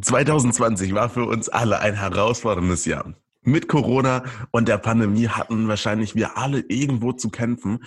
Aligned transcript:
2020 0.00 0.94
war 0.94 1.08
für 1.08 1.24
uns 1.24 1.48
alle 1.48 1.80
ein 1.80 1.94
herausforderndes 1.94 2.84
Jahr. 2.84 3.14
Mit 3.42 3.68
Corona 3.68 4.24
und 4.50 4.68
der 4.68 4.78
Pandemie 4.78 5.28
hatten 5.28 5.68
wahrscheinlich 5.68 6.14
wir 6.14 6.36
alle 6.36 6.60
irgendwo 6.68 7.12
zu 7.12 7.30
kämpfen. 7.30 7.84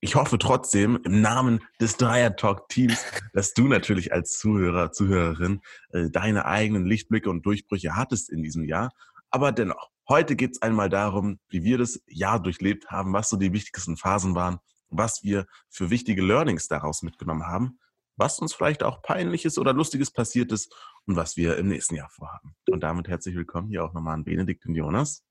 Ich 0.00 0.16
hoffe 0.16 0.38
trotzdem 0.38 0.98
im 1.04 1.22
Namen 1.22 1.60
des 1.80 1.96
Dreier 1.96 2.36
Talk 2.36 2.68
Teams, 2.68 3.02
dass 3.32 3.54
du 3.54 3.68
natürlich 3.68 4.12
als 4.12 4.36
Zuhörer, 4.36 4.92
Zuhörerin 4.92 5.60
äh, 5.90 6.10
deine 6.10 6.44
eigenen 6.44 6.84
Lichtblicke 6.84 7.30
und 7.30 7.46
Durchbrüche 7.46 7.96
hattest 7.96 8.28
in 8.28 8.42
diesem 8.42 8.64
Jahr. 8.64 8.90
Aber 9.30 9.52
dennoch, 9.52 9.90
heute 10.08 10.36
geht 10.36 10.52
es 10.52 10.62
einmal 10.62 10.88
darum, 10.88 11.38
wie 11.48 11.62
wir 11.62 11.78
das 11.78 12.00
Jahr 12.06 12.42
durchlebt 12.42 12.90
haben, 12.90 13.12
was 13.12 13.30
so 13.30 13.36
die 13.36 13.52
wichtigsten 13.52 13.96
Phasen 13.96 14.34
waren, 14.34 14.58
was 14.90 15.22
wir 15.22 15.46
für 15.70 15.90
wichtige 15.90 16.22
Learnings 16.22 16.68
daraus 16.68 17.02
mitgenommen 17.02 17.46
haben 17.46 17.78
was 18.16 18.38
uns 18.38 18.54
vielleicht 18.54 18.82
auch 18.82 19.02
peinliches 19.02 19.58
oder 19.58 19.72
lustiges 19.72 20.10
passiert 20.10 20.52
ist 20.52 20.74
und 21.06 21.16
was 21.16 21.36
wir 21.36 21.56
im 21.56 21.68
nächsten 21.68 21.94
Jahr 21.94 22.10
vorhaben. 22.10 22.56
Und 22.70 22.80
damit 22.80 23.08
herzlich 23.08 23.36
willkommen 23.36 23.68
hier 23.68 23.84
auch 23.84 23.92
nochmal 23.92 24.14
an 24.14 24.24
Benedikt 24.24 24.66
und 24.66 24.74
Jonas. 24.74 25.22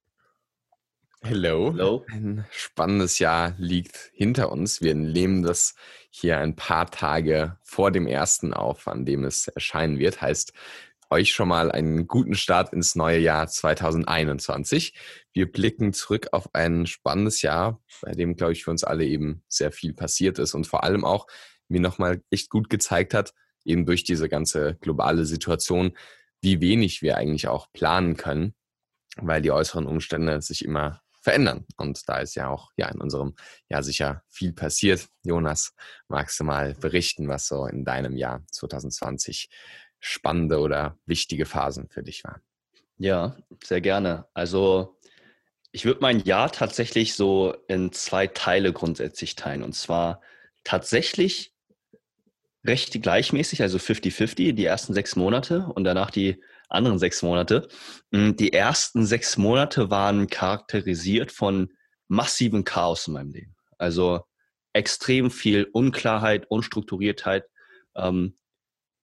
Hello. 1.22 1.72
Hello. 1.72 2.06
Ein 2.08 2.46
spannendes 2.52 3.18
Jahr 3.18 3.56
liegt 3.58 4.12
hinter 4.14 4.52
uns. 4.52 4.82
Wir 4.82 4.94
nehmen 4.94 5.42
das 5.42 5.74
hier 6.12 6.38
ein 6.38 6.56
paar 6.56 6.92
Tage 6.92 7.58
vor 7.64 7.90
dem 7.90 8.06
ersten 8.06 8.54
auf, 8.54 8.88
an 8.88 9.06
dem 9.06 9.24
es 9.24 9.48
erscheinen 9.48 9.98
wird. 9.98 10.22
Heißt, 10.22 10.54
euch 11.10 11.32
schon 11.32 11.48
mal 11.48 11.72
einen 11.72 12.08
guten 12.08 12.36
Start 12.36 12.74
ins 12.74 12.96
neue 12.96 13.20
Jahr 13.20 13.48
2021. 13.48 14.94
Wir 15.34 15.52
blicken 15.52 15.94
zurück 15.94 16.28
auf 16.32 16.54
ein 16.54 16.86
spannendes 16.86 17.42
Jahr, 17.42 17.82
bei 18.02 18.12
dem, 18.12 18.36
glaube 18.36 18.54
ich, 18.54 18.64
für 18.64 18.72
uns 18.72 18.84
alle 18.84 19.06
eben 19.06 19.44
sehr 19.48 19.72
viel 19.72 19.94
passiert 19.94 20.38
ist 20.38 20.54
und 20.54 20.68
vor 20.68 20.84
allem 20.84 21.06
auch 21.06 21.26
mir 21.68 21.82
nochmal 21.82 22.22
echt 22.30 22.50
gut 22.50 22.70
gezeigt 22.70 23.14
hat, 23.14 23.34
eben 23.64 23.86
durch 23.86 24.04
diese 24.04 24.30
ganze 24.30 24.76
globale 24.82 25.26
Situation, 25.26 25.98
wie 26.42 26.62
wenig 26.62 27.02
wir 27.02 27.18
eigentlich 27.18 27.48
auch 27.48 27.72
planen 27.74 28.18
können, 28.18 28.54
weil 29.18 29.42
die 29.42 29.52
äußeren 29.52 29.88
Umstände 29.88 30.42
sich 30.42 30.64
immer 30.64 31.02
verändern. 31.26 31.66
Und 31.78 32.08
da 32.08 32.20
ist 32.20 32.36
ja 32.36 32.50
auch 32.50 32.72
ja 32.78 32.88
in 32.90 33.02
unserem 33.02 33.36
Jahr 33.68 33.82
sicher 33.82 34.24
viel 34.30 34.54
passiert. 34.54 35.08
Jonas, 35.24 35.74
magst 36.08 36.40
du 36.40 36.44
mal 36.44 36.76
berichten, 36.76 37.28
was 37.28 37.48
so 37.48 37.66
in 37.66 37.84
deinem 37.84 38.16
Jahr 38.16 38.44
2020 38.52 39.50
spannende 40.00 40.60
oder 40.60 41.00
wichtige 41.08 41.48
Phasen 41.48 41.90
für 41.90 42.04
dich 42.04 42.24
waren? 42.24 42.42
Ja, 42.98 43.36
sehr 43.64 43.82
gerne. 43.82 44.28
Also 44.36 45.00
ich 45.72 45.84
würde 45.84 46.02
mein 46.02 46.20
Jahr 46.20 46.52
tatsächlich 46.52 47.16
so 47.16 47.56
in 47.68 47.92
zwei 47.92 48.28
Teile 48.28 48.72
grundsätzlich 48.72 49.36
teilen. 49.36 49.64
Und 49.64 49.74
zwar 49.74 50.22
tatsächlich 50.64 51.55
recht 52.66 53.02
gleichmäßig, 53.02 53.62
also 53.62 53.78
50-50, 53.78 54.54
die 54.54 54.66
ersten 54.66 54.94
sechs 54.94 55.16
Monate 55.16 55.68
und 55.74 55.84
danach 55.84 56.12
die 56.12 56.42
anderen 56.70 57.00
sechs 57.00 57.22
Monate. 57.22 57.68
Hm, 58.12 58.36
die 58.36 58.54
ersten 58.54 59.06
sechs 59.06 59.38
Monate 59.38 59.90
waren 59.90 60.28
charakterisiert 60.28 61.32
von 61.32 61.72
massivem 62.08 62.64
Chaos 62.64 63.08
in 63.08 63.14
meinem 63.14 63.32
Leben. 63.32 63.56
Also 63.78 64.22
extrem 64.74 65.32
viel 65.32 65.68
Unklarheit, 65.72 66.46
Unstrukturiertheit. 66.50 67.46
Ähm, 67.96 68.38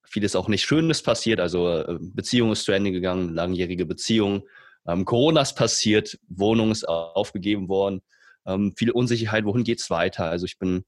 vieles 0.05 0.35
auch 0.35 0.47
nicht 0.47 0.63
Schönes 0.63 1.01
passiert. 1.01 1.39
Also 1.39 1.69
äh, 1.69 1.97
Beziehung 1.99 2.51
ist 2.51 2.65
zu 2.65 2.71
Ende 2.71 2.91
gegangen, 2.91 3.33
langjährige 3.33 3.85
Beziehung. 3.85 4.47
Ähm, 4.85 5.05
Corona 5.05 5.41
ist 5.41 5.55
passiert, 5.55 6.19
Wohnung 6.27 6.71
ist 6.71 6.87
aufgegeben 6.87 7.69
worden. 7.69 8.01
Ähm, 8.45 8.73
viel 8.77 8.91
Unsicherheit, 8.91 9.45
wohin 9.45 9.63
geht's 9.63 9.89
weiter? 9.89 10.25
Also 10.25 10.45
ich 10.45 10.59
bin 10.59 10.83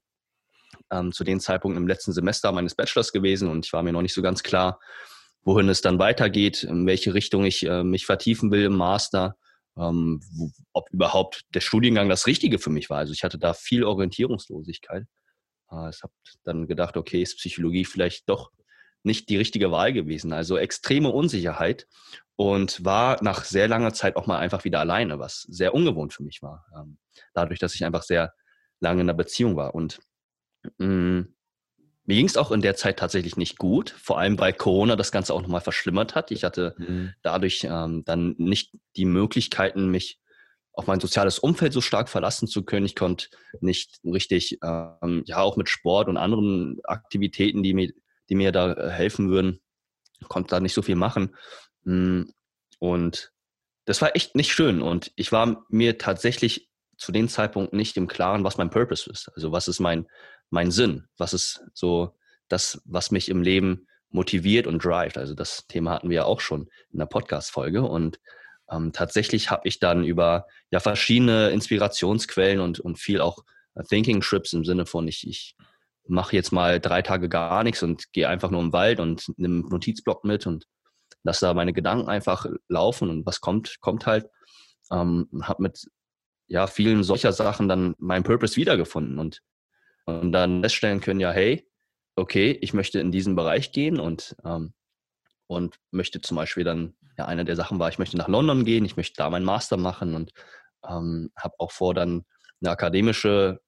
ähm, 0.90 1.12
zu 1.12 1.24
dem 1.24 1.40
Zeitpunkt 1.40 1.76
im 1.76 1.86
letzten 1.86 2.12
Semester 2.12 2.52
meines 2.52 2.74
Bachelors 2.74 3.12
gewesen 3.12 3.48
und 3.48 3.66
ich 3.66 3.72
war 3.72 3.82
mir 3.82 3.92
noch 3.92 4.02
nicht 4.02 4.14
so 4.14 4.22
ganz 4.22 4.42
klar, 4.42 4.80
wohin 5.42 5.68
es 5.68 5.80
dann 5.80 5.98
weitergeht, 5.98 6.64
in 6.64 6.86
welche 6.86 7.14
Richtung 7.14 7.44
ich 7.44 7.64
äh, 7.64 7.84
mich 7.84 8.06
vertiefen 8.06 8.50
will 8.50 8.64
im 8.64 8.76
Master, 8.76 9.36
ähm, 9.78 10.20
wo, 10.32 10.50
ob 10.72 10.90
überhaupt 10.90 11.42
der 11.54 11.60
Studiengang 11.60 12.08
das 12.08 12.26
Richtige 12.26 12.58
für 12.58 12.70
mich 12.70 12.90
war. 12.90 12.98
Also 12.98 13.12
ich 13.12 13.22
hatte 13.22 13.38
da 13.38 13.54
viel 13.54 13.84
Orientierungslosigkeit. 13.84 15.04
Äh, 15.70 15.90
ich 15.90 16.02
habe 16.02 16.12
dann 16.44 16.66
gedacht, 16.66 16.96
okay, 16.96 17.22
ist 17.22 17.38
Psychologie 17.38 17.84
vielleicht 17.84 18.28
doch 18.28 18.50
nicht 19.02 19.28
die 19.28 19.36
richtige 19.36 19.70
Wahl 19.70 19.92
gewesen. 19.92 20.32
Also 20.32 20.56
extreme 20.56 21.10
Unsicherheit 21.10 21.86
und 22.34 22.84
war 22.84 23.22
nach 23.22 23.44
sehr 23.44 23.68
langer 23.68 23.92
Zeit 23.92 24.16
auch 24.16 24.26
mal 24.26 24.38
einfach 24.38 24.64
wieder 24.64 24.80
alleine, 24.80 25.18
was 25.18 25.42
sehr 25.42 25.74
ungewohnt 25.74 26.12
für 26.12 26.24
mich 26.24 26.42
war. 26.42 26.66
Ähm, 26.76 26.98
dadurch, 27.32 27.60
dass 27.60 27.74
ich 27.74 27.84
einfach 27.84 28.02
sehr 28.02 28.34
lange 28.80 29.00
in 29.00 29.08
einer 29.08 29.16
Beziehung 29.16 29.56
war. 29.56 29.74
Und 29.74 30.00
Mm, 30.78 31.22
mir 32.04 32.14
ging 32.14 32.26
es 32.26 32.36
auch 32.36 32.52
in 32.52 32.62
der 32.62 32.76
Zeit 32.76 32.98
tatsächlich 32.98 33.36
nicht 33.36 33.58
gut, 33.58 33.90
vor 33.90 34.18
allem 34.18 34.38
weil 34.38 34.52
Corona 34.52 34.94
das 34.96 35.10
Ganze 35.10 35.34
auch 35.34 35.42
nochmal 35.42 35.60
verschlimmert 35.60 36.14
hat. 36.14 36.30
Ich 36.30 36.44
hatte 36.44 36.74
mhm. 36.78 37.14
dadurch 37.22 37.66
ähm, 37.68 38.04
dann 38.04 38.34
nicht 38.38 38.74
die 38.96 39.04
Möglichkeiten, 39.04 39.90
mich 39.90 40.20
auf 40.72 40.86
mein 40.86 41.00
soziales 41.00 41.38
Umfeld 41.38 41.72
so 41.72 41.80
stark 41.80 42.08
verlassen 42.08 42.46
zu 42.46 42.62
können. 42.62 42.86
Ich 42.86 42.94
konnte 42.94 43.28
nicht 43.60 43.98
richtig, 44.04 44.58
ähm, 44.62 45.22
ja, 45.26 45.38
auch 45.38 45.56
mit 45.56 45.68
Sport 45.68 46.08
und 46.08 46.18
anderen 46.18 46.78
Aktivitäten, 46.84 47.62
die 47.62 47.74
mir, 47.74 47.92
die 48.28 48.34
mir 48.34 48.52
da 48.52 48.72
äh, 48.74 48.90
helfen 48.90 49.30
würden, 49.30 49.60
konnte 50.28 50.50
da 50.50 50.60
nicht 50.60 50.74
so 50.74 50.82
viel 50.82 50.96
machen. 50.96 51.34
Mm, 51.84 52.24
und 52.78 53.32
das 53.86 54.02
war 54.02 54.14
echt 54.14 54.36
nicht 54.36 54.52
schön. 54.52 54.82
Und 54.82 55.12
ich 55.16 55.32
war 55.32 55.64
mir 55.70 55.98
tatsächlich 55.98 56.68
zu 56.98 57.10
dem 57.10 57.28
Zeitpunkt 57.28 57.72
nicht 57.72 57.96
im 57.96 58.06
Klaren, 58.06 58.44
was 58.44 58.58
mein 58.58 58.70
Purpose 58.70 59.10
ist. 59.10 59.30
Also 59.34 59.52
was 59.52 59.68
ist 59.68 59.80
mein, 59.80 60.06
mein 60.50 60.70
Sinn? 60.70 61.08
Was 61.16 61.32
ist 61.32 61.62
so 61.74 62.14
das, 62.48 62.80
was 62.84 63.10
mich 63.10 63.28
im 63.28 63.42
Leben 63.42 63.86
motiviert 64.10 64.66
und 64.66 64.84
drivet? 64.84 65.18
Also 65.18 65.34
das 65.34 65.66
Thema 65.66 65.92
hatten 65.92 66.10
wir 66.10 66.16
ja 66.16 66.24
auch 66.24 66.40
schon 66.40 66.68
in 66.92 66.98
der 66.98 67.06
Podcast-Folge. 67.06 67.82
Und 67.82 68.20
ähm, 68.70 68.92
tatsächlich 68.92 69.50
habe 69.50 69.68
ich 69.68 69.78
dann 69.78 70.04
über 70.04 70.46
ja 70.70 70.80
verschiedene 70.80 71.50
Inspirationsquellen 71.50 72.60
und, 72.60 72.80
und 72.80 72.98
viel 72.98 73.20
auch 73.20 73.44
Thinking 73.88 74.20
Trips 74.20 74.52
im 74.52 74.64
Sinne 74.64 74.86
von 74.86 75.06
ich, 75.06 75.26
ich 75.26 75.54
mache 76.08 76.36
jetzt 76.36 76.52
mal 76.52 76.80
drei 76.80 77.02
Tage 77.02 77.28
gar 77.28 77.62
nichts 77.62 77.82
und 77.82 78.12
gehe 78.12 78.28
einfach 78.28 78.50
nur 78.50 78.60
im 78.60 78.72
Wald 78.72 79.00
und 79.00 79.26
nehme 79.36 79.60
einen 79.60 79.68
Notizblock 79.68 80.24
mit 80.24 80.46
und 80.46 80.66
lasse 81.24 81.46
da 81.46 81.54
meine 81.54 81.72
Gedanken 81.72 82.08
einfach 82.08 82.46
laufen 82.68 83.10
und 83.10 83.26
was 83.26 83.40
kommt, 83.40 83.76
kommt 83.80 84.06
halt. 84.06 84.26
Ähm, 84.90 85.28
habe 85.42 85.64
mit 85.64 85.86
ja, 86.46 86.68
vielen 86.68 87.02
solcher 87.02 87.32
Sachen 87.32 87.68
dann 87.68 87.96
meinen 87.98 88.22
Purpose 88.22 88.56
wiedergefunden 88.56 89.18
und, 89.18 89.40
und 90.06 90.32
dann 90.32 90.62
feststellen 90.62 91.00
können, 91.00 91.20
ja, 91.20 91.32
hey, 91.32 91.68
okay, 92.16 92.58
ich 92.62 92.72
möchte 92.72 92.98
in 93.00 93.12
diesen 93.12 93.36
Bereich 93.36 93.72
gehen 93.72 94.00
und, 94.00 94.36
ähm, 94.44 94.72
und 95.48 95.76
möchte 95.90 96.20
zum 96.20 96.36
Beispiel 96.36 96.64
dann, 96.64 96.96
ja, 97.18 97.26
eine 97.26 97.44
der 97.44 97.56
Sachen 97.56 97.78
war, 97.78 97.88
ich 97.88 97.98
möchte 97.98 98.16
nach 98.16 98.28
London 98.28 98.64
gehen, 98.64 98.84
ich 98.84 98.96
möchte 98.96 99.16
da 99.16 99.28
meinen 99.30 99.44
Master 99.44 99.76
machen 99.76 100.14
und 100.14 100.32
ähm, 100.88 101.30
habe 101.36 101.54
auch 101.58 101.72
vor, 101.72 101.94
dann 101.94 102.24
eine 102.60 102.70
akademische 102.70 103.60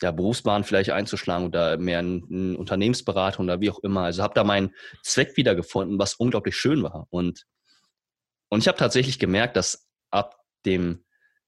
ja, 0.00 0.12
Berufsbahn 0.12 0.64
vielleicht 0.64 0.90
einzuschlagen 0.90 1.46
oder 1.46 1.76
mehr 1.76 2.00
in, 2.00 2.54
Unternehmensberatung 2.56 3.46
oder 3.46 3.60
wie 3.60 3.70
auch 3.70 3.80
immer. 3.80 4.02
Also 4.02 4.22
habe 4.22 4.34
da 4.34 4.44
meinen 4.44 4.74
Zweck 5.02 5.36
wiedergefunden, 5.36 5.98
was 5.98 6.14
unglaublich 6.14 6.56
schön 6.56 6.82
war. 6.82 7.06
Und, 7.10 7.46
und 8.48 8.60
ich 8.60 8.68
habe 8.68 8.78
tatsächlich 8.78 9.18
gemerkt, 9.18 9.56
dass 9.56 9.88
ab 10.10 10.40
dem 10.64 11.04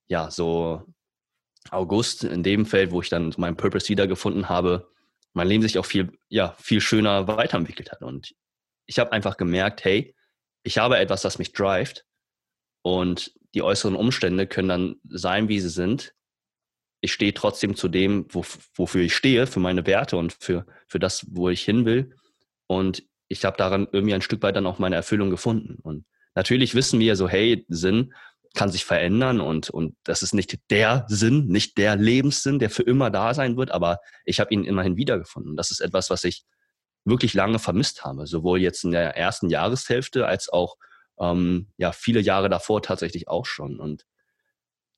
ja, 0.09 0.31
so 0.31 0.83
August, 1.71 2.25
in 2.25 2.43
dem 2.43 2.66
Feld, 2.66 2.91
wo 2.91 3.03
ich 3.03 3.09
dann 3.09 3.34
meinen 3.37 3.56
Purpose 3.56 3.88
wiedergefunden 3.88 4.48
habe, 4.48 4.88
mein 5.32 5.48
Leben 5.48 5.62
sich 5.62 5.78
auch 5.78 5.87
viel, 5.87 6.12
ja, 6.28 6.54
viel 6.59 6.81
schöner 6.81 7.28
weiterentwickelt 7.28 7.93
hat. 7.93 8.03
Und 8.03 8.34
ich 8.87 8.98
habe 8.98 9.12
einfach 9.12 9.37
gemerkt, 9.37 9.84
hey, 9.84 10.15
ich 10.62 10.78
habe 10.78 10.98
etwas, 10.98 11.22
das 11.22 11.38
mich 11.38 11.53
drivet 11.53 12.04
und 12.82 13.32
die 13.54 13.62
äußeren 13.62 13.97
Umstände 13.97 14.47
können 14.47 14.69
dann 14.69 14.97
sein, 15.09 15.48
wie 15.48 15.60
sie 15.60 15.69
sind. 15.69 16.15
Ich 17.00 17.12
stehe 17.12 17.34
trotzdem 17.34 17.77
zu 17.77 17.88
dem, 17.88 18.27
wo, 18.31 18.44
wofür 18.75 19.03
ich 19.03 19.15
stehe, 19.15 19.47
für 19.47 19.60
meine 19.60 19.87
Werte 19.87 20.16
und 20.16 20.37
für, 20.38 20.66
für 20.87 20.98
das, 20.98 21.27
wo 21.31 21.48
ich 21.48 21.62
hin 21.62 21.84
will. 21.84 22.15
Und 22.66 23.03
ich 23.28 23.44
habe 23.44 23.56
daran 23.56 23.88
irgendwie 23.92 24.15
ein 24.15 24.22
Stück 24.22 24.42
weit 24.42 24.56
dann 24.56 24.66
auch 24.66 24.78
meine 24.78 24.97
Erfüllung 24.97 25.31
gefunden. 25.31 25.78
Und 25.82 26.04
natürlich 26.34 26.74
wissen 26.74 27.01
wir 27.01 27.16
so, 27.16 27.28
hey, 27.28 27.65
Sinn, 27.68 28.12
kann 28.54 28.70
sich 28.70 28.84
verändern 28.84 29.41
und, 29.41 29.70
und 29.70 29.97
das 30.04 30.22
ist 30.22 30.34
nicht 30.34 30.58
der 30.70 31.04
Sinn, 31.08 31.47
nicht 31.47 31.78
der 31.78 31.97
Lebenssinn, 31.97 32.58
der 32.58 32.70
für 32.70 32.82
immer 32.82 33.10
da 33.10 33.32
sein 33.32 33.56
wird, 33.56 33.70
aber 33.70 33.98
ich 34.24 34.41
habe 34.41 34.52
ihn 34.52 34.64
immerhin 34.64 34.97
wiedergefunden. 34.97 35.56
Das 35.56 35.70
ist 35.70 35.80
etwas, 35.80 36.10
was 36.10 36.24
ich 36.24 36.44
wirklich 37.04 37.34
lange 37.34 37.58
vermisst 37.58 38.04
habe, 38.04 38.26
sowohl 38.26 38.60
jetzt 38.60 38.84
in 38.84 38.91
der 38.91 39.16
ersten 39.16 39.50
Jahreshälfte 39.50 40.26
als 40.26 40.48
auch 40.48 40.76
ähm, 41.20 41.68
ja, 41.76 41.92
viele 41.92 42.20
Jahre 42.20 42.48
davor 42.48 42.82
tatsächlich 42.82 43.28
auch 43.28 43.47
schon. 43.47 43.78
Und 43.78 44.04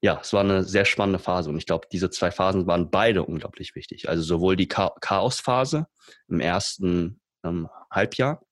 ja, 0.00 0.18
es 0.20 0.32
war 0.32 0.40
eine 0.40 0.64
sehr 0.64 0.84
spannende 0.84 1.18
Phase 1.18 1.50
und 1.50 1.58
ich 1.58 1.66
glaube, 1.66 1.86
diese 1.92 2.10
zwei 2.10 2.30
Phasen 2.30 2.66
waren 2.66 2.90
beide 2.90 3.22
unglaublich 3.22 3.74
wichtig. 3.74 4.08
Also 4.08 4.22
sowohl 4.22 4.56
die 4.56 4.68
Chaosphase 4.68 5.86
im 6.28 6.40
ersten 6.40 7.20
ähm, 7.44 7.68
Halbjahr 7.90 8.42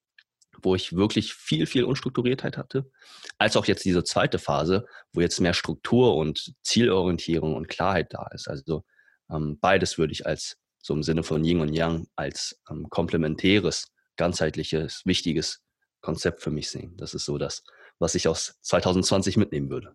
wo 0.62 0.74
ich 0.74 0.94
wirklich 0.94 1.34
viel, 1.34 1.66
viel 1.66 1.84
Unstrukturiertheit 1.84 2.56
hatte, 2.56 2.90
als 3.38 3.56
auch 3.56 3.66
jetzt 3.66 3.84
diese 3.84 4.04
zweite 4.04 4.38
Phase, 4.38 4.86
wo 5.12 5.20
jetzt 5.20 5.40
mehr 5.40 5.54
Struktur 5.54 6.16
und 6.16 6.54
Zielorientierung 6.62 7.54
und 7.54 7.68
Klarheit 7.68 8.08
da 8.10 8.26
ist. 8.32 8.48
Also 8.48 8.84
ähm, 9.30 9.58
beides 9.60 9.98
würde 9.98 10.12
ich 10.12 10.26
als 10.26 10.56
so 10.82 10.94
im 10.94 11.02
Sinne 11.02 11.22
von 11.22 11.44
Yin 11.44 11.60
und 11.60 11.74
Yang 11.74 12.06
als 12.16 12.58
ähm, 12.70 12.88
komplementäres, 12.88 13.92
ganzheitliches, 14.16 15.02
wichtiges 15.04 15.62
Konzept 16.00 16.42
für 16.42 16.50
mich 16.50 16.70
sehen. 16.70 16.96
Das 16.96 17.14
ist 17.14 17.24
so 17.24 17.38
das, 17.38 17.62
was 17.98 18.14
ich 18.14 18.28
aus 18.28 18.58
2020 18.62 19.36
mitnehmen 19.36 19.70
würde. 19.70 19.94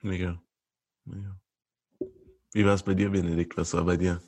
Mega. 0.00 0.42
Mega. 1.04 1.40
Wie 2.52 2.64
war 2.64 2.74
es 2.74 2.82
bei 2.82 2.94
dir, 2.94 3.10
Benedikt? 3.10 3.56
Was 3.56 3.72
war 3.72 3.84
bei 3.84 3.96
dir? 3.96 4.22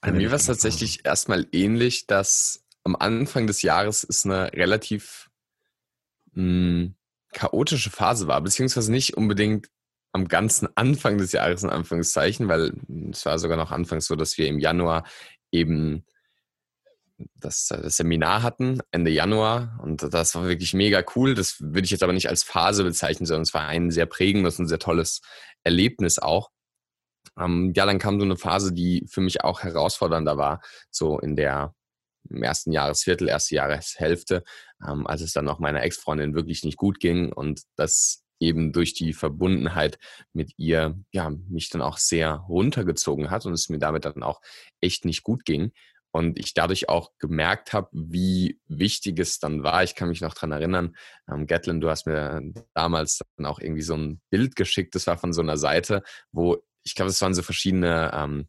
Bei 0.00 0.12
mir 0.12 0.30
war 0.30 0.36
es 0.36 0.46
tatsächlich 0.46 1.04
erstmal 1.04 1.46
ähnlich, 1.52 2.06
dass 2.06 2.64
am 2.86 2.94
Anfang 2.94 3.48
des 3.48 3.62
Jahres 3.62 4.04
ist 4.04 4.26
eine 4.26 4.52
relativ 4.52 5.28
mh, 6.32 6.42
hm, 6.42 6.94
chaotische 7.32 7.90
Phase 7.90 8.28
war, 8.28 8.40
beziehungsweise 8.40 8.92
nicht 8.92 9.16
unbedingt 9.16 9.66
am 10.12 10.28
ganzen 10.28 10.68
Anfang 10.76 11.18
des 11.18 11.32
Jahres 11.32 11.64
in 11.64 11.70
Anführungszeichen, 11.70 12.48
weil 12.48 12.74
es 13.10 13.26
war 13.26 13.40
sogar 13.40 13.56
noch 13.56 13.72
anfangs 13.72 14.06
so, 14.06 14.14
dass 14.14 14.38
wir 14.38 14.46
im 14.46 14.60
Januar 14.60 15.04
eben 15.50 16.06
das, 17.34 17.66
das, 17.66 17.96
Seminar 17.96 18.42
hatten, 18.42 18.78
Ende 18.92 19.10
Januar. 19.10 19.80
Und 19.82 20.02
das 20.14 20.36
war 20.36 20.46
wirklich 20.46 20.72
mega 20.72 21.02
cool. 21.16 21.34
Das 21.34 21.60
würde 21.60 21.84
ich 21.84 21.90
jetzt 21.90 22.04
aber 22.04 22.12
nicht 22.12 22.28
als 22.28 22.44
Phase 22.44 22.84
bezeichnen, 22.84 23.26
sondern 23.26 23.42
es 23.42 23.52
war 23.52 23.66
ein 23.66 23.90
sehr 23.90 24.06
prägendes 24.06 24.60
und 24.60 24.68
sehr 24.68 24.78
tolles 24.78 25.22
Erlebnis 25.64 26.20
auch. 26.20 26.50
Ähm, 27.38 27.72
ja, 27.74 27.84
dann 27.84 27.98
kam 27.98 28.20
so 28.20 28.24
eine 28.24 28.36
Phase, 28.36 28.72
die 28.72 29.04
für 29.10 29.20
mich 29.20 29.42
auch 29.42 29.62
herausfordernder 29.62 30.38
war, 30.38 30.60
so 30.90 31.18
in 31.18 31.34
der 31.34 31.74
im 32.30 32.42
ersten 32.42 32.72
Jahresviertel, 32.72 33.28
erste 33.28 33.54
Jahreshälfte, 33.54 34.44
ähm, 34.86 35.06
als 35.06 35.20
es 35.20 35.32
dann 35.32 35.48
auch 35.48 35.58
meiner 35.58 35.82
Ex-Freundin 35.82 36.34
wirklich 36.34 36.64
nicht 36.64 36.76
gut 36.76 37.00
ging 37.00 37.32
und 37.32 37.62
das 37.76 38.24
eben 38.38 38.72
durch 38.72 38.94
die 38.94 39.12
Verbundenheit 39.12 39.98
mit 40.32 40.52
ihr, 40.58 40.98
ja, 41.10 41.30
mich 41.30 41.70
dann 41.70 41.82
auch 41.82 41.98
sehr 41.98 42.32
runtergezogen 42.48 43.30
hat 43.30 43.46
und 43.46 43.52
es 43.52 43.68
mir 43.68 43.78
damit 43.78 44.04
dann 44.04 44.22
auch 44.22 44.40
echt 44.80 45.04
nicht 45.04 45.22
gut 45.22 45.44
ging. 45.44 45.72
Und 46.12 46.38
ich 46.38 46.54
dadurch 46.54 46.88
auch 46.88 47.12
gemerkt 47.18 47.74
habe, 47.74 47.88
wie 47.92 48.58
wichtig 48.68 49.18
es 49.18 49.38
dann 49.38 49.62
war. 49.62 49.84
Ich 49.84 49.94
kann 49.94 50.08
mich 50.08 50.22
noch 50.22 50.32
dran 50.32 50.50
erinnern, 50.50 50.96
ähm, 51.30 51.46
Gatlin, 51.46 51.80
du 51.80 51.90
hast 51.90 52.06
mir 52.06 52.40
damals 52.72 53.20
dann 53.36 53.44
auch 53.44 53.58
irgendwie 53.58 53.82
so 53.82 53.94
ein 53.94 54.20
Bild 54.30 54.56
geschickt, 54.56 54.94
das 54.94 55.06
war 55.06 55.18
von 55.18 55.34
so 55.34 55.42
einer 55.42 55.58
Seite, 55.58 56.02
wo 56.32 56.62
ich 56.86 56.94
glaube, 56.94 57.10
es 57.10 57.20
waren 57.20 57.34
so 57.34 57.42
verschiedene 57.42 58.12
ähm, 58.14 58.48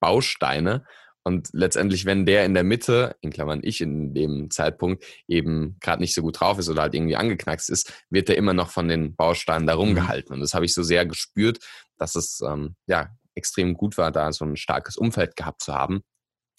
Bausteine. 0.00 0.84
Und 1.26 1.48
letztendlich, 1.52 2.04
wenn 2.04 2.24
der 2.24 2.44
in 2.44 2.54
der 2.54 2.62
Mitte, 2.62 3.16
in 3.20 3.32
Klammern 3.32 3.58
ich 3.64 3.80
in 3.80 4.14
dem 4.14 4.48
Zeitpunkt, 4.48 5.04
eben 5.26 5.76
gerade 5.80 6.00
nicht 6.00 6.14
so 6.14 6.22
gut 6.22 6.38
drauf 6.38 6.56
ist 6.60 6.68
oder 6.68 6.82
halt 6.82 6.94
irgendwie 6.94 7.16
angeknackst 7.16 7.68
ist, 7.68 7.92
wird 8.10 8.28
der 8.28 8.36
immer 8.36 8.52
noch 8.52 8.70
von 8.70 8.86
den 8.86 9.16
Bausteinen 9.16 9.66
da 9.66 9.74
mhm. 9.74 9.80
rumgehalten. 9.80 10.34
Und 10.34 10.40
das 10.40 10.54
habe 10.54 10.66
ich 10.66 10.72
so 10.72 10.84
sehr 10.84 11.04
gespürt, 11.04 11.58
dass 11.98 12.14
es 12.14 12.40
ähm, 12.46 12.76
ja 12.86 13.08
extrem 13.34 13.74
gut 13.74 13.98
war, 13.98 14.12
da 14.12 14.30
so 14.30 14.44
ein 14.44 14.54
starkes 14.54 14.96
Umfeld 14.96 15.34
gehabt 15.34 15.62
zu 15.62 15.74
haben. 15.74 16.04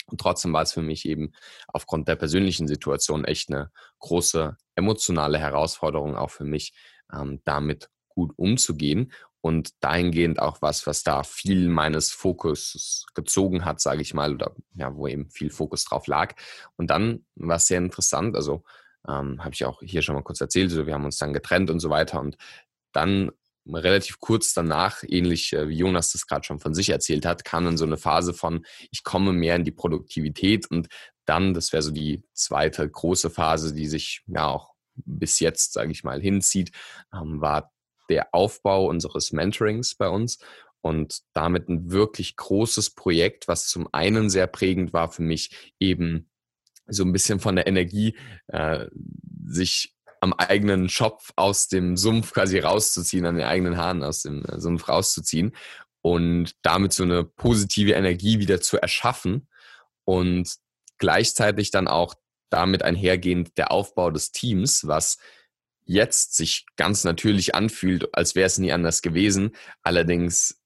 Und 0.07 0.19
trotzdem 0.19 0.51
war 0.51 0.63
es 0.63 0.73
für 0.73 0.81
mich 0.81 1.07
eben 1.07 1.31
aufgrund 1.69 2.09
der 2.09 2.17
persönlichen 2.17 2.67
Situation 2.67 3.23
echt 3.23 3.49
eine 3.49 3.71
große 3.99 4.57
emotionale 4.75 5.39
Herausforderung, 5.39 6.17
auch 6.17 6.31
für 6.31 6.43
mich, 6.43 6.73
ähm, 7.13 7.39
damit 7.45 7.87
gut 8.09 8.33
umzugehen 8.35 9.13
und 9.47 9.71
dahingehend 9.79 10.39
auch 10.39 10.61
was, 10.61 10.85
was 10.85 11.03
da 11.03 11.23
viel 11.23 11.69
meines 11.69 12.11
Fokus 12.11 13.05
gezogen 13.15 13.65
hat, 13.65 13.79
sage 13.79 14.01
ich 14.01 14.13
mal, 14.13 14.33
oder 14.33 14.53
ja, 14.75 14.93
wo 14.95 15.07
eben 15.07 15.29
viel 15.29 15.49
Fokus 15.49 15.85
drauf 15.85 16.07
lag. 16.07 16.35
Und 16.75 16.91
dann 16.91 17.25
war 17.35 17.55
es 17.55 17.67
sehr 17.67 17.79
interessant, 17.79 18.35
also 18.35 18.63
ähm, 19.07 19.43
habe 19.43 19.53
ich 19.53 19.65
auch 19.65 19.81
hier 19.81 20.01
schon 20.01 20.15
mal 20.15 20.23
kurz 20.23 20.41
erzählt, 20.41 20.71
also 20.71 20.85
wir 20.85 20.93
haben 20.93 21.05
uns 21.05 21.17
dann 21.17 21.33
getrennt 21.33 21.69
und 21.69 21.79
so 21.79 21.89
weiter 21.89 22.19
und 22.19 22.37
dann 22.91 23.31
relativ 23.65 24.19
kurz 24.19 24.53
danach, 24.53 25.03
ähnlich 25.07 25.53
äh, 25.53 25.69
wie 25.69 25.77
Jonas 25.77 26.11
das 26.11 26.27
gerade 26.27 26.45
schon 26.45 26.59
von 26.59 26.73
sich 26.73 26.89
erzählt 26.89 27.25
hat, 27.25 27.45
kam 27.45 27.65
dann 27.65 27.77
so 27.77 27.85
eine 27.85 27.97
Phase 27.97 28.33
von, 28.33 28.65
ich 28.91 29.03
komme 29.03 29.33
mehr 29.33 29.55
in 29.55 29.63
die 29.63 29.71
Produktivität 29.71 30.69
und 30.69 30.87
dann, 31.25 31.53
das 31.53 31.73
wäre 31.73 31.83
so 31.83 31.91
die 31.91 32.23
zweite 32.33 32.89
große 32.89 33.29
Phase, 33.29 33.73
die 33.73 33.87
sich 33.87 34.23
ja 34.27 34.47
auch 34.47 34.73
bis 34.95 35.39
jetzt, 35.39 35.73
sage 35.73 35.91
ich 35.91 36.03
mal, 36.03 36.21
hinzieht, 36.21 36.71
ähm, 37.13 37.41
war 37.41 37.71
der 38.09 38.33
Aufbau 38.33 38.87
unseres 38.87 39.31
Mentorings 39.31 39.95
bei 39.95 40.09
uns 40.09 40.39
und 40.81 41.19
damit 41.33 41.69
ein 41.69 41.91
wirklich 41.91 42.35
großes 42.35 42.91
Projekt, 42.91 43.47
was 43.47 43.67
zum 43.67 43.87
einen 43.91 44.29
sehr 44.29 44.47
prägend 44.47 44.93
war 44.93 45.09
für 45.09 45.23
mich, 45.23 45.73
eben 45.79 46.29
so 46.87 47.03
ein 47.03 47.11
bisschen 47.11 47.39
von 47.39 47.55
der 47.55 47.67
Energie 47.67 48.17
äh, 48.47 48.87
sich 49.45 49.93
am 50.21 50.33
eigenen 50.33 50.89
Schopf 50.89 51.31
aus 51.35 51.67
dem 51.67 51.97
Sumpf 51.97 52.33
quasi 52.33 52.59
rauszuziehen, 52.59 53.25
an 53.25 53.35
den 53.35 53.45
eigenen 53.45 53.77
Haaren 53.77 54.03
aus 54.03 54.21
dem 54.21 54.43
äh, 54.45 54.59
Sumpf 54.59 54.87
rauszuziehen 54.87 55.55
und 56.01 56.55
damit 56.61 56.93
so 56.93 57.03
eine 57.03 57.23
positive 57.23 57.91
Energie 57.91 58.39
wieder 58.39 58.61
zu 58.61 58.77
erschaffen 58.77 59.47
und 60.05 60.55
gleichzeitig 60.97 61.71
dann 61.71 61.87
auch 61.87 62.15
damit 62.49 62.81
einhergehend 62.81 63.57
der 63.57 63.71
Aufbau 63.71 64.09
des 64.09 64.31
Teams, 64.31 64.87
was 64.87 65.17
jetzt 65.87 66.35
sich 66.35 66.65
ganz 66.75 67.03
natürlich 67.03 67.55
anfühlt, 67.55 68.13
als 68.13 68.35
wäre 68.35 68.47
es 68.47 68.57
nie 68.57 68.71
anders 68.71 69.01
gewesen. 69.01 69.55
Allerdings, 69.81 70.61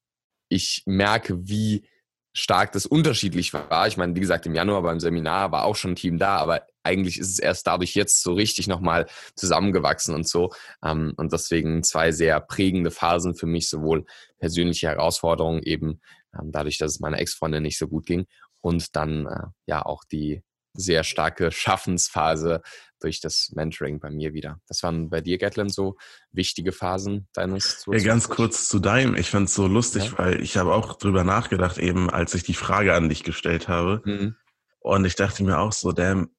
ich 0.50 0.84
merke, 0.86 1.48
wie 1.48 1.88
stark 2.34 2.72
das 2.72 2.86
unterschiedlich 2.86 3.54
war. 3.54 3.88
Ich 3.88 3.98
meine, 3.98 4.16
wie 4.16 4.20
gesagt, 4.20 4.46
im 4.46 4.56
Januar 4.56 4.82
beim 4.84 5.00
Seminar 5.00 5.52
war 5.52 5.66
auch 5.66 5.76
schon 5.76 5.92
ein 5.92 5.96
Team 5.96 6.18
da, 6.18 6.38
aber 6.38 6.66
eigentlich 6.84 7.20
ist 7.20 7.30
es 7.30 7.40
erst 7.40 7.68
dadurch 7.68 7.94
jetzt 7.94 8.24
so 8.24 8.34
richtig 8.34 8.68
nochmal 8.68 9.06
zusammengewachsen 9.36 10.16
und 10.16 10.28
so. 10.28 10.52
Ähm, 10.84 11.14
und 11.18 11.34
deswegen 11.34 11.84
zwei 11.84 12.12
sehr 12.12 12.40
prägende 12.40 12.90
Phasen 12.90 13.36
für 13.36 13.48
mich, 13.48 13.70
sowohl 13.70 14.06
persönliche 14.40 14.88
Herausforderungen 14.88 15.62
eben 15.64 16.02
ähm, 16.34 16.52
dadurch, 16.52 16.78
dass 16.78 16.94
es 16.94 17.00
meiner 17.00 17.20
Ex-Freundin 17.20 17.64
nicht 17.64 17.78
so 17.78 17.88
gut 17.88 18.06
ging 18.06 18.26
und 18.62 18.96
dann 18.96 19.28
äh, 19.28 19.48
ja 19.66 19.86
auch 19.86 20.04
die 20.06 20.42
sehr 20.74 21.04
starke 21.04 21.52
Schaffensphase 21.52 22.62
durch 23.00 23.20
das 23.20 23.52
Mentoring 23.54 24.00
bei 24.00 24.10
mir 24.10 24.34
wieder. 24.34 24.60
Das 24.68 24.84
waren 24.84 25.10
bei 25.10 25.22
dir, 25.22 25.38
Gatlin, 25.38 25.70
so 25.70 25.98
wichtige 26.32 26.72
Phasen 26.72 27.28
deines 27.34 27.84
Ja, 27.92 28.00
ganz 28.04 28.30
kurz 28.30 28.70
zu 28.70 28.80
deinem. 28.80 29.16
Ich 29.16 29.30
fand 29.30 29.50
es 29.50 29.56
so 29.56 29.68
lustig, 29.68 30.06
ja. 30.06 30.18
weil 30.18 30.42
ich 30.42 30.58
habe 30.58 30.74
auch 30.74 30.98
drüber 30.98 31.24
nachgedacht, 31.24 31.78
eben 31.78 32.10
als 32.10 32.34
ich 32.36 32.44
die 32.44 32.54
Frage 32.54 32.94
an 32.94 33.10
dich 33.10 33.24
gestellt 33.24 33.68
habe. 33.68 34.02
Mhm. 34.06 34.36
Und 34.80 35.06
ich 35.06 35.16
dachte 35.16 35.44
mir 35.44 35.60
auch 35.60 35.74
so, 35.74 35.92
damn, 35.92 36.30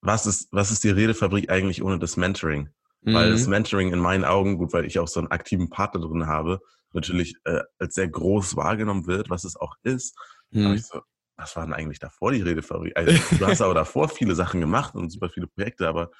was 0.00 0.26
ist, 0.26 0.48
was 0.52 0.70
ist 0.70 0.84
die 0.84 0.90
Redefabrik 0.90 1.50
eigentlich 1.50 1.82
ohne 1.82 1.98
das 1.98 2.16
Mentoring? 2.16 2.70
Mhm. 3.02 3.14
Weil 3.14 3.30
das 3.32 3.44
mhm. 3.44 3.50
Mentoring 3.50 3.92
in 3.92 3.98
meinen 3.98 4.24
Augen, 4.24 4.58
gut, 4.58 4.72
weil 4.72 4.84
ich 4.84 4.98
auch 4.98 5.08
so 5.08 5.20
einen 5.20 5.30
aktiven 5.30 5.70
Partner 5.70 6.00
drin 6.00 6.26
habe, 6.26 6.60
natürlich 6.92 7.36
äh, 7.44 7.62
als 7.78 7.94
sehr 7.94 8.08
groß 8.08 8.56
wahrgenommen 8.56 9.06
wird, 9.06 9.30
was 9.30 9.44
es 9.44 9.56
auch 9.56 9.74
ist. 9.82 10.16
Mhm. 10.50 10.66
Aber 10.66 10.74
ich 10.74 10.86
so, 10.86 11.00
was 11.36 11.56
war 11.56 11.64
denn 11.64 11.74
eigentlich 11.74 11.98
davor 11.98 12.32
die 12.32 12.42
Redefabrik? 12.42 12.96
Also, 12.96 13.12
du 13.36 13.46
hast 13.46 13.60
aber 13.60 13.74
davor 13.74 14.08
viele 14.08 14.34
Sachen 14.34 14.60
gemacht 14.60 14.94
und 14.94 15.10
super 15.10 15.28
viele 15.28 15.46
Projekte, 15.46 15.88
aber 15.88 16.10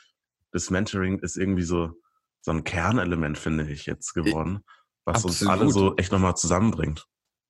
das 0.52 0.70
Mentoring 0.70 1.18
ist 1.18 1.36
irgendwie 1.36 1.62
so, 1.62 1.92
so 2.40 2.50
ein 2.50 2.64
Kernelement, 2.64 3.38
finde 3.38 3.68
ich, 3.68 3.86
jetzt 3.86 4.12
geworden, 4.12 4.60
was 5.04 5.24
Absolut. 5.24 5.40
uns 5.40 5.46
alle 5.48 5.70
so 5.70 5.96
echt 5.96 6.12
nochmal 6.12 6.36
zusammenbringt. 6.36 7.06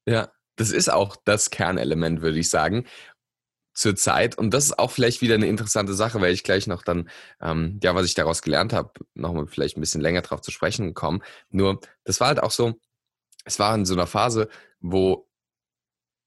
Ja, 0.07 0.31
das 0.57 0.71
ist 0.71 0.91
auch 0.91 1.17
das 1.25 1.51
Kernelement, 1.51 2.23
würde 2.23 2.39
ich 2.39 2.49
sagen 2.49 2.87
zur 3.75 3.95
Zeit. 3.95 4.39
Und 4.39 4.55
das 4.55 4.65
ist 4.65 4.79
auch 4.79 4.91
vielleicht 4.91 5.21
wieder 5.21 5.35
eine 5.35 5.47
interessante 5.47 5.93
Sache, 5.93 6.21
weil 6.21 6.33
ich 6.33 6.45
gleich 6.45 6.67
noch 6.67 6.83
dann, 6.83 7.11
ähm, 7.41 7.79
ja, 7.83 7.95
was 7.95 8.07
ich 8.07 8.15
daraus 8.15 8.41
gelernt 8.41 8.73
habe, 8.73 8.93
nochmal 9.15 9.47
vielleicht 9.47 9.77
ein 9.77 9.81
bisschen 9.83 10.01
länger 10.01 10.23
drauf 10.23 10.41
zu 10.41 10.51
sprechen 10.51 10.95
kommen. 10.95 11.23
Nur, 11.51 11.81
das 12.05 12.19
war 12.21 12.29
halt 12.29 12.43
auch 12.43 12.51
so, 12.51 12.81
es 13.45 13.59
war 13.59 13.75
in 13.75 13.85
so 13.85 13.95
einer 13.95 14.07
Phase, 14.07 14.49
wo 14.81 15.26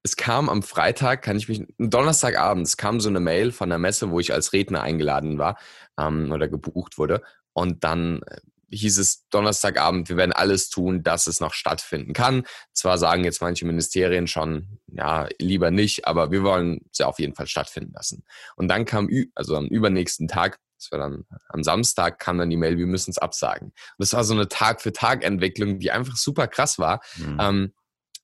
es 0.03 0.15
kam 0.15 0.50
am 0.50 0.63
Freitag, 0.63 1.22
kann 1.22 1.38
ich 1.38 1.50
mich, 1.50 1.63
Donnerstagabend, 1.77 2.65
es 2.65 2.77
kam 2.77 3.00
so 3.00 3.10
eine 3.10 3.20
Mail 3.20 3.51
von 3.51 3.70
der 3.70 3.79
Messe, 3.79 4.12
wo 4.12 4.20
ich 4.20 4.34
als 4.34 4.53
Redner 4.53 4.82
eingeladen 4.82 5.38
war 5.38 5.58
ähm, 6.00 6.32
oder 6.32 6.48
gebucht 6.48 6.98
wurde. 6.98 7.22
Und 7.53 7.84
dann 7.84 8.22
äh, 8.24 8.39
hieß 8.72 8.98
es 8.98 9.27
Donnerstagabend, 9.29 10.10
wir 10.10 10.18
werden 10.18 10.32
alles 10.32 10.70
tun, 10.70 11.03
dass 11.03 11.27
es 11.27 11.39
noch 11.39 11.53
stattfinden 11.53 12.13
kann. 12.13 12.44
Zwar 12.74 12.98
sagen 12.98 13.24
jetzt 13.24 13.41
manche 13.41 13.65
Ministerien 13.65 14.27
schon, 14.27 14.79
ja, 14.88 15.27
lieber 15.39 15.72
nicht, 15.72 16.08
aber 16.08 16.32
wir 16.32 16.44
wollen 16.44 16.82
es 16.91 17.00
ja 17.00 17.08
auf 17.08 17.20
jeden 17.20 17.36
Fall 17.36 17.48
stattfinden 17.48 17.91
lassen. 17.94 18.24
Und 18.56 18.68
dann 18.70 18.86
kam, 18.86 19.10
also 19.36 19.56
am 19.56 19.68
übernächsten 19.68 20.27
Tag, 20.27 20.60
das 20.77 20.91
war 20.91 21.00
dann 21.00 21.25
am 21.50 21.62
Samstag, 21.62 22.20
kam 22.20 22.38
dann 22.38 22.50
die 22.50 22.56
Mail, 22.56 22.77
wir 22.77 22.88
müssen 22.88 23.12
es 23.12 23.18
absagen. 23.18 23.70
Und 23.70 23.74
das 23.98 24.13
war 24.13 24.24
so 24.24 24.34
eine 24.34 24.48
Tag-für-Tag-Entwicklung, 24.48 25.79
die 25.79 25.91
einfach 25.91 26.15
super 26.15 26.48
krass 26.48 26.79
war. 26.79 27.01
Mhm. 27.18 27.38
Ähm, 27.41 27.74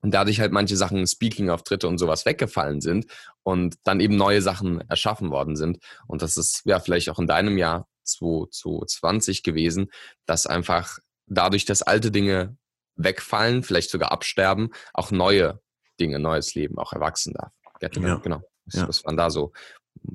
und 0.06 0.12
dadurch 0.12 0.40
halt 0.40 0.52
manche 0.52 0.78
Sachen, 0.78 1.08
Speaking-Auftritte 1.08 1.88
und 1.88 1.98
sowas 1.98 2.28
weggefallen 2.28 2.80
sind 2.80 3.08
und 3.42 3.78
dann 3.86 4.00
eben 4.00 4.16
neue 4.16 4.40
Sachen 4.44 4.88
erschaffen 4.88 5.32
worden 5.32 5.56
sind. 5.56 5.80
Und 6.06 6.22
das 6.22 6.38
ist 6.38 6.62
ja 6.64 6.80
vielleicht 6.80 7.10
auch 7.10 7.18
in 7.18 7.26
deinem 7.26 7.58
Jahr 7.58 7.88
2020 8.04 9.42
gewesen, 9.42 9.90
dass 10.28 10.46
einfach 10.46 11.00
dadurch, 11.26 11.66
dass 11.66 11.82
alte 11.82 12.12
Dinge 12.12 12.56
wegfallen, 12.96 13.64
vielleicht 13.64 13.90
sogar 13.90 14.12
absterben, 14.12 14.70
auch 14.94 15.10
neue 15.10 15.60
Dinge, 16.00 16.20
neues 16.20 16.54
Leben 16.54 16.78
auch 16.78 16.94
erwachsen 16.94 17.34
darf. 17.34 17.52
Ja, 17.82 17.88
genau. 17.88 18.42
Das, 18.66 18.76
ja. 18.76 18.86
das 18.86 19.04
waren 19.06 19.18
da 19.18 19.32
so 19.32 19.54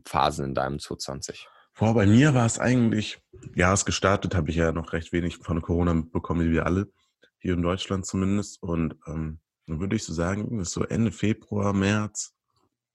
Phasen 0.06 0.44
in 0.44 0.54
deinem 0.54 0.78
2020. 0.78 1.48
Boah, 1.76 1.94
bei 1.94 2.06
mir 2.06 2.32
war 2.32 2.46
es 2.46 2.60
eigentlich, 2.60 3.18
ja, 3.56 3.72
es 3.72 3.84
gestartet 3.84 4.36
habe 4.36 4.50
ich 4.50 4.56
ja 4.56 4.70
noch 4.70 4.92
recht 4.92 5.12
wenig 5.12 5.38
von 5.38 5.60
Corona 5.60 5.94
mitbekommen, 5.94 6.46
wie 6.46 6.52
wir 6.52 6.66
alle, 6.66 6.92
hier 7.38 7.54
in 7.54 7.62
Deutschland 7.62 8.06
zumindest. 8.06 8.62
Und 8.62 8.94
ähm, 9.08 9.40
dann 9.66 9.80
würde 9.80 9.96
ich 9.96 10.04
so 10.04 10.12
sagen, 10.12 10.60
ist 10.60 10.72
so 10.72 10.84
Ende 10.84 11.12
Februar, 11.12 11.72
März, 11.72 12.34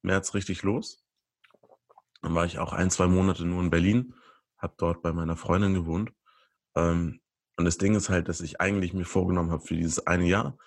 März 0.02 0.34
richtig 0.34 0.64
los. 0.64 1.04
Dann 2.22 2.36
war 2.36 2.46
ich 2.46 2.60
auch 2.60 2.74
ein, 2.74 2.90
zwei 2.90 3.08
Monate 3.08 3.46
nur 3.46 3.62
in 3.62 3.70
Berlin, 3.70 4.16
habe 4.58 4.74
dort 4.78 5.02
bei 5.02 5.14
meiner 5.14 5.38
Freundin 5.38 5.74
gewohnt. 5.74 6.12
Ähm, 6.76 7.22
und 7.58 7.66
das 7.66 7.78
Ding 7.78 7.96
ist 7.96 8.10
halt, 8.10 8.28
dass 8.28 8.42
ich 8.42 8.60
eigentlich 8.60 8.94
mir 8.94 9.06
vorgenommen 9.06 9.52
habe 9.52 9.66
für 9.66 9.76
dieses 9.76 10.06
eine 10.06 10.26
Jahr 10.26 10.58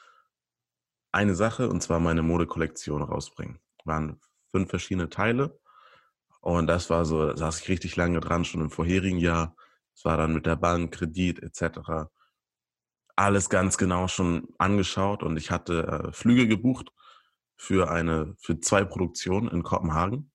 eine 1.12 1.34
Sache, 1.34 1.68
und 1.68 1.82
zwar 1.82 2.00
meine 2.00 2.22
Modekollektion 2.22 3.02
rausbringen. 3.02 3.58
Waren 3.84 4.20
fünf 4.50 4.70
verschiedene 4.70 5.08
Teile. 5.08 5.58
Und 6.40 6.66
das 6.66 6.90
war 6.90 7.04
so, 7.04 7.26
da 7.26 7.36
saß 7.36 7.60
ich 7.60 7.68
richtig 7.68 7.96
lange 7.96 8.20
dran, 8.20 8.44
schon 8.44 8.60
im 8.60 8.70
vorherigen 8.70 9.18
Jahr. 9.18 9.56
Es 9.94 10.04
war 10.04 10.16
dann 10.16 10.34
mit 10.34 10.46
der 10.46 10.56
Bank, 10.56 10.94
Kredit 10.94 11.42
etc. 11.42 12.08
Alles 13.18 13.50
ganz 13.50 13.78
genau 13.78 14.06
schon 14.06 14.46
angeschaut 14.58 15.24
und 15.24 15.36
ich 15.36 15.50
hatte 15.50 15.86
äh, 16.08 16.12
Flüge 16.12 16.46
gebucht 16.46 16.92
für 17.56 17.90
eine, 17.90 18.36
für 18.38 18.60
zwei 18.60 18.84
Produktionen 18.84 19.48
in 19.48 19.64
Kopenhagen, 19.64 20.30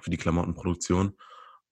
für 0.00 0.10
die 0.10 0.16
Klamottenproduktion. 0.16 1.18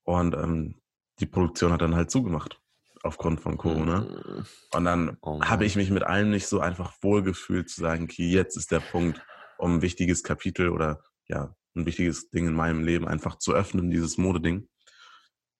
Und 0.02 0.34
ähm, 0.34 0.80
die 1.20 1.26
Produktion 1.26 1.72
hat 1.72 1.80
dann 1.80 1.94
halt 1.94 2.10
zugemacht 2.10 2.60
aufgrund 3.04 3.40
von 3.40 3.56
Corona. 3.56 4.00
Mhm. 4.00 4.46
Und 4.74 4.84
dann 4.84 5.16
oh 5.20 5.40
habe 5.42 5.64
ich 5.64 5.76
mich 5.76 5.90
mit 5.90 6.02
allem 6.02 6.30
nicht 6.30 6.48
so 6.48 6.58
einfach 6.58 6.94
wohlgefühlt 7.00 7.70
zu 7.70 7.80
sagen, 7.80 8.04
okay, 8.04 8.28
jetzt 8.28 8.56
ist 8.56 8.72
der 8.72 8.80
Punkt, 8.80 9.24
um 9.58 9.76
ein 9.76 9.82
wichtiges 9.82 10.24
Kapitel 10.24 10.70
oder 10.70 11.04
ja, 11.28 11.54
ein 11.76 11.86
wichtiges 11.86 12.30
Ding 12.30 12.48
in 12.48 12.54
meinem 12.54 12.82
Leben 12.82 13.06
einfach 13.06 13.38
zu 13.38 13.52
öffnen, 13.52 13.90
dieses 13.90 14.18
Modeding. 14.18 14.68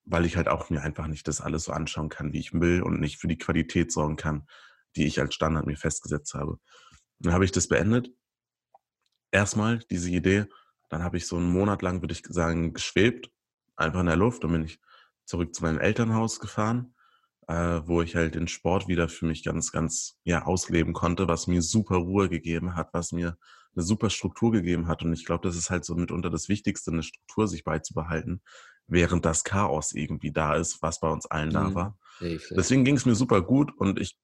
Weil 0.04 0.24
ich 0.24 0.36
halt 0.36 0.48
auch 0.48 0.70
mir 0.70 0.82
einfach 0.82 1.06
nicht 1.06 1.28
das 1.28 1.40
alles 1.40 1.64
so 1.64 1.72
anschauen 1.72 2.08
kann, 2.08 2.32
wie 2.32 2.40
ich 2.40 2.52
will 2.52 2.82
und 2.82 3.00
nicht 3.00 3.18
für 3.18 3.28
die 3.28 3.38
Qualität 3.38 3.92
sorgen 3.92 4.16
kann, 4.16 4.46
die 4.96 5.06
ich 5.06 5.20
als 5.20 5.34
Standard 5.34 5.66
mir 5.66 5.76
festgesetzt 5.76 6.34
habe. 6.34 6.58
Dann 7.18 7.32
habe 7.32 7.44
ich 7.44 7.52
das 7.52 7.68
beendet. 7.68 8.10
Erstmal 9.30 9.78
diese 9.90 10.10
Idee. 10.10 10.46
Dann 10.88 11.02
habe 11.02 11.16
ich 11.16 11.26
so 11.26 11.36
einen 11.36 11.50
Monat 11.50 11.82
lang, 11.82 12.02
würde 12.02 12.12
ich 12.12 12.22
sagen, 12.28 12.74
geschwebt, 12.74 13.30
einfach 13.76 14.00
in 14.00 14.06
der 14.06 14.16
Luft. 14.16 14.44
Dann 14.44 14.52
bin 14.52 14.64
ich 14.64 14.80
zurück 15.24 15.54
zu 15.54 15.62
meinem 15.62 15.78
Elternhaus 15.78 16.40
gefahren, 16.40 16.94
äh, 17.48 17.80
wo 17.84 18.02
ich 18.02 18.16
halt 18.16 18.34
den 18.34 18.48
Sport 18.48 18.88
wieder 18.88 19.08
für 19.08 19.26
mich 19.26 19.44
ganz, 19.44 19.72
ganz 19.72 20.18
ja 20.24 20.44
ausleben 20.44 20.92
konnte, 20.92 21.28
was 21.28 21.46
mir 21.46 21.62
super 21.62 21.96
Ruhe 21.96 22.28
gegeben 22.28 22.74
hat, 22.74 22.92
was 22.92 23.12
mir 23.12 23.38
eine 23.74 23.84
super 23.84 24.10
Struktur 24.10 24.52
gegeben 24.52 24.86
hat. 24.88 25.02
Und 25.02 25.12
ich 25.12 25.24
glaube, 25.24 25.46
das 25.46 25.56
ist 25.56 25.70
halt 25.70 25.84
so 25.84 25.94
mitunter 25.94 26.28
das 26.28 26.48
Wichtigste, 26.48 26.90
eine 26.90 27.02
Struktur 27.02 27.48
sich 27.48 27.64
beizubehalten, 27.64 28.42
während 28.86 29.24
das 29.24 29.44
Chaos 29.44 29.92
irgendwie 29.92 30.32
da 30.32 30.54
ist, 30.54 30.82
was 30.82 31.00
bei 31.00 31.08
uns 31.08 31.26
allen 31.26 31.48
mhm. 31.48 31.54
da 31.54 31.74
war. 31.74 31.98
Deswegen 32.56 32.84
ging 32.84 32.96
es 32.96 33.06
mir 33.06 33.14
super 33.14 33.42
gut 33.42 33.76
und 33.76 33.98
ich 33.98 34.18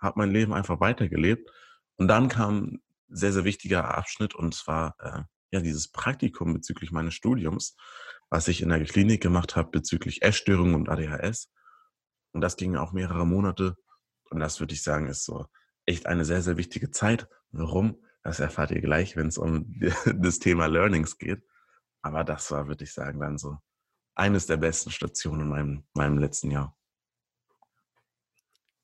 habe 0.00 0.18
mein 0.18 0.30
Leben 0.30 0.52
einfach 0.52 0.80
weitergelebt. 0.80 1.50
Und 1.96 2.08
dann 2.08 2.28
kam 2.28 2.56
ein 2.56 2.82
sehr, 3.08 3.32
sehr 3.32 3.44
wichtiger 3.44 3.94
Abschnitt 3.96 4.34
und 4.34 4.54
zwar 4.54 4.96
äh, 4.98 5.22
ja 5.50 5.60
dieses 5.60 5.88
Praktikum 5.88 6.54
bezüglich 6.54 6.92
meines 6.92 7.14
Studiums, 7.14 7.76
was 8.30 8.48
ich 8.48 8.62
in 8.62 8.70
der 8.70 8.82
Klinik 8.84 9.22
gemacht 9.22 9.54
habe 9.56 9.70
bezüglich 9.70 10.22
Essstörungen 10.22 10.74
und 10.74 10.88
ADHS. 10.88 11.50
Und 12.32 12.40
das 12.40 12.56
ging 12.56 12.76
auch 12.76 12.92
mehrere 12.92 13.26
Monate. 13.26 13.76
Und 14.30 14.40
das 14.40 14.60
würde 14.60 14.72
ich 14.72 14.82
sagen, 14.82 15.08
ist 15.08 15.24
so 15.24 15.46
echt 15.84 16.06
eine 16.06 16.24
sehr, 16.24 16.40
sehr 16.40 16.56
wichtige 16.56 16.90
Zeit. 16.90 17.28
Warum? 17.50 18.02
Das 18.22 18.40
erfahrt 18.40 18.70
ihr 18.70 18.80
gleich, 18.80 19.16
wenn 19.16 19.26
es 19.26 19.36
um 19.36 19.66
das 20.16 20.38
Thema 20.38 20.66
Learnings 20.66 21.18
geht. 21.18 21.42
Aber 22.00 22.24
das 22.24 22.50
war, 22.50 22.66
würde 22.66 22.84
ich 22.84 22.92
sagen, 22.92 23.20
dann 23.20 23.36
so 23.36 23.58
eines 24.14 24.46
der 24.46 24.56
besten 24.56 24.90
Stationen 24.90 25.42
in 25.42 25.48
meinem, 25.48 25.84
meinem 25.94 26.18
letzten 26.18 26.50
Jahr. 26.50 26.76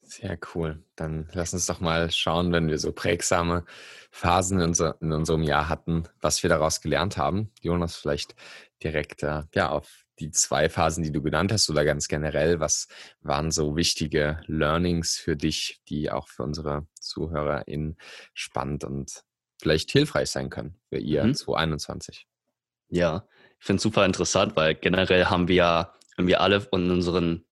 Sehr 0.08 0.38
cool. 0.54 0.82
Dann 0.96 1.28
lass 1.32 1.52
uns 1.52 1.66
doch 1.66 1.80
mal 1.80 2.10
schauen, 2.10 2.50
wenn 2.50 2.68
wir 2.68 2.78
so 2.78 2.92
prägsame 2.92 3.66
Phasen 4.10 4.58
in, 4.58 4.68
unser, 4.68 4.96
in 5.02 5.12
unserem 5.12 5.42
Jahr 5.42 5.68
hatten, 5.68 6.04
was 6.20 6.42
wir 6.42 6.48
daraus 6.48 6.80
gelernt 6.80 7.18
haben. 7.18 7.50
Jonas, 7.60 7.96
vielleicht 7.96 8.34
direkt 8.82 9.22
äh, 9.22 9.42
ja, 9.54 9.68
auf 9.68 10.06
die 10.18 10.30
zwei 10.30 10.70
Phasen, 10.70 11.04
die 11.04 11.12
du 11.12 11.22
genannt 11.22 11.52
hast, 11.52 11.68
oder 11.68 11.84
ganz 11.84 12.08
generell, 12.08 12.58
was 12.58 12.88
waren 13.20 13.50
so 13.50 13.76
wichtige 13.76 14.40
Learnings 14.46 15.16
für 15.16 15.36
dich, 15.36 15.82
die 15.88 16.10
auch 16.10 16.28
für 16.28 16.42
unsere 16.42 16.86
ZuhörerInnen 16.98 17.98
spannend 18.32 18.84
und 18.84 19.24
vielleicht 19.60 19.90
hilfreich 19.90 20.30
sein 20.30 20.48
können 20.48 20.80
für 20.88 20.98
ihr 20.98 21.24
mhm. 21.24 21.34
2021? 21.34 22.26
Ja, 22.88 23.28
ich 23.60 23.66
finde 23.66 23.78
es 23.78 23.82
super 23.82 24.04
interessant, 24.04 24.56
weil 24.56 24.74
generell 24.74 25.26
haben 25.26 25.48
wir 25.48 25.54
ja 25.54 25.94
irgendwie 26.16 26.36
alle 26.36 26.66
in 26.72 26.90
unseren 26.90 27.44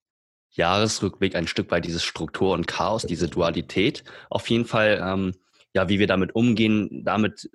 Jahresrückblick 0.51 1.35
ein 1.35 1.47
Stück 1.47 1.71
weit 1.71 1.85
diese 1.85 2.01
Struktur 2.01 2.53
und 2.53 2.67
Chaos, 2.67 3.03
diese 3.03 3.29
Dualität. 3.29 4.05
Auf 4.31 4.49
jeden 4.49 4.65
Fall, 4.65 5.01
ähm, 5.03 5.35
ja, 5.75 5.89
wie 5.89 5.99
wir 5.99 6.07
damit 6.07 6.35
umgehen, 6.35 7.05
damit 7.05 7.51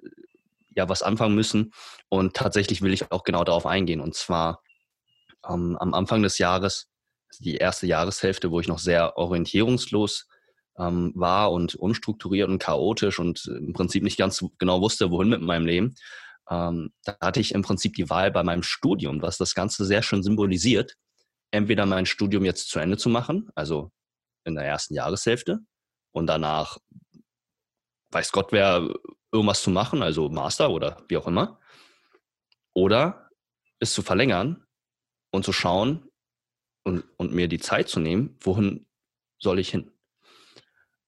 ja 0.76 0.88
was 0.88 1.02
anfangen 1.02 1.36
müssen. 1.36 1.74
Und 2.10 2.36
tatsächlich 2.36 2.82
will 2.82 2.94
ich 2.94 3.12
auch 3.12 3.24
genau 3.24 3.44
darauf 3.44 3.66
eingehen. 3.66 4.02
Und 4.02 4.16
zwar 4.16 4.62
ähm, 5.50 5.78
am 5.80 5.94
Anfang 5.94 6.22
des 6.22 6.38
Jahres, 6.38 6.90
die 7.40 7.56
erste 7.56 7.88
Jahreshälfte, 7.88 8.52
wo 8.52 8.60
ich 8.60 8.68
noch 8.68 8.80
sehr 8.80 9.18
orientierungslos 9.18 10.28
ähm, 10.78 11.12
war 11.16 11.52
und 11.52 11.76
unstrukturiert 11.76 12.50
und 12.50 12.60
chaotisch 12.60 13.20
und 13.20 13.46
im 13.48 13.74
Prinzip 13.74 14.04
nicht 14.04 14.18
ganz 14.18 14.44
genau 14.58 14.82
wusste, 14.82 15.12
wohin 15.12 15.30
mit 15.30 15.42
meinem 15.42 15.66
Leben. 15.66 15.96
Ähm, 16.52 16.92
da 17.06 17.18
hatte 17.22 17.40
ich 17.40 17.54
im 17.54 17.62
Prinzip 17.62 17.96
die 17.96 18.10
Wahl 18.10 18.30
bei 18.30 18.44
meinem 18.44 18.62
Studium, 18.62 19.22
was 19.22 19.38
das 19.38 19.56
Ganze 19.56 19.86
sehr 19.86 20.04
schön 20.04 20.22
symbolisiert, 20.22 20.98
entweder 21.52 21.86
mein 21.86 22.06
Studium 22.06 22.44
jetzt 22.44 22.70
zu 22.70 22.80
Ende 22.80 22.98
zu 22.98 23.10
machen, 23.10 23.50
also 23.56 23.92
in 24.44 24.56
der 24.56 24.66
ersten 24.66 24.94
Jahreshälfte, 24.94 25.60
und 26.14 26.28
danach 26.28 26.78
weiß 28.12 28.34
Gott 28.34 28.52
wer 28.52 28.90
irgendwas 29.32 29.64
zu 29.64 29.70
machen, 29.70 30.04
also 30.04 30.30
Master 30.30 30.70
oder 30.72 31.02
wie 31.08 31.18
auch 31.18 31.28
immer, 31.28 31.60
oder 32.74 33.30
es 33.80 33.94
zu 33.94 34.02
verlängern 34.02 34.66
und 35.32 35.46
zu 35.46 35.54
schauen 35.54 36.10
und, 36.84 37.06
und 37.18 37.34
mir 37.34 37.48
die 37.48 37.60
Zeit 37.60 37.88
zu 37.88 38.02
nehmen, 38.02 38.38
wohin 38.42 38.86
soll 39.40 39.60
ich 39.60 39.70
hin? 39.70 39.92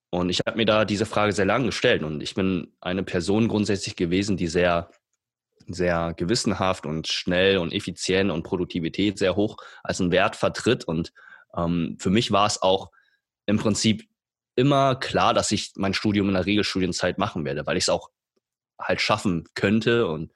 Und 0.10 0.30
ich 0.30 0.40
habe 0.46 0.58
mir 0.58 0.66
da 0.66 0.86
diese 0.86 1.06
Frage 1.06 1.34
sehr 1.34 1.46
lange 1.46 1.66
gestellt 1.66 2.04
und 2.04 2.22
ich 2.22 2.36
bin 2.36 2.76
eine 2.80 3.04
Person 3.04 3.48
grundsätzlich 3.48 3.96
gewesen, 3.96 4.38
die 4.38 4.48
sehr, 4.48 4.92
sehr 5.68 6.14
gewissenhaft 6.16 6.86
und 6.86 7.08
schnell 7.08 7.58
und 7.58 7.74
effizient 7.74 8.32
und 8.32 8.44
Produktivität 8.44 9.18
sehr 9.18 9.36
hoch 9.36 9.58
als 9.84 10.02
einen 10.02 10.12
Wert 10.12 10.36
vertritt. 10.36 10.86
Und 10.86 11.14
ähm, 11.56 11.98
für 12.00 12.10
mich 12.10 12.32
war 12.32 12.46
es 12.46 12.62
auch 12.62 12.92
im 13.46 13.58
Prinzip 13.58 14.08
immer 14.56 14.96
klar, 14.96 15.34
dass 15.34 15.52
ich 15.52 15.74
mein 15.76 15.94
Studium 15.94 16.28
in 16.28 16.36
der 16.36 16.46
Regelstudienzeit 16.46 17.18
machen 17.18 17.46
werde, 17.46 17.66
weil 17.66 17.78
ich 17.78 17.86
es 17.86 17.90
auch 17.90 18.10
halt 18.80 19.02
schaffen 19.02 19.46
könnte 19.56 20.08
und 20.08 20.32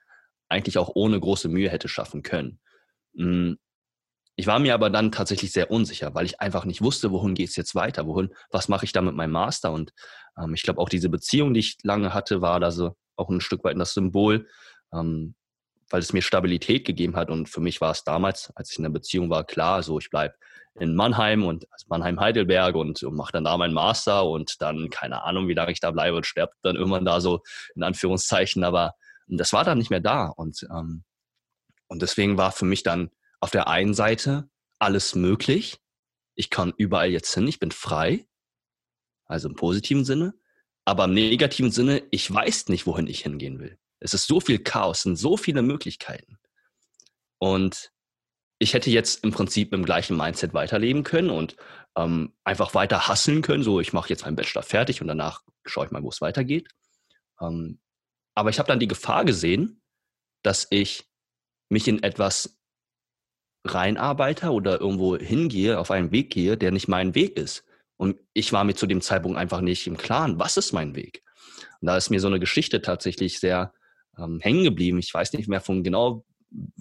eigentlich 0.49 0.77
auch 0.77 0.91
ohne 0.95 1.19
große 1.19 1.49
Mühe 1.49 1.69
hätte 1.69 1.87
schaffen 1.87 2.23
können. 2.23 2.59
Hm, 3.15 3.57
ich 4.39 4.45
war 4.45 4.59
mir 4.59 4.75
aber 4.75 4.91
dann 4.91 5.11
tatsächlich 5.11 5.51
sehr 5.51 5.71
unsicher, 5.71 6.13
weil 6.13 6.27
ich 6.27 6.39
einfach 6.39 6.63
nicht 6.63 6.83
wusste, 6.83 7.11
wohin 7.11 7.33
geht 7.33 7.49
es 7.49 7.55
jetzt 7.55 7.73
weiter, 7.73 8.05
wohin, 8.05 8.29
was 8.51 8.67
mache 8.67 8.85
ich 8.85 8.91
da 8.91 9.01
mit 9.01 9.15
meinem 9.15 9.31
Master? 9.31 9.71
Und 9.71 9.93
ähm, 10.37 10.53
ich 10.53 10.61
glaube 10.61 10.79
auch 10.79 10.89
diese 10.89 11.09
Beziehung, 11.09 11.55
die 11.55 11.61
ich 11.61 11.77
lange 11.81 12.13
hatte, 12.13 12.39
war 12.39 12.59
da 12.59 12.69
so 12.69 12.95
auch 13.15 13.29
ein 13.29 13.41
Stück 13.41 13.63
weit 13.63 13.77
das 13.79 13.93
Symbol, 13.93 14.47
ähm, 14.93 15.35
weil 15.89 16.01
es 16.01 16.13
mir 16.13 16.21
Stabilität 16.21 16.85
gegeben 16.85 17.15
hat. 17.15 17.29
Und 17.29 17.47
für 17.49 17.61
mich 17.61 17.81
war 17.81 17.91
es 17.91 18.03
damals, 18.03 18.51
als 18.55 18.71
ich 18.71 18.77
in 18.77 18.83
der 18.83 18.89
Beziehung 18.89 19.29
war, 19.29 19.45
klar, 19.45 19.83
so 19.83 19.99
ich 19.99 20.09
bleibe 20.09 20.35
in 20.79 20.95
Mannheim 20.95 21.43
und 21.43 21.65
also 21.71 21.85
Mannheim-Heidelberg 21.89 22.75
und, 22.75 23.01
und 23.03 23.15
mache 23.15 23.31
dann 23.31 23.45
da 23.45 23.57
meinen 23.57 23.73
Master 23.73 24.25
und 24.25 24.61
dann 24.61 24.89
keine 24.89 25.23
Ahnung, 25.23 25.47
wie 25.47 25.53
lange 25.53 25.71
ich 25.71 25.79
da 25.79 25.91
bleibe 25.91 26.17
und 26.17 26.25
sterbe 26.25 26.53
dann 26.61 26.75
irgendwann 26.75 27.05
da 27.05 27.19
so 27.21 27.41
in 27.75 27.83
Anführungszeichen. 27.83 28.63
Aber 28.63 28.93
das 29.27 29.53
war 29.53 29.63
dann 29.63 29.77
nicht 29.77 29.89
mehr 29.89 29.99
da. 29.99 30.27
Und, 30.27 30.67
ähm, 30.69 31.03
und 31.87 32.01
deswegen 32.01 32.37
war 32.37 32.51
für 32.51 32.65
mich 32.65 32.83
dann 32.83 33.09
auf 33.39 33.51
der 33.51 33.67
einen 33.67 33.93
Seite 33.93 34.49
alles 34.79 35.15
möglich. 35.15 35.79
Ich 36.35 36.49
kann 36.49 36.73
überall 36.77 37.09
jetzt 37.09 37.33
hin, 37.33 37.47
ich 37.47 37.59
bin 37.59 37.71
frei. 37.71 38.27
Also 39.25 39.49
im 39.49 39.55
positiven 39.55 40.05
Sinne. 40.05 40.33
Aber 40.85 41.05
im 41.05 41.13
negativen 41.13 41.71
Sinne, 41.71 42.03
ich 42.11 42.31
weiß 42.31 42.69
nicht, 42.69 42.85
wohin 42.85 43.07
ich 43.07 43.21
hingehen 43.21 43.59
will. 43.59 43.77
Es 43.99 44.13
ist 44.13 44.27
so 44.27 44.39
viel 44.39 44.59
Chaos, 44.59 45.03
sind 45.03 45.17
so 45.17 45.37
viele 45.37 45.61
Möglichkeiten. 45.61 46.37
Und 47.39 47.91
ich 48.59 48.73
hätte 48.73 48.89
jetzt 48.89 49.23
im 49.23 49.31
Prinzip 49.31 49.73
im 49.73 49.85
gleichen 49.85 50.17
Mindset 50.17 50.53
weiterleben 50.53 51.03
können 51.03 51.29
und 51.29 51.55
ähm, 51.95 52.33
einfach 52.43 52.73
weiter 52.73 53.07
hasseln 53.07 53.41
können. 53.41 53.63
So, 53.63 53.79
ich 53.79 53.93
mache 53.93 54.09
jetzt 54.09 54.23
meinen 54.23 54.35
Bachelor 54.35 54.63
fertig 54.63 55.01
und 55.01 55.07
danach 55.07 55.43
schaue 55.65 55.85
ich 55.85 55.91
mal, 55.91 56.03
wo 56.03 56.09
es 56.09 56.21
weitergeht. 56.21 56.69
Ähm, 57.39 57.79
aber 58.35 58.49
ich 58.49 58.59
habe 58.59 58.67
dann 58.67 58.79
die 58.79 58.87
Gefahr 58.87 59.25
gesehen, 59.25 59.81
dass 60.43 60.67
ich 60.69 61.07
mich 61.69 61.87
in 61.87 62.03
etwas 62.03 62.57
reinarbeite 63.65 64.51
oder 64.51 64.79
irgendwo 64.79 65.17
hingehe, 65.17 65.79
auf 65.79 65.91
einen 65.91 66.11
Weg 66.11 66.31
gehe, 66.31 66.57
der 66.57 66.71
nicht 66.71 66.87
mein 66.87 67.15
Weg 67.15 67.37
ist. 67.37 67.63
Und 67.97 68.19
ich 68.33 68.53
war 68.53 68.63
mir 68.63 68.75
zu 68.75 68.85
dem 68.85 69.01
Zeitpunkt 69.01 69.37
einfach 69.37 69.61
nicht 69.61 69.87
im 69.87 69.97
Klaren, 69.97 70.39
was 70.39 70.57
ist 70.57 70.71
mein 70.71 70.95
Weg. 70.95 71.23
Und 71.81 71.87
da 71.87 71.97
ist 71.97 72.09
mir 72.09 72.19
so 72.19 72.27
eine 72.27 72.39
Geschichte 72.39 72.81
tatsächlich 72.81 73.39
sehr 73.39 73.73
ähm, 74.17 74.39
hängen 74.39 74.63
geblieben. 74.63 74.99
Ich 74.99 75.13
weiß 75.13 75.33
nicht 75.33 75.47
mehr 75.47 75.61
von 75.61 75.83
genau, 75.83 76.25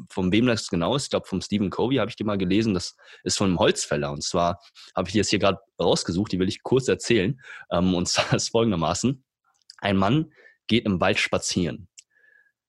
von 0.08 0.32
wem 0.32 0.46
das 0.46 0.68
genau 0.68 0.96
ist. 0.96 1.04
Ich 1.04 1.10
glaube, 1.10 1.26
vom 1.26 1.40
Stephen 1.40 1.70
Covey 1.70 1.96
habe 1.96 2.10
ich 2.10 2.16
die 2.16 2.24
mal 2.24 2.38
gelesen. 2.38 2.74
Das 2.74 2.96
ist 3.24 3.38
von 3.38 3.48
einem 3.48 3.58
Holzfäller. 3.58 4.12
Und 4.12 4.22
zwar 4.22 4.60
habe 4.94 5.08
ich 5.08 5.12
die 5.12 5.18
jetzt 5.18 5.30
hier 5.30 5.38
gerade 5.38 5.58
rausgesucht, 5.80 6.32
die 6.32 6.38
will 6.38 6.48
ich 6.48 6.62
kurz 6.62 6.88
erzählen. 6.88 7.40
Ähm, 7.70 7.94
und 7.94 8.08
zwar 8.08 8.34
ist 8.34 8.50
folgendermaßen. 8.50 9.24
Ein 9.78 9.96
Mann 9.96 10.32
geht 10.66 10.86
im 10.86 11.00
Wald 11.00 11.18
spazieren. 11.18 11.88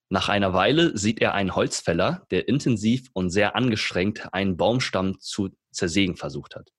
Nach 0.09 0.29
einer 0.29 0.53
Weile 0.53 0.97
sieht 0.97 1.19
er 1.19 1.33
einen 1.33 1.55
Holzfäller, 1.55 2.25
der 2.31 2.47
intensiv 2.47 3.09
und 3.13 3.29
sehr 3.29 3.55
angestrengt 3.55 4.33
einen 4.33 4.55
Baumstamm 4.55 5.19
zu 5.19 5.50
zersägen 5.71 6.15
versucht 6.15 6.55
hat. 6.55 6.71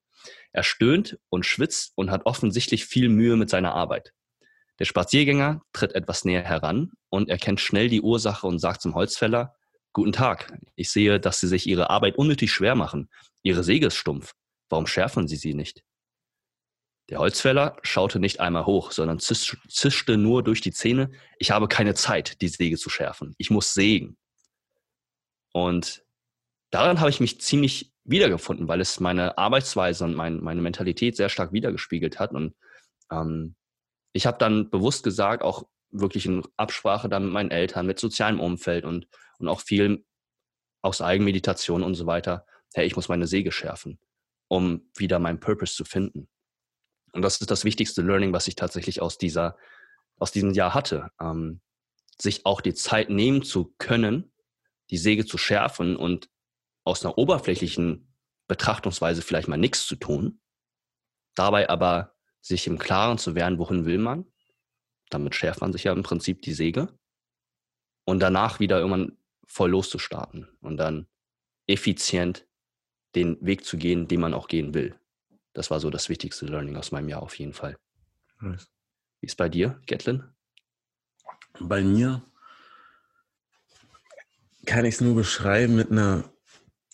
Er 0.52 0.62
stöhnt 0.62 1.18
und 1.28 1.45
schwitzt 1.45 1.92
und 1.95 2.11
hat 2.11 2.25
offensichtlich 2.25 2.87
viel 2.87 3.09
Mühe 3.09 3.37
mit 3.37 3.50
seiner 3.50 3.75
Arbeit. 3.75 4.14
Der 4.78 4.85
Spaziergänger 4.85 5.62
tritt 5.73 5.94
etwas 5.94 6.25
näher 6.25 6.44
heran 6.44 6.92
und 7.11 7.28
erkennt 7.28 7.61
schnell 7.61 7.88
die 7.88 8.00
Ursache 8.00 8.47
und 8.47 8.58
sagt 8.58 8.80
zum 8.80 8.94
Holzfäller, 8.94 9.54
Guten 9.92 10.12
Tag, 10.12 10.56
ich 10.76 10.90
sehe, 10.90 11.18
dass 11.18 11.40
Sie 11.40 11.49
sich 11.49 11.66
Ihre 11.66 11.90
Arbeit 11.90 12.16
unnötig 12.16 12.52
schwer 12.52 12.75
machen. 12.75 13.08
Ihre 13.42 13.64
Säge 13.64 13.87
ist 13.87 13.97
stumpf. 13.97 14.35
Warum 14.68 14.87
schärfen 14.87 15.26
Sie 15.26 15.37
sie 15.37 15.54
nicht? 15.54 15.82
Der 17.08 17.18
Holzfäller 17.18 17.78
schaute 17.82 18.20
nicht 18.20 18.38
einmal 18.38 18.66
hoch, 18.66 18.92
sondern 18.92 19.18
zischte 19.18 20.16
nur 20.18 20.44
durch 20.44 20.61
die 20.61 20.73
Zähne, 20.73 21.11
ich 21.38 21.50
habe 21.50 21.66
keine 21.66 21.94
Zeit, 21.94 22.42
die 22.42 22.49
Säge 22.49 22.76
zu 22.76 22.90
schärfen. 22.90 23.35
Ich 23.38 23.50
muss 23.50 23.73
sägen. 23.73 24.18
Und 25.52 26.04
daran 26.70 27.00
habe 27.00 27.08
ich 27.08 27.18
mich 27.18 27.40
ziemlich 27.40 27.92
wiedergefunden, 28.04 28.68
weil 28.68 28.82
es 28.82 29.00
meine 29.00 29.38
Arbeitsweise 29.38 30.04
und 30.04 30.14
mein, 30.14 30.40
meine 30.40 30.61
Mentalität 30.61 31.16
sehr 31.16 31.30
stark 31.30 31.52
wiedergespiegelt 31.52 32.20
hat. 32.20 32.32
Und 32.32 32.54
ähm, 33.11 33.56
ich 34.12 34.27
habe 34.27 34.38
dann 34.38 34.71
bewusst 34.71 35.05
gesagt, 35.05 35.43
auch 35.43 35.65
wirklich 35.91 36.27
in 36.27 36.43
Absprache 36.57 37.09
dann 37.09 37.25
mit 37.25 37.33
meinen 37.33 37.50
Eltern, 37.50 37.87
mit 37.87 37.99
sozialem 37.99 38.41
Umfeld 38.41 38.85
und, 38.85 39.07
und 39.38 39.49
auch 39.49 39.61
viel 39.61 40.05
aus 40.83 41.00
Eigenmeditation 41.00 41.83
und 41.83 41.95
so 41.95 42.07
weiter, 42.07 42.47
hey, 42.75 42.87
ich 42.87 42.97
muss 42.97 43.09
meine 43.09 43.27
Säge 43.27 43.53
schärfen, 43.53 43.99
um 44.49 44.91
wieder 44.97 45.19
meinen 45.19 45.41
Purpose 45.41 45.75
zu 45.75 45.85
finden. 45.85 46.29
Und 47.12 47.23
das 47.23 47.41
ist 47.41 47.50
das 47.50 47.65
wichtigste 47.65 48.03
Learning, 48.03 48.33
was 48.33 48.49
ich 48.49 48.55
tatsächlich 48.55 49.00
aus 49.00 49.19
dieser, 49.19 49.57
aus 50.19 50.31
diesem 50.31 50.53
Jahr 50.53 50.75
hatte. 50.75 51.11
Ähm, 51.21 51.61
sich 52.21 52.45
auch 52.45 52.61
die 52.61 52.75
Zeit 52.75 53.11
nehmen 53.11 53.43
zu 53.43 53.75
können, 53.79 54.33
die 54.91 54.99
Säge 54.99 55.25
zu 55.25 55.38
schärfen 55.38 55.97
und 55.97 56.29
aus 56.85 57.05
einer 57.05 57.17
oberflächlichen 57.17 58.15
Betrachtungsweise 58.49 59.23
vielleicht 59.23 59.49
mal 59.49 59.57
nichts 59.57 59.87
zu 59.87 59.97
tun, 59.97 60.41
dabei 61.35 61.69
aber 61.69 62.17
sich 62.49 62.67
im 62.67 62.78
Klaren 62.78 63.19
zu 63.19 63.35
werden, 63.35 63.59
wohin 63.59 63.85
will 63.85 63.99
man. 63.99 64.26
Damit 65.11 65.35
schärft 65.35 65.61
man 65.61 65.73
sich 65.73 65.85
ja 65.85 65.93
im 65.93 66.02
Prinzip 66.02 66.43
die 66.43 66.52
Säge. 66.52 66.88
Und 68.05 68.21
danach 68.21 68.59
wieder 68.59 68.78
irgendwann 68.78 69.19
voll 69.47 69.71
loszustarten 69.71 70.49
und 70.61 70.76
dann 70.76 71.07
effizient 71.67 72.47
den 73.14 73.38
Weg 73.45 73.64
zu 73.64 73.76
gehen, 73.76 74.09
den 74.09 74.21
man 74.21 74.35
auch 74.35 74.49
gehen 74.49 74.75
will. 74.75 74.99
Das 75.52 75.71
war 75.71 75.81
so 75.81 75.90
das 75.90 76.09
wichtigste 76.09 76.47
Learning 76.47 76.76
aus 76.76 76.93
meinem 76.93 77.09
Jahr 77.09 77.23
auf 77.23 77.38
jeden 77.38 77.52
Fall. 77.52 77.78
Nice. 78.40 78.71
Wie 79.21 79.26
ist 79.26 79.37
bei 79.37 79.49
dir, 79.49 79.81
Gatlin? 79.87 80.25
Bei 81.61 81.83
mir 81.83 82.23
kann 84.67 84.85
ich 84.85 84.95
es 84.95 85.00
nur 85.00 85.14
beschreiben 85.14 85.75
mit 85.75 85.90
einer 85.90 86.25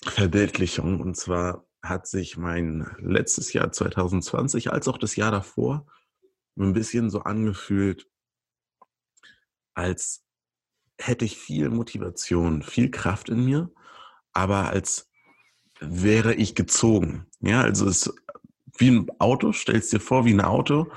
Verbildlichung. 0.03 1.01
Und 1.01 1.17
zwar 1.17 1.67
hat 1.85 2.07
sich 2.07 2.37
mein 2.37 2.91
letztes 2.99 3.53
Jahr 3.53 3.71
2020 3.71 4.73
als 4.73 4.89
auch 4.89 4.99
das 4.99 5.17
Jahr 5.17 5.31
davor 5.31 5.87
ein 6.59 6.73
bisschen 6.73 7.11
so 7.11 7.21
angefühlt, 7.21 8.09
als 9.75 10.25
hätte 10.99 11.25
ich 11.25 11.37
viel 11.37 11.71
Motivation, 11.71 12.63
viel 12.63 12.91
Kraft 12.91 13.29
in 13.29 13.45
mir, 13.45 13.71
aber 14.33 14.69
als 14.69 15.11
wäre 15.81 16.35
ich 16.35 16.55
gezogen. 16.55 17.27
Ja, 17.41 17.63
also 17.63 17.89
es 17.89 18.13
wie 18.79 18.91
ein 18.91 19.07
Auto, 19.19 19.53
stellst 19.53 19.93
dir 19.93 20.01
vor, 20.01 20.25
wie 20.25 20.33
ein 20.33 20.41
Auto. 20.41 20.91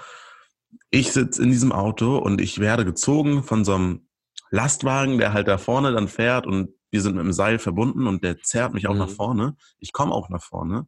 Ich 0.90 1.12
sitze 1.12 1.44
in 1.44 1.52
diesem 1.52 1.72
Auto 1.72 2.18
und 2.18 2.42
ich 2.42 2.60
werde 2.60 2.86
gezogen 2.86 3.44
von 3.44 3.66
so 3.66 3.76
einem 3.76 4.08
Lastwagen, 4.50 5.18
der 5.18 5.34
halt 5.34 5.48
da 5.48 5.58
vorne 5.58 5.92
dann 5.92 6.08
fährt 6.08 6.48
und 6.48 6.74
wir 6.90 7.02
sind 7.02 7.16
mit 7.16 7.26
dem 7.26 7.34
Seil 7.34 7.60
verbunden 7.60 8.08
und 8.08 8.24
der 8.24 8.42
zerrt 8.42 8.74
mich 8.74 8.88
auch 8.88 8.94
mhm. 8.94 9.00
nach 9.00 9.10
vorne. 9.10 9.56
Ich 9.80 9.94
komme 9.94 10.14
auch 10.14 10.30
nach 10.30 10.44
vorne. 10.44 10.88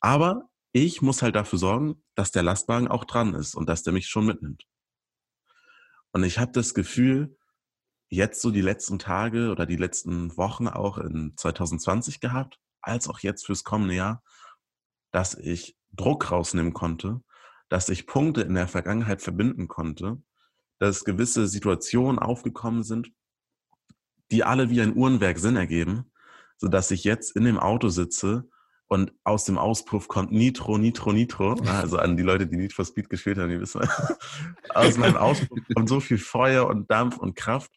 Aber 0.00 0.48
ich 0.72 1.02
muss 1.02 1.22
halt 1.22 1.36
dafür 1.36 1.58
sorgen, 1.58 2.02
dass 2.14 2.32
der 2.32 2.42
Lastwagen 2.42 2.88
auch 2.88 3.04
dran 3.04 3.34
ist 3.34 3.54
und 3.54 3.68
dass 3.68 3.82
der 3.82 3.92
mich 3.92 4.08
schon 4.08 4.26
mitnimmt. 4.26 4.64
Und 6.12 6.24
ich 6.24 6.38
habe 6.38 6.52
das 6.52 6.74
Gefühl, 6.74 7.36
jetzt 8.08 8.40
so 8.40 8.50
die 8.50 8.62
letzten 8.62 8.98
Tage 8.98 9.50
oder 9.50 9.66
die 9.66 9.76
letzten 9.76 10.36
Wochen 10.36 10.68
auch 10.68 10.98
in 10.98 11.34
2020 11.36 12.20
gehabt, 12.20 12.58
als 12.80 13.08
auch 13.08 13.20
jetzt 13.20 13.46
fürs 13.46 13.64
kommende 13.64 13.94
Jahr, 13.94 14.22
dass 15.10 15.34
ich 15.34 15.76
Druck 15.92 16.30
rausnehmen 16.30 16.72
konnte, 16.72 17.22
dass 17.68 17.88
ich 17.88 18.06
Punkte 18.06 18.42
in 18.42 18.54
der 18.54 18.68
Vergangenheit 18.68 19.22
verbinden 19.22 19.66
konnte, 19.66 20.22
dass 20.78 21.04
gewisse 21.04 21.48
Situationen 21.48 22.18
aufgekommen 22.18 22.84
sind, 22.84 23.10
die 24.30 24.44
alle 24.44 24.70
wie 24.70 24.80
ein 24.80 24.96
Uhrenwerk 24.96 25.38
Sinn 25.38 25.56
ergeben, 25.56 26.10
sodass 26.56 26.90
ich 26.90 27.04
jetzt 27.04 27.36
in 27.36 27.44
dem 27.44 27.58
Auto 27.58 27.88
sitze 27.88 28.48
und 28.88 29.12
aus 29.24 29.44
dem 29.44 29.58
Auspuff 29.58 30.08
kommt 30.08 30.32
Nitro, 30.32 30.78
Nitro, 30.78 31.12
Nitro. 31.12 31.54
Also 31.66 31.98
an 31.98 32.16
die 32.16 32.22
Leute, 32.22 32.46
die 32.46 32.56
Nitro 32.56 32.84
Speed 32.84 33.10
gespielt 33.10 33.38
haben, 33.38 33.50
die 33.50 33.60
wissen, 33.60 33.80
aus 34.74 34.96
meinem 34.96 35.16
Auspuff 35.16 35.58
kommt 35.74 35.88
so 35.88 36.00
viel 36.00 36.18
Feuer 36.18 36.66
und 36.68 36.90
Dampf 36.90 37.18
und 37.18 37.34
Kraft, 37.34 37.72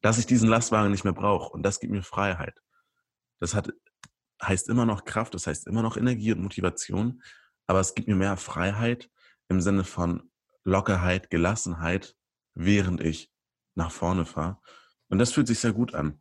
dass 0.00 0.18
ich 0.18 0.26
diesen 0.26 0.48
Lastwagen 0.48 0.90
nicht 0.90 1.04
mehr 1.04 1.12
brauche. 1.12 1.52
Und 1.52 1.62
das 1.62 1.78
gibt 1.78 1.92
mir 1.92 2.02
Freiheit. 2.02 2.60
Das 3.38 3.54
hat 3.54 3.72
heißt 4.42 4.68
immer 4.68 4.86
noch 4.86 5.04
Kraft, 5.04 5.34
das 5.34 5.46
heißt 5.46 5.66
immer 5.66 5.82
noch 5.82 5.96
Energie 5.96 6.32
und 6.32 6.42
Motivation, 6.42 7.22
aber 7.66 7.80
es 7.80 7.94
gibt 7.94 8.08
mir 8.08 8.16
mehr 8.16 8.36
Freiheit 8.36 9.10
im 9.48 9.60
Sinne 9.60 9.84
von 9.84 10.30
Lockerheit, 10.64 11.30
Gelassenheit, 11.30 12.16
während 12.54 13.00
ich 13.00 13.30
nach 13.74 13.92
vorne 13.92 14.24
fahre. 14.24 14.58
Und 15.10 15.18
das 15.18 15.32
fühlt 15.32 15.46
sich 15.46 15.58
sehr 15.58 15.72
gut 15.72 15.94
an. 15.94 16.20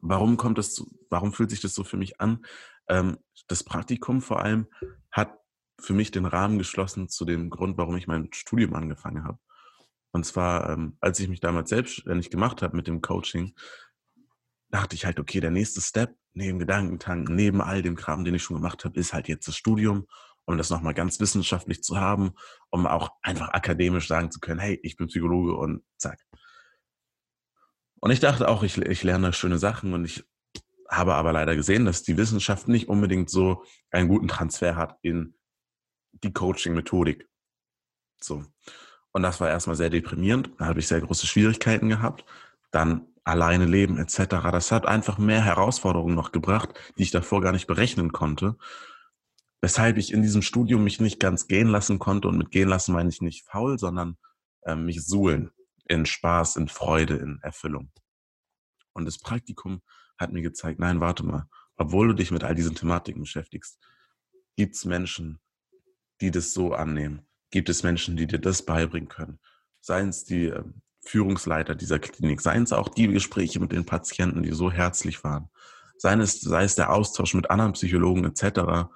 Warum 0.00 0.36
kommt 0.36 0.58
das, 0.58 0.82
warum 1.10 1.32
fühlt 1.32 1.50
sich 1.50 1.60
das 1.60 1.74
so 1.74 1.84
für 1.84 1.96
mich 1.96 2.20
an? 2.20 2.44
Ähm, 2.88 3.18
das 3.48 3.64
Praktikum 3.64 4.22
vor 4.22 4.40
allem 4.40 4.66
hat 5.10 5.36
für 5.80 5.92
mich 5.92 6.10
den 6.10 6.24
Rahmen 6.24 6.58
geschlossen 6.58 7.08
zu 7.08 7.24
dem 7.24 7.50
Grund, 7.50 7.76
warum 7.76 7.96
ich 7.96 8.06
mein 8.06 8.28
Studium 8.32 8.74
angefangen 8.74 9.24
habe. 9.24 9.38
Und 10.12 10.24
zwar, 10.24 10.70
ähm, 10.70 10.96
als 11.00 11.18
ich 11.18 11.28
mich 11.28 11.40
damals 11.40 11.70
selbstständig 11.70 12.30
gemacht 12.30 12.62
habe 12.62 12.76
mit 12.76 12.86
dem 12.86 13.00
Coaching, 13.00 13.54
dachte 14.70 14.94
ich 14.94 15.04
halt, 15.04 15.18
okay, 15.18 15.40
der 15.40 15.50
nächste 15.50 15.80
Step 15.80 16.16
neben 16.34 16.58
Gedankentanken, 16.58 17.34
neben 17.34 17.60
all 17.60 17.82
dem 17.82 17.96
Kram, 17.96 18.24
den 18.24 18.34
ich 18.34 18.42
schon 18.42 18.56
gemacht 18.56 18.84
habe, 18.84 18.98
ist 18.98 19.12
halt 19.12 19.28
jetzt 19.28 19.48
das 19.48 19.56
Studium, 19.56 20.06
um 20.44 20.56
das 20.56 20.70
nochmal 20.70 20.94
ganz 20.94 21.18
wissenschaftlich 21.20 21.82
zu 21.82 21.98
haben, 21.98 22.32
um 22.70 22.86
auch 22.86 23.10
einfach 23.22 23.48
akademisch 23.50 24.08
sagen 24.08 24.30
zu 24.30 24.40
können, 24.40 24.60
hey, 24.60 24.78
ich 24.82 24.96
bin 24.96 25.06
Psychologe 25.08 25.56
und 25.56 25.82
zack. 25.96 26.20
Und 28.04 28.10
ich 28.10 28.20
dachte 28.20 28.48
auch, 28.48 28.62
ich, 28.62 28.76
ich 28.76 29.02
lerne 29.02 29.32
schöne 29.32 29.56
Sachen 29.56 29.94
und 29.94 30.04
ich 30.04 30.24
habe 30.90 31.14
aber 31.14 31.32
leider 31.32 31.56
gesehen, 31.56 31.86
dass 31.86 32.02
die 32.02 32.18
Wissenschaft 32.18 32.68
nicht 32.68 32.90
unbedingt 32.90 33.30
so 33.30 33.64
einen 33.90 34.10
guten 34.10 34.28
Transfer 34.28 34.76
hat 34.76 34.98
in 35.00 35.38
die 36.12 36.30
Coaching-Methodik. 36.30 37.26
So. 38.20 38.44
Und 39.12 39.22
das 39.22 39.40
war 39.40 39.48
erstmal 39.48 39.76
sehr 39.76 39.88
deprimierend. 39.88 40.50
Da 40.58 40.66
habe 40.66 40.80
ich 40.80 40.86
sehr 40.86 41.00
große 41.00 41.26
Schwierigkeiten 41.26 41.88
gehabt. 41.88 42.26
Dann 42.72 43.06
alleine 43.24 43.64
leben 43.64 43.96
etc. 43.96 44.18
Das 44.52 44.70
hat 44.70 44.84
einfach 44.84 45.16
mehr 45.16 45.40
Herausforderungen 45.40 46.14
noch 46.14 46.30
gebracht, 46.30 46.78
die 46.98 47.04
ich 47.04 47.10
davor 47.10 47.40
gar 47.40 47.52
nicht 47.52 47.66
berechnen 47.66 48.12
konnte. 48.12 48.58
Weshalb 49.62 49.96
ich 49.96 50.12
in 50.12 50.20
diesem 50.20 50.42
Studium 50.42 50.84
mich 50.84 51.00
nicht 51.00 51.20
ganz 51.20 51.48
gehen 51.48 51.68
lassen 51.68 51.98
konnte. 51.98 52.28
Und 52.28 52.36
mit 52.36 52.50
gehen 52.50 52.68
lassen 52.68 52.92
meine 52.92 53.08
ich 53.08 53.22
nicht 53.22 53.46
faul, 53.46 53.78
sondern 53.78 54.18
äh, 54.66 54.74
mich 54.74 55.02
suhlen 55.06 55.53
in 55.84 56.06
Spaß, 56.06 56.56
in 56.56 56.68
Freude, 56.68 57.16
in 57.16 57.38
Erfüllung. 57.42 57.90
Und 58.92 59.04
das 59.04 59.18
Praktikum 59.18 59.82
hat 60.18 60.32
mir 60.32 60.42
gezeigt, 60.42 60.78
nein, 60.78 61.00
warte 61.00 61.24
mal, 61.24 61.48
obwohl 61.76 62.08
du 62.08 62.14
dich 62.14 62.30
mit 62.30 62.44
all 62.44 62.54
diesen 62.54 62.74
Thematiken 62.74 63.22
beschäftigst, 63.22 63.78
gibt 64.56 64.76
es 64.76 64.84
Menschen, 64.84 65.40
die 66.20 66.30
das 66.30 66.52
so 66.52 66.72
annehmen. 66.72 67.26
Gibt 67.50 67.68
es 67.68 67.82
Menschen, 67.82 68.16
die 68.16 68.26
dir 68.26 68.38
das 68.38 68.64
beibringen 68.64 69.08
können. 69.08 69.40
Seien 69.80 70.08
es 70.08 70.24
die 70.24 70.46
ähm, 70.46 70.82
Führungsleiter 71.04 71.74
dieser 71.74 71.98
Klinik, 71.98 72.40
seien 72.40 72.62
es 72.62 72.72
auch 72.72 72.88
die 72.88 73.08
Gespräche 73.08 73.60
mit 73.60 73.72
den 73.72 73.84
Patienten, 73.84 74.42
die 74.42 74.52
so 74.52 74.70
herzlich 74.70 75.22
waren, 75.24 75.50
sei 75.98 76.14
es, 76.14 76.40
sei 76.40 76.64
es 76.64 76.76
der 76.76 76.92
Austausch 76.92 77.34
mit 77.34 77.50
anderen 77.50 77.72
Psychologen 77.72 78.24
etc. 78.24 78.88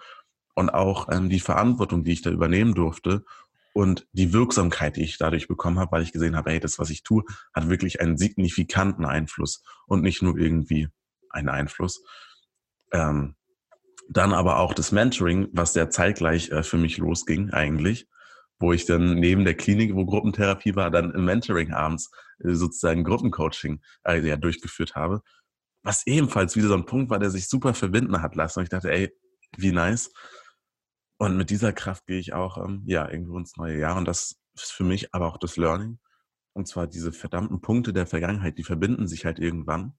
und 0.54 0.70
auch 0.70 1.08
ähm, 1.10 1.28
die 1.28 1.40
Verantwortung, 1.40 2.04
die 2.04 2.12
ich 2.12 2.22
da 2.22 2.30
übernehmen 2.30 2.74
durfte 2.74 3.24
und 3.74 4.06
die 4.12 4.32
Wirksamkeit, 4.32 4.96
die 4.96 5.02
ich 5.02 5.18
dadurch 5.18 5.48
bekommen 5.48 5.78
habe, 5.78 5.92
weil 5.92 6.02
ich 6.02 6.12
gesehen 6.12 6.36
habe, 6.36 6.50
hey, 6.50 6.60
das, 6.60 6.78
was 6.78 6.90
ich 6.90 7.02
tue, 7.02 7.24
hat 7.54 7.68
wirklich 7.68 8.00
einen 8.00 8.16
signifikanten 8.16 9.04
Einfluss 9.04 9.62
und 9.86 10.02
nicht 10.02 10.22
nur 10.22 10.36
irgendwie 10.36 10.88
einen 11.30 11.48
Einfluss. 11.48 12.02
Ähm, 12.92 13.36
dann 14.10 14.32
aber 14.32 14.58
auch 14.58 14.72
das 14.72 14.92
Mentoring, 14.92 15.48
was 15.52 15.74
sehr 15.74 15.90
zeitgleich 15.90 16.50
äh, 16.50 16.62
für 16.62 16.78
mich 16.78 16.96
losging 16.96 17.50
eigentlich 17.50 18.08
wo 18.58 18.72
ich 18.72 18.84
dann 18.86 19.14
neben 19.14 19.44
der 19.44 19.54
Klinik, 19.54 19.94
wo 19.94 20.04
Gruppentherapie 20.04 20.74
war, 20.74 20.90
dann 20.90 21.12
im 21.12 21.24
Mentoring 21.24 21.72
abends 21.72 22.10
äh, 22.40 22.54
sozusagen 22.54 23.04
Gruppencoaching 23.04 23.80
äh, 24.04 24.20
ja, 24.26 24.36
durchgeführt 24.36 24.94
habe. 24.94 25.22
Was 25.82 26.06
ebenfalls 26.06 26.56
wieder 26.56 26.68
so 26.68 26.74
ein 26.74 26.86
Punkt 26.86 27.10
war, 27.10 27.18
der 27.18 27.30
sich 27.30 27.48
super 27.48 27.72
verbinden 27.74 28.20
hat 28.20 28.34
lassen. 28.34 28.58
Und 28.58 28.64
ich 28.64 28.70
dachte, 28.70 28.90
ey, 28.90 29.12
wie 29.56 29.72
nice. 29.72 30.10
Und 31.18 31.36
mit 31.36 31.50
dieser 31.50 31.72
Kraft 31.72 32.06
gehe 32.06 32.18
ich 32.18 32.32
auch 32.32 32.58
ähm, 32.64 32.82
ja 32.86 33.10
irgendwo 33.10 33.38
ins 33.38 33.56
neue 33.56 33.78
Jahr. 33.78 33.96
Und 33.96 34.06
das 34.06 34.36
ist 34.54 34.72
für 34.72 34.84
mich 34.84 35.14
aber 35.14 35.26
auch 35.26 35.38
das 35.38 35.56
Learning. 35.56 35.98
Und 36.52 36.66
zwar 36.66 36.86
diese 36.86 37.12
verdammten 37.12 37.60
Punkte 37.60 37.92
der 37.92 38.06
Vergangenheit, 38.06 38.56
die 38.58 38.64
verbinden 38.64 39.08
sich 39.08 39.24
halt 39.24 39.38
irgendwann. 39.38 39.94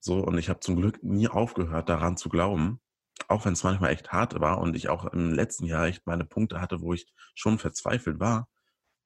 So, 0.00 0.18
und 0.18 0.38
ich 0.38 0.48
habe 0.48 0.60
zum 0.60 0.76
Glück 0.76 1.02
nie 1.02 1.28
aufgehört, 1.28 1.88
daran 1.88 2.16
zu 2.16 2.28
glauben, 2.28 2.80
auch 3.28 3.44
wenn 3.44 3.52
es 3.52 3.62
manchmal 3.62 3.92
echt 3.92 4.10
hart 4.12 4.40
war 4.40 4.58
und 4.58 4.74
ich 4.74 4.88
auch 4.88 5.04
im 5.04 5.32
letzten 5.32 5.64
Jahr 5.64 5.86
echt 5.86 6.06
meine 6.06 6.24
Punkte 6.24 6.60
hatte, 6.60 6.80
wo 6.80 6.92
ich 6.92 7.06
schon 7.34 7.58
verzweifelt 7.58 8.18
war. 8.18 8.48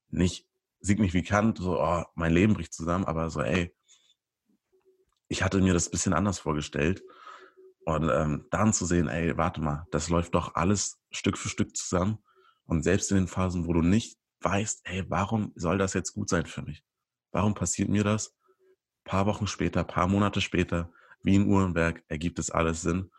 Nicht 0.09 0.47
signifikant, 0.81 1.59
so, 1.59 1.81
oh, 1.81 2.05
mein 2.15 2.33
Leben 2.33 2.55
bricht 2.55 2.73
zusammen, 2.73 3.05
aber 3.05 3.29
so, 3.29 3.43
ey, 3.43 3.75
ich 5.29 5.43
hatte 5.43 5.61
mir 5.61 5.75
das 5.75 5.91
bisschen 5.91 6.13
anders 6.15 6.39
vorgestellt. 6.39 7.03
Und 7.87 8.11
ähm, 8.13 8.47
dann 8.51 8.73
zu 8.73 8.85
sehen, 8.85 9.07
ey, 9.07 9.37
warte 9.37 9.61
mal, 9.61 9.87
das 9.93 10.09
läuft 10.09 10.35
doch 10.35 10.57
alles 10.57 10.99
Stück 11.13 11.39
für 11.39 11.49
Stück 11.49 11.77
zusammen. 11.77 12.19
Und 12.65 12.83
selbst 12.83 13.13
in 13.13 13.17
den 13.17 13.29
Phasen, 13.29 13.69
wo 13.69 13.73
du 13.73 13.81
nicht 13.81 14.19
weißt, 14.41 14.81
ey, 14.85 15.05
warum 15.09 15.53
soll 15.55 15.79
das 15.79 15.95
jetzt 15.95 16.13
gut 16.13 16.29
sein 16.29 16.47
für 16.47 16.63
mich? 16.63 16.83
Warum 17.31 17.55
passiert 17.55 17.89
mir 17.89 18.03
das? 18.03 18.31
Ein 18.31 19.11
paar 19.11 19.27
Wochen 19.27 19.47
später, 19.47 19.81
ein 19.81 19.87
paar 19.87 20.09
Monate 20.09 20.41
später, 20.41 20.93
wie 21.23 21.39
ein 21.39 21.47
Uhrenwerk, 21.47 22.03
ergibt 22.09 22.41
es 22.41 22.51
alles 22.51 22.83
Sinn. 22.83 23.13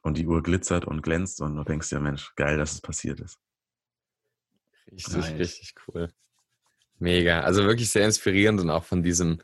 Und 0.00 0.16
die 0.16 0.26
Uhr 0.26 0.42
glitzert 0.42 0.86
und 0.86 1.02
glänzt 1.02 1.42
und 1.42 1.54
du 1.54 1.62
denkst 1.62 1.92
ja, 1.92 2.00
Mensch, 2.00 2.34
geil, 2.36 2.56
dass 2.56 2.72
es 2.72 2.80
passiert 2.80 3.20
ist. 3.20 3.38
Richtig, 4.90 5.16
nice. 5.16 5.38
richtig 5.38 5.74
cool. 5.86 6.10
Mega. 6.98 7.40
Also 7.40 7.64
wirklich 7.64 7.90
sehr 7.90 8.06
inspirierend 8.06 8.58
und 8.60 8.70
auch 8.70 8.84
von 8.84 9.02
diesem 9.02 9.42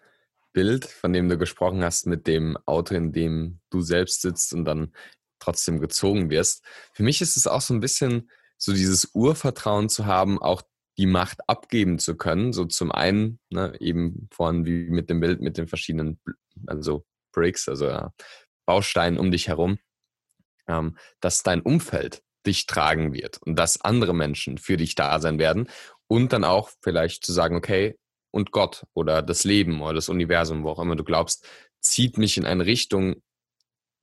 Bild, 0.57 0.87
von 0.87 1.13
dem 1.13 1.29
du 1.29 1.37
gesprochen 1.37 1.85
hast, 1.85 2.07
mit 2.07 2.27
dem 2.27 2.57
Auto, 2.65 2.95
in 2.95 3.13
dem 3.13 3.61
du 3.69 3.83
selbst 3.83 4.23
sitzt 4.23 4.55
und 4.55 4.65
dann 4.65 4.95
trotzdem 5.39 5.81
gezogen 5.81 6.31
wirst. 6.31 6.65
Für 6.95 7.03
mich 7.03 7.21
ist 7.21 7.37
es 7.37 7.47
auch 7.47 7.61
so 7.61 7.75
ein 7.75 7.81
bisschen 7.81 8.31
so 8.57 8.73
dieses 8.73 9.11
Urvertrauen 9.13 9.91
zu 9.91 10.07
haben, 10.07 10.41
auch 10.41 10.63
die 10.97 11.05
Macht 11.05 11.47
abgeben 11.47 11.99
zu 11.99 12.17
können. 12.17 12.55
So 12.55 12.65
zum 12.65 12.91
einen, 12.91 13.39
ne, 13.51 13.75
eben 13.81 14.31
vorhin 14.33 14.65
wie 14.65 14.89
mit 14.89 15.11
dem 15.11 15.21
Bild 15.21 15.43
mit 15.43 15.59
den 15.59 15.69
verschiedenen, 15.69 16.19
also 16.67 17.05
Bricks, 17.33 17.69
also 17.69 17.89
ja, 17.89 18.15
Bausteinen 18.65 19.19
um 19.19 19.31
dich 19.31 19.49
herum, 19.49 19.79
ähm, 20.69 20.97
dass 21.21 21.43
dein 21.43 21.61
Umfeld 21.61 22.23
dich 22.47 22.65
tragen 22.65 23.13
wird 23.13 23.43
und 23.43 23.59
dass 23.59 23.83
andere 23.83 24.15
Menschen 24.15 24.57
für 24.57 24.79
dich 24.79 24.95
da 24.95 25.21
sein 25.21 25.39
werden 25.39 25.69
und 26.07 26.33
dann 26.33 26.45
auch 26.45 26.71
vielleicht 26.81 27.27
zu 27.27 27.35
sagen, 27.35 27.57
okay, 27.57 27.99
und 28.31 28.51
Gott 28.51 28.85
oder 28.95 29.23
das 29.23 29.45
Leben 29.45 29.81
oder 29.81 29.95
das 29.95 30.09
Universum, 30.09 30.65
wo 30.65 30.71
auch 30.71 30.79
immer 30.79 30.97
du 30.97 31.05
glaubst, 31.05 31.47
zieht 31.81 32.19
mich 32.19 32.37
in 32.37 32.45
eine 32.45 32.67
Richtung, 32.67 33.23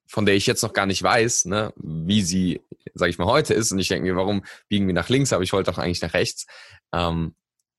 von 0.08 0.26
der 0.26 0.36
ich 0.36 0.48
jetzt 0.48 0.64
noch 0.64 0.74
gar 0.74 0.86
nicht 0.86 1.02
weiß, 1.02 1.46
ne, 1.46 1.74
wie 1.76 2.22
sie, 2.22 2.62
sage 2.94 3.10
ich 3.10 3.18
mal, 3.18 3.28
heute 3.28 3.54
ist. 3.54 3.72
Und 3.72 3.80
ich 3.80 3.88
denke 3.88 4.08
mir, 4.08 4.16
warum 4.16 4.44
biegen 4.68 4.88
wir 4.88 4.94
nach 4.94 5.10
links, 5.10 5.34
aber 5.34 5.44
ich 5.44 5.54
wollte 5.54 5.72
doch 5.72 5.78
eigentlich 5.78 6.02
nach 6.02 6.14
rechts. 6.14 6.46
Ähm, 6.94 7.36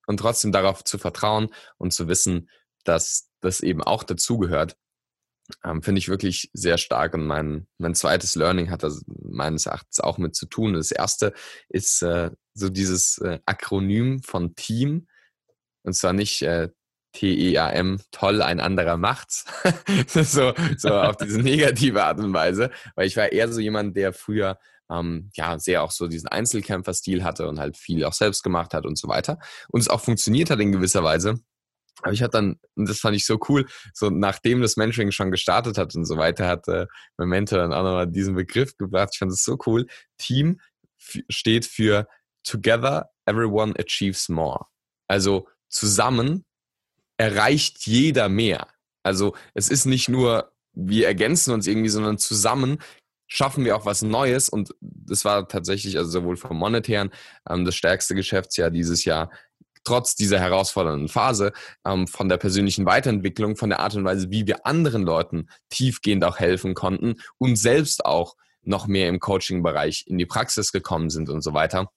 und 0.06 0.18
trotzdem 0.18 0.52
darauf 0.52 0.84
zu 0.84 0.98
vertrauen 0.98 1.48
und 1.78 1.92
zu 1.92 2.08
wissen, 2.08 2.50
dass 2.84 3.30
das 3.40 3.60
eben 3.60 3.82
auch 3.82 4.04
dazugehört, 4.04 4.76
ähm, 5.62 5.82
finde 5.82 5.98
ich 5.98 6.08
wirklich 6.08 6.50
sehr 6.52 6.78
stark. 6.78 7.14
Und 7.14 7.26
mein, 7.26 7.66
mein 7.78 7.94
zweites 7.94 8.34
Learning 8.34 8.70
hat 8.70 8.82
das 8.82 9.04
meines 9.06 9.66
Erachtens 9.66 10.00
auch 10.00 10.18
mit 10.18 10.34
zu 10.34 10.46
tun. 10.46 10.74
Das 10.74 10.90
erste 10.90 11.32
ist 11.68 12.02
äh, 12.02 12.30
so 12.54 12.68
dieses 12.68 13.18
äh, 13.18 13.40
Akronym 13.46 14.22
von 14.22 14.54
Team, 14.54 15.06
und 15.84 15.94
zwar 15.94 16.12
nicht 16.12 16.42
äh, 16.42 16.70
T-E-A-M, 17.12 18.00
toll, 18.10 18.42
ein 18.42 18.58
anderer 18.58 18.96
macht's. 18.96 19.44
so, 20.08 20.52
so 20.76 20.88
auf 20.90 21.16
diese 21.16 21.40
negative 21.40 22.02
Art 22.02 22.18
und 22.18 22.34
Weise. 22.34 22.70
Weil 22.96 23.06
ich 23.06 23.16
war 23.16 23.30
eher 23.30 23.50
so 23.52 23.60
jemand, 23.60 23.96
der 23.96 24.12
früher 24.12 24.58
ähm, 24.90 25.30
ja 25.34 25.58
sehr 25.58 25.82
auch 25.82 25.92
so 25.92 26.08
diesen 26.08 26.28
Einzelkämpfer-Stil 26.28 27.24
hatte 27.24 27.48
und 27.48 27.60
halt 27.60 27.76
viel 27.76 28.04
auch 28.04 28.12
selbst 28.12 28.42
gemacht 28.42 28.74
hat 28.74 28.84
und 28.84 28.98
so 28.98 29.08
weiter. 29.08 29.38
Und 29.68 29.80
es 29.80 29.88
auch 29.88 30.00
funktioniert 30.00 30.50
hat 30.50 30.60
in 30.60 30.72
gewisser 30.72 31.04
Weise. 31.04 31.38
Aber 32.02 32.12
ich 32.12 32.22
hatte 32.22 32.32
dann, 32.32 32.58
und 32.74 32.88
das 32.88 32.98
fand 32.98 33.16
ich 33.16 33.24
so 33.24 33.38
cool, 33.48 33.66
so 33.94 34.10
nachdem 34.10 34.60
das 34.60 34.76
Mentoring 34.76 35.12
schon 35.12 35.30
gestartet 35.30 35.78
hat 35.78 35.94
und 35.94 36.04
so 36.04 36.18
weiter, 36.18 36.48
hat 36.48 36.66
äh, 36.68 36.86
mein 37.16 37.28
Mentor 37.28 37.58
dann 37.58 37.72
auch 37.72 37.84
nochmal 37.84 38.08
diesen 38.08 38.34
Begriff 38.34 38.76
gebracht. 38.76 39.10
Ich 39.12 39.18
fand 39.18 39.30
es 39.30 39.44
so 39.44 39.56
cool. 39.66 39.86
Team 40.18 40.60
steht 40.98 41.64
für 41.64 42.08
Together 42.42 43.10
Everyone 43.24 43.74
Achieves 43.78 44.28
More. 44.28 44.66
Also 45.06 45.46
zusammen 45.74 46.44
erreicht 47.16 47.86
jeder 47.86 48.28
mehr. 48.28 48.68
Also 49.02 49.34
es 49.54 49.68
ist 49.68 49.84
nicht 49.84 50.08
nur, 50.08 50.52
wir 50.72 51.06
ergänzen 51.06 51.52
uns 51.52 51.66
irgendwie, 51.66 51.90
sondern 51.90 52.18
zusammen 52.18 52.78
schaffen 53.26 53.64
wir 53.64 53.76
auch 53.76 53.86
was 53.86 54.02
Neues. 54.02 54.48
Und 54.48 54.74
das 54.80 55.24
war 55.24 55.48
tatsächlich, 55.48 55.96
also 55.96 56.10
sowohl 56.10 56.36
vom 56.36 56.58
monetären, 56.58 57.10
ähm, 57.48 57.64
das 57.64 57.74
stärkste 57.74 58.14
Geschäftsjahr 58.14 58.70
dieses 58.70 59.04
Jahr, 59.04 59.30
trotz 59.84 60.14
dieser 60.14 60.40
herausfordernden 60.40 61.08
Phase, 61.08 61.52
ähm, 61.84 62.06
von 62.06 62.28
der 62.28 62.38
persönlichen 62.38 62.86
Weiterentwicklung, 62.86 63.56
von 63.56 63.70
der 63.70 63.80
Art 63.80 63.94
und 63.94 64.04
Weise, 64.04 64.30
wie 64.30 64.46
wir 64.46 64.66
anderen 64.66 65.02
Leuten 65.02 65.48
tiefgehend 65.68 66.24
auch 66.24 66.38
helfen 66.38 66.74
konnten 66.74 67.16
und 67.38 67.56
selbst 67.56 68.04
auch 68.04 68.36
noch 68.62 68.86
mehr 68.86 69.08
im 69.08 69.20
Coaching-Bereich 69.20 70.04
in 70.06 70.16
die 70.16 70.26
Praxis 70.26 70.72
gekommen 70.72 71.10
sind 71.10 71.28
und 71.28 71.42
so 71.42 71.52
weiter 71.52 71.90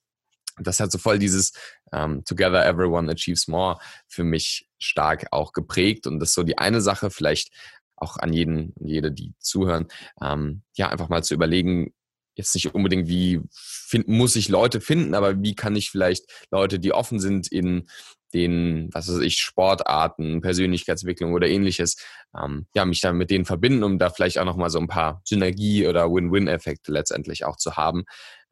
das 0.60 0.80
hat 0.80 0.92
so 0.92 0.98
voll 0.98 1.18
dieses 1.18 1.52
um, 1.92 1.98
ähm, 1.98 2.24
Together 2.24 2.64
Everyone 2.66 3.10
Achieves 3.10 3.48
More 3.48 3.78
für 4.06 4.24
mich 4.24 4.68
stark 4.78 5.26
auch 5.30 5.52
geprägt. 5.52 6.06
Und 6.06 6.20
das 6.20 6.30
ist 6.30 6.34
so 6.34 6.42
die 6.42 6.58
eine 6.58 6.80
Sache, 6.80 7.10
vielleicht 7.10 7.50
auch 7.96 8.16
an 8.18 8.32
jeden, 8.32 8.74
jede, 8.80 9.10
die 9.10 9.34
zuhören, 9.40 9.88
ähm, 10.22 10.62
ja, 10.76 10.88
einfach 10.88 11.08
mal 11.08 11.24
zu 11.24 11.34
überlegen, 11.34 11.92
jetzt 12.34 12.54
nicht 12.54 12.74
unbedingt, 12.74 13.08
wie 13.08 13.40
find, 13.50 14.06
muss 14.08 14.36
ich 14.36 14.48
Leute 14.48 14.80
finden, 14.80 15.14
aber 15.14 15.42
wie 15.42 15.56
kann 15.56 15.74
ich 15.74 15.90
vielleicht 15.90 16.24
Leute, 16.50 16.78
die 16.78 16.92
offen 16.92 17.18
sind 17.18 17.50
in 17.50 17.88
den, 18.32 18.88
was 18.92 19.08
weiß 19.08 19.18
ich, 19.20 19.38
Sportarten, 19.38 20.40
Persönlichkeitsentwicklung 20.40 21.32
oder 21.32 21.48
ähnliches, 21.48 21.96
ähm, 22.38 22.66
ja, 22.74 22.84
mich 22.84 23.00
dann 23.00 23.16
mit 23.16 23.30
denen 23.30 23.44
verbinden, 23.44 23.82
um 23.82 23.98
da 23.98 24.10
vielleicht 24.10 24.38
auch 24.38 24.44
nochmal 24.44 24.70
so 24.70 24.78
ein 24.78 24.86
paar 24.86 25.20
Synergie- 25.24 25.88
oder 25.88 26.10
Win-Win-Effekte 26.10 26.92
letztendlich 26.92 27.44
auch 27.44 27.56
zu 27.56 27.76
haben. 27.76 28.04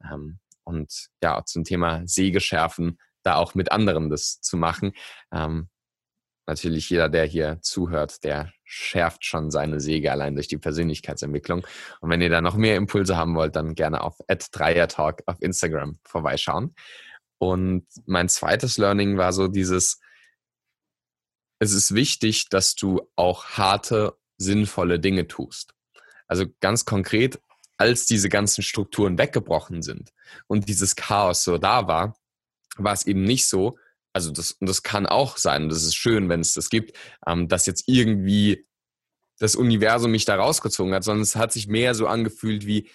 Ähm, 0.03 0.39
und 0.67 1.07
ja, 1.23 1.43
zum 1.45 1.63
Thema 1.63 2.05
Säge 2.05 2.41
schärfen, 2.41 2.99
da 3.23 3.35
auch 3.35 3.55
mit 3.55 3.71
anderen 3.71 4.09
das 4.09 4.41
zu 4.41 4.57
machen. 4.57 4.91
Ähm, 5.31 5.69
natürlich 6.45 6.89
jeder, 6.89 7.09
der 7.09 7.25
hier 7.25 7.59
zuhört, 7.61 8.23
der 8.23 8.51
schärft 8.63 9.25
schon 9.25 9.49
seine 9.49 9.79
Säge 9.79 10.11
allein 10.11 10.35
durch 10.35 10.49
die 10.49 10.57
Persönlichkeitsentwicklung. 10.57 11.65
Und 12.01 12.09
wenn 12.09 12.21
ihr 12.21 12.29
da 12.29 12.41
noch 12.41 12.55
mehr 12.55 12.75
Impulse 12.75 13.15
haben 13.15 13.35
wollt, 13.35 13.55
dann 13.55 13.75
gerne 13.75 14.01
auf 14.01 14.17
@dreiertalk 14.27 15.23
auf 15.25 15.37
Instagram 15.41 15.99
vorbeischauen. 16.03 16.75
Und 17.37 17.85
mein 18.05 18.27
zweites 18.29 18.77
Learning 18.77 19.17
war 19.17 19.31
so 19.31 19.47
dieses, 19.47 20.01
es 21.59 21.71
ist 21.71 21.93
wichtig, 21.93 22.49
dass 22.49 22.75
du 22.75 23.09
auch 23.15 23.45
harte, 23.57 24.17
sinnvolle 24.37 24.99
Dinge 24.99 25.27
tust. 25.27 25.73
Also 26.27 26.45
ganz 26.59 26.83
konkret, 26.83 27.39
als 27.77 28.05
diese 28.05 28.29
ganzen 28.29 28.63
Strukturen 28.63 29.17
weggebrochen 29.17 29.81
sind 29.81 30.11
und 30.47 30.67
dieses 30.67 30.95
Chaos 30.95 31.43
so 31.43 31.57
da 31.57 31.87
war, 31.87 32.17
war 32.77 32.93
es 32.93 33.05
eben 33.05 33.23
nicht 33.23 33.47
so, 33.47 33.77
also 34.13 34.31
das, 34.31 34.53
und 34.53 34.67
das 34.67 34.83
kann 34.83 35.05
auch 35.05 35.37
sein, 35.37 35.69
das 35.69 35.83
ist 35.83 35.95
schön, 35.95 36.29
wenn 36.29 36.39
es 36.39 36.53
das 36.53 36.69
gibt, 36.69 36.97
ähm, 37.27 37.47
dass 37.47 37.65
jetzt 37.65 37.83
irgendwie 37.87 38.65
das 39.39 39.55
Universum 39.55 40.11
mich 40.11 40.25
da 40.25 40.35
rausgezogen 40.35 40.93
hat, 40.93 41.03
sondern 41.03 41.21
es 41.21 41.35
hat 41.35 41.51
sich 41.51 41.67
mehr 41.67 41.93
so 41.93 42.07
angefühlt 42.07 42.65
wie, 42.65 42.89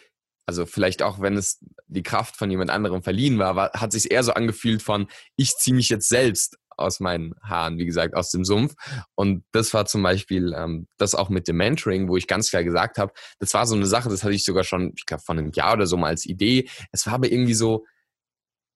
also 0.47 0.67
vielleicht 0.67 1.03
auch, 1.03 1.21
wenn 1.21 1.37
es 1.37 1.65
die 1.87 2.03
Kraft 2.03 2.37
von 2.37 2.51
jemand 2.51 2.71
anderem 2.71 3.03
verliehen 3.03 3.39
war, 3.39 3.55
war 3.55 3.71
hat 3.75 3.93
sich 3.93 4.11
eher 4.11 4.25
so 4.25 4.33
angefühlt 4.33 4.83
von, 4.83 5.07
ich 5.37 5.55
ziehe 5.57 5.77
mich 5.77 5.89
jetzt 5.89 6.09
selbst 6.09 6.59
aus 6.77 7.01
meinen 7.01 7.35
Haaren, 7.43 7.79
wie 7.79 7.87
gesagt, 7.87 8.15
aus 8.15 8.31
dem 8.31 8.45
Sumpf. 8.45 8.75
Und 9.15 9.45
das 9.53 9.73
war 9.75 9.87
zum 9.87 10.03
Beispiel 10.03 10.55
ähm, 10.57 10.87
das 10.99 11.15
auch 11.15 11.29
mit 11.29 11.49
dem 11.49 11.57
Mentoring, 11.57 12.09
wo 12.09 12.17
ich 12.17 12.27
ganz 12.27 12.51
klar 12.51 12.65
gesagt 12.65 12.99
habe, 12.99 13.13
das 13.39 13.55
war 13.55 13.67
so 13.67 13.75
eine 13.75 13.87
Sache, 13.87 14.09
das 14.09 14.23
hatte 14.25 14.35
ich 14.35 14.45
sogar 14.45 14.65
schon, 14.65 14.93
ich 14.97 15.07
glaube, 15.07 15.23
von 15.23 15.39
einem 15.39 15.53
Jahr 15.53 15.75
oder 15.75 15.87
so 15.87 15.97
mal 15.97 16.09
als 16.09 16.27
Idee. 16.27 16.69
Es 16.91 17.07
war 17.07 17.15
aber 17.15 17.31
irgendwie 17.31 17.55
so, 17.55 17.85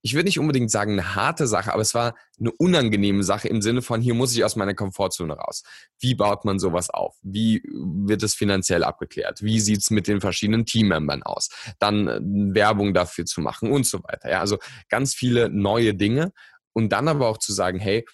ich 0.07 0.15
würde 0.15 0.27
nicht 0.27 0.39
unbedingt 0.39 0.71
sagen 0.71 0.93
eine 0.93 1.17
harte 1.17 1.49
Sache, 1.49 1.73
aber 1.73 1.83
es 1.83 1.93
war 1.93 2.15
eine 2.39 2.53
unangenehme 2.53 3.25
Sache 3.25 3.49
im 3.49 3.61
Sinne 3.61 3.83
von, 3.83 4.01
hier 4.01 4.15
muss 4.15 4.37
ich 4.37 4.45
aus 4.45 4.55
meiner 4.55 4.75
Komfortzone 4.75 5.35
raus. 5.35 5.65
Wie 5.99 6.15
baut 6.15 6.45
man 6.45 6.61
sowas 6.61 6.91
auf? 6.91 7.17
Wie 7.23 7.61
wird 7.73 8.23
es 8.23 8.35
finanziell 8.35 8.85
abgeklärt? 8.85 9.43
Wie 9.43 9.59
sieht 9.59 9.81
es 9.81 9.91
mit 9.91 10.07
den 10.07 10.21
verschiedenen 10.21 10.65
Teammembern 10.65 11.25
aus? 11.25 11.49
Dann 11.81 12.07
äh, 12.07 12.21
Werbung 12.23 12.95
dafür 12.95 13.25
zu 13.25 13.41
machen 13.41 13.73
und 13.73 13.85
so 13.85 14.01
weiter. 14.05 14.31
Ja, 14.31 14.41
also 14.41 14.59
ganz 14.89 15.13
viele 15.13 15.51
neue 15.51 15.93
Dinge. 15.93 16.33
Und 16.77 16.91
dann 16.91 17.09
aber 17.09 17.29
auch 17.29 17.39
zu 17.39 17.55
sagen, 17.55 17.79
hey, 17.79 18.05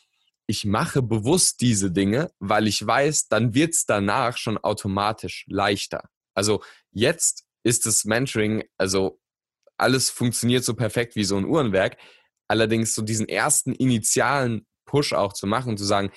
ich 0.47 0.65
mache 0.65 1.03
bewusst 1.03 1.61
diese 1.63 1.91
Dinge, 1.91 2.31
weil 2.39 2.69
ich 2.69 2.87
weiß, 2.87 3.27
dann 3.27 3.55
wird 3.55 3.75
es 3.75 3.87
danach 3.87 4.37
schon 4.37 4.57
automatisch 4.57 5.45
leichter. 5.49 6.09
Also 6.33 6.63
jetzt 6.93 7.45
ist 7.65 7.87
das 7.87 8.05
Mentoring, 8.05 8.63
also 8.79 9.21
alles 9.77 10.11
funktioniert 10.11 10.63
so 10.63 10.75
perfekt 10.75 11.17
wie 11.17 11.25
so 11.25 11.37
ein 11.37 11.45
Uhrenwerk. 11.45 11.97
Allerdings 12.47 12.95
so 12.95 13.03
diesen 13.03 13.29
ersten 13.29 13.73
initialen 13.73 14.65
Push 14.85 15.13
auch 15.13 15.33
zu 15.33 15.49
machen, 15.49 15.77
zu 15.77 15.85
sagen, 15.85 16.13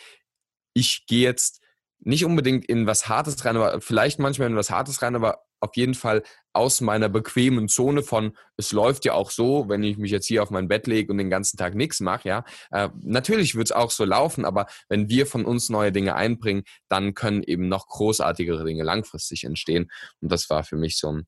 ich 0.75 1.07
gehe 1.07 1.23
jetzt 1.23 1.63
nicht 1.97 2.25
unbedingt 2.25 2.65
in 2.65 2.85
was 2.85 3.09
Hartes 3.09 3.43
rein, 3.43 3.57
aber 3.57 3.81
vielleicht 3.81 4.19
manchmal 4.19 4.49
in 4.49 4.55
was 4.55 4.69
Hartes 4.69 5.01
rein, 5.01 5.15
aber 5.15 5.44
auf 5.65 5.75
jeden 5.75 5.93
Fall 5.95 6.23
aus 6.53 6.79
meiner 6.79 7.09
bequemen 7.09 7.67
Zone 7.67 8.01
von, 8.01 8.37
es 8.55 8.71
läuft 8.71 9.03
ja 9.03 9.13
auch 9.13 9.29
so, 9.29 9.67
wenn 9.67 9.83
ich 9.83 9.97
mich 9.97 10.11
jetzt 10.11 10.25
hier 10.25 10.41
auf 10.41 10.51
mein 10.51 10.69
Bett 10.69 10.87
lege 10.87 11.11
und 11.11 11.17
den 11.17 11.29
ganzen 11.29 11.57
Tag 11.57 11.75
nichts 11.75 11.99
mache, 11.99 12.29
ja. 12.29 12.45
Äh, 12.71 12.89
natürlich 13.01 13.55
wird 13.55 13.67
es 13.67 13.71
auch 13.73 13.91
so 13.91 14.05
laufen, 14.05 14.45
aber 14.45 14.67
wenn 14.87 15.09
wir 15.09 15.27
von 15.27 15.43
uns 15.43 15.69
neue 15.69 15.91
Dinge 15.91 16.15
einbringen, 16.15 16.63
dann 16.87 17.13
können 17.13 17.43
eben 17.43 17.67
noch 17.67 17.87
großartigere 17.87 18.63
Dinge 18.63 18.83
langfristig 18.83 19.43
entstehen. 19.43 19.91
Und 20.21 20.31
das 20.31 20.49
war 20.49 20.63
für 20.63 20.77
mich 20.77 20.97
so 20.97 21.11
ein, 21.11 21.27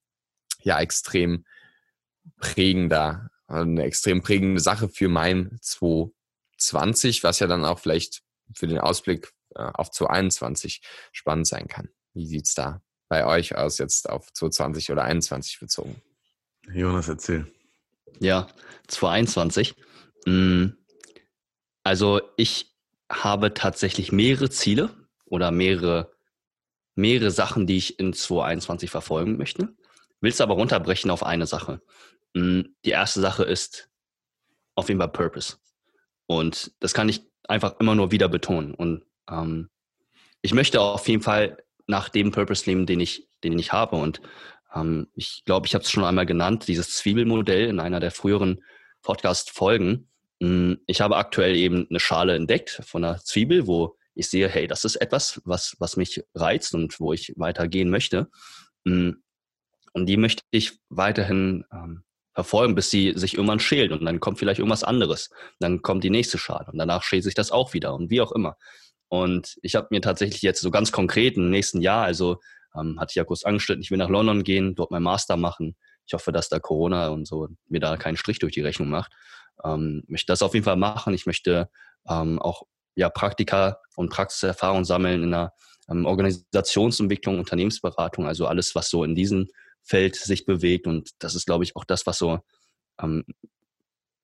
ja, 0.61 0.79
extrem 0.79 1.45
prägender, 2.37 3.29
eine 3.47 3.83
extrem 3.83 4.21
prägende 4.21 4.61
Sache 4.61 4.87
für 4.87 5.09
mein 5.09 5.57
2020, 5.61 7.23
was 7.23 7.39
ja 7.39 7.47
dann 7.47 7.65
auch 7.65 7.79
vielleicht 7.79 8.21
für 8.55 8.67
den 8.67 8.79
Ausblick 8.79 9.33
äh, 9.55 9.59
auf 9.73 9.91
2021 9.91 10.81
spannend 11.11 11.47
sein 11.47 11.67
kann. 11.67 11.89
Wie 12.13 12.25
sieht 12.25 12.45
es 12.45 12.53
da 12.53 12.81
bei 13.09 13.25
euch 13.25 13.55
aus, 13.55 13.77
jetzt 13.77 14.09
auf 14.09 14.31
2020 14.33 14.91
oder 14.91 15.01
2021 15.01 15.59
bezogen? 15.59 16.01
Jonas, 16.71 17.07
erzähl. 17.07 17.51
Ja, 18.19 18.47
2021. 18.87 19.75
Mm, 20.25 20.67
also 21.83 22.21
ich 22.35 22.75
habe 23.09 23.53
tatsächlich 23.53 24.11
mehrere 24.11 24.49
Ziele 24.49 24.89
oder 25.25 25.51
mehrere, 25.51 26.11
mehrere 26.95 27.31
Sachen, 27.31 27.67
die 27.67 27.77
ich 27.77 27.99
in 27.99 28.13
2021 28.13 28.89
verfolgen 28.89 29.37
möchte. 29.37 29.75
Will 30.19 30.31
es 30.31 30.41
aber 30.41 30.55
runterbrechen 30.55 31.11
auf 31.11 31.23
eine 31.23 31.47
Sache. 31.47 31.81
Mm, 32.33 32.61
die 32.83 32.89
erste 32.89 33.21
Sache 33.21 33.43
ist 33.43 33.89
auf 34.75 34.89
jeden 34.89 34.99
Fall 34.99 35.11
Purpose. 35.11 35.57
Und 36.27 36.73
das 36.79 36.93
kann 36.93 37.09
ich 37.09 37.23
einfach 37.47 37.79
immer 37.79 37.95
nur 37.95 38.11
wieder 38.11 38.27
betonen. 38.27 38.73
Und 38.73 39.05
ähm, 39.29 39.69
ich 40.41 40.53
möchte 40.53 40.81
auf 40.81 41.07
jeden 41.07 41.23
Fall 41.23 41.63
nach 41.87 42.09
dem 42.09 42.31
Purpose 42.31 42.69
leben, 42.69 42.85
den 42.85 42.99
ich, 42.99 43.27
den 43.43 43.57
ich 43.57 43.71
habe. 43.71 43.95
Und 43.95 44.21
ähm, 44.75 45.07
ich 45.13 45.43
glaube, 45.45 45.67
ich 45.67 45.73
habe 45.73 45.83
es 45.83 45.91
schon 45.91 46.03
einmal 46.03 46.25
genannt, 46.25 46.67
dieses 46.67 46.95
Zwiebelmodell 46.95 47.67
in 47.67 47.79
einer 47.79 47.99
der 47.99 48.11
früheren 48.11 48.63
Podcast-Folgen. 49.01 50.09
Mm, 50.39 50.73
ich 50.85 51.01
habe 51.01 51.17
aktuell 51.17 51.55
eben 51.55 51.87
eine 51.89 51.99
Schale 51.99 52.35
entdeckt 52.35 52.81
von 52.85 53.03
einer 53.03 53.17
Zwiebel, 53.19 53.67
wo 53.67 53.95
ich 54.13 54.29
sehe, 54.29 54.49
hey, 54.49 54.67
das 54.67 54.83
ist 54.83 54.97
etwas, 54.97 55.41
was, 55.45 55.75
was 55.79 55.95
mich 55.95 56.23
reizt 56.35 56.73
und 56.73 56.99
wo 56.99 57.13
ich 57.13 57.33
weitergehen 57.37 57.89
möchte. 57.89 58.29
Mm, 58.83 59.11
und 59.93 60.05
die 60.05 60.17
möchte 60.17 60.43
ich 60.51 60.73
weiterhin 60.89 61.65
ähm, 61.71 62.03
verfolgen, 62.33 62.75
bis 62.75 62.91
sie 62.91 63.13
sich 63.15 63.33
irgendwann 63.33 63.59
schält 63.59 63.91
und 63.91 64.05
dann 64.05 64.19
kommt 64.19 64.37
vielleicht 64.37 64.59
irgendwas 64.59 64.83
anderes. 64.83 65.31
Dann 65.59 65.81
kommt 65.81 66.03
die 66.03 66.11
nächste 66.11 66.37
Schale 66.37 66.67
und 66.71 66.77
danach 66.77 67.01
schält 67.01 67.23
sich 67.23 67.33
das 67.33 67.51
auch 67.51 67.73
wieder 67.73 67.95
und 67.95 68.11
wie 68.11 68.21
auch 68.21 68.31
immer. 68.31 68.57
Und 69.09 69.57
ich 69.61 69.75
habe 69.75 69.87
mir 69.91 70.01
tatsächlich 70.01 70.41
jetzt 70.41 70.61
so 70.61 70.71
ganz 70.71 70.91
konkret 70.91 71.37
im 71.37 71.49
nächsten 71.49 71.81
Jahr, 71.81 72.03
also 72.03 72.39
ähm, 72.75 72.99
hatte 72.99 73.11
ich 73.11 73.15
ja 73.15 73.23
kurz 73.23 73.43
angestellt, 73.43 73.79
ich 73.81 73.91
will 73.91 73.97
nach 73.97 74.09
London 74.09 74.43
gehen, 74.43 74.75
dort 74.75 74.91
mein 74.91 75.03
Master 75.03 75.37
machen. 75.37 75.75
Ich 76.05 76.13
hoffe, 76.13 76.31
dass 76.31 76.49
da 76.49 76.59
Corona 76.59 77.09
und 77.09 77.27
so 77.27 77.47
mir 77.67 77.79
da 77.79 77.97
keinen 77.97 78.17
Strich 78.17 78.39
durch 78.39 78.53
die 78.53 78.61
Rechnung 78.61 78.89
macht. 78.89 79.11
Ähm, 79.63 80.03
möchte 80.07 80.31
das 80.31 80.41
auf 80.41 80.53
jeden 80.53 80.65
Fall 80.65 80.75
machen. 80.75 81.13
Ich 81.13 81.25
möchte 81.25 81.69
ähm, 82.07 82.39
auch 82.39 82.63
ja, 82.95 83.09
Praktika 83.09 83.79
und 83.95 84.09
Praxiserfahrung 84.09 84.85
sammeln 84.85 85.23
in 85.23 85.31
der 85.31 85.53
ähm, 85.89 86.05
Organisationsentwicklung, 86.05 87.39
Unternehmensberatung, 87.39 88.27
also 88.27 88.47
alles, 88.47 88.75
was 88.75 88.89
so 88.89 89.03
in 89.03 89.15
diesem 89.15 89.47
Feld 89.83 90.15
sich 90.15 90.45
bewegt. 90.45 90.87
Und 90.87 91.11
das 91.19 91.35
ist, 91.35 91.45
glaube 91.45 91.63
ich, 91.63 91.75
auch 91.75 91.85
das, 91.85 92.05
was 92.05 92.17
so 92.17 92.39
ähm, 93.01 93.23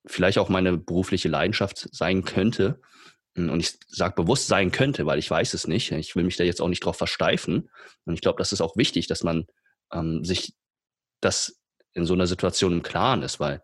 vielleicht 0.06 0.38
auch 0.38 0.50
meine 0.50 0.78
berufliche 0.78 1.30
Leidenschaft 1.30 1.88
sein 1.92 2.24
könnte. 2.24 2.82
Und 3.36 3.60
ich 3.60 3.80
sage 3.88 4.16
bewusst 4.16 4.48
sein 4.48 4.72
könnte, 4.72 5.06
weil 5.06 5.18
ich 5.18 5.30
weiß 5.30 5.54
es 5.56 5.68
nicht. 5.68 5.92
Ich 5.92 6.16
will 6.16 6.24
mich 6.24 6.38
da 6.38 6.44
jetzt 6.44 6.62
auch 6.62 6.68
nicht 6.68 6.86
drauf 6.86 6.98
versteifen. 6.98 7.70
Und 8.06 8.14
ich 8.14 8.22
glaube, 8.22 8.38
das 8.38 8.52
ist 8.52 8.62
auch 8.62 8.78
wichtig, 8.78 9.08
dass 9.08 9.24
man 9.24 9.48
ähm, 9.92 10.24
sich 10.24 10.54
das 11.20 11.60
in 11.94 12.06
so 12.06 12.14
einer 12.14 12.28
Situation 12.28 12.74
im 12.74 12.84
Klaren 12.84 13.24
ist, 13.24 13.40
weil 13.40 13.64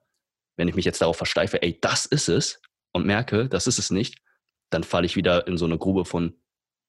wenn 0.58 0.68
ich 0.68 0.76
mich 0.76 0.86
jetzt 0.86 1.02
darauf 1.02 1.18
versteife, 1.18 1.62
ey, 1.62 1.78
das 1.80 2.06
ist 2.06 2.30
es 2.30 2.62
und 2.92 3.06
merke, 3.06 3.48
das 3.48 3.68
ist 3.68 3.80
es 3.80 3.92
nicht, 3.92 4.22
dann 4.70 4.84
falle 4.84 5.06
ich 5.06 5.16
wieder 5.16 5.48
in 5.48 5.58
so 5.58 5.66
eine 5.66 5.78
Grube 5.78 6.06
von, 6.06 6.40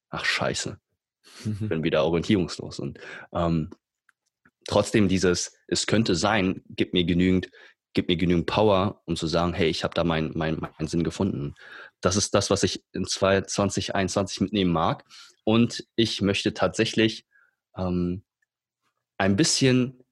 ach 0.09 0.25
scheiße, 0.25 0.79
bin 1.45 1.83
wieder 1.83 2.03
orientierungslos. 2.03 2.79
Und 2.79 2.99
ähm, 3.33 3.69
trotzdem 4.67 5.07
dieses, 5.07 5.57
es 5.67 5.87
könnte 5.87 6.15
sein, 6.15 6.63
gibt 6.69 6.93
mir 6.93 7.05
genügend, 7.05 7.49
gibt 7.93 8.09
mir 8.09 8.17
genügend 8.17 8.45
Power, 8.45 9.01
um 9.05 9.15
zu 9.15 9.27
sagen, 9.27 9.53
hey, 9.53 9.69
ich 9.69 9.83
habe 9.83 9.93
da 9.93 10.03
meinen 10.03 10.31
mein, 10.35 10.57
mein 10.59 10.87
Sinn 10.87 11.03
gefunden 11.03 11.55
das 12.01 12.15
ist 12.15 12.33
das, 12.33 12.49
was 12.49 12.63
ich 12.63 12.83
in 12.93 13.05
2021 13.05 14.41
mitnehmen 14.41 14.71
mag. 14.71 15.05
Und 15.43 15.85
ich 15.95 16.21
möchte 16.21 16.53
tatsächlich 16.53 17.25
ähm, 17.77 18.23
ein 19.17 19.35
bisschen 19.35 20.03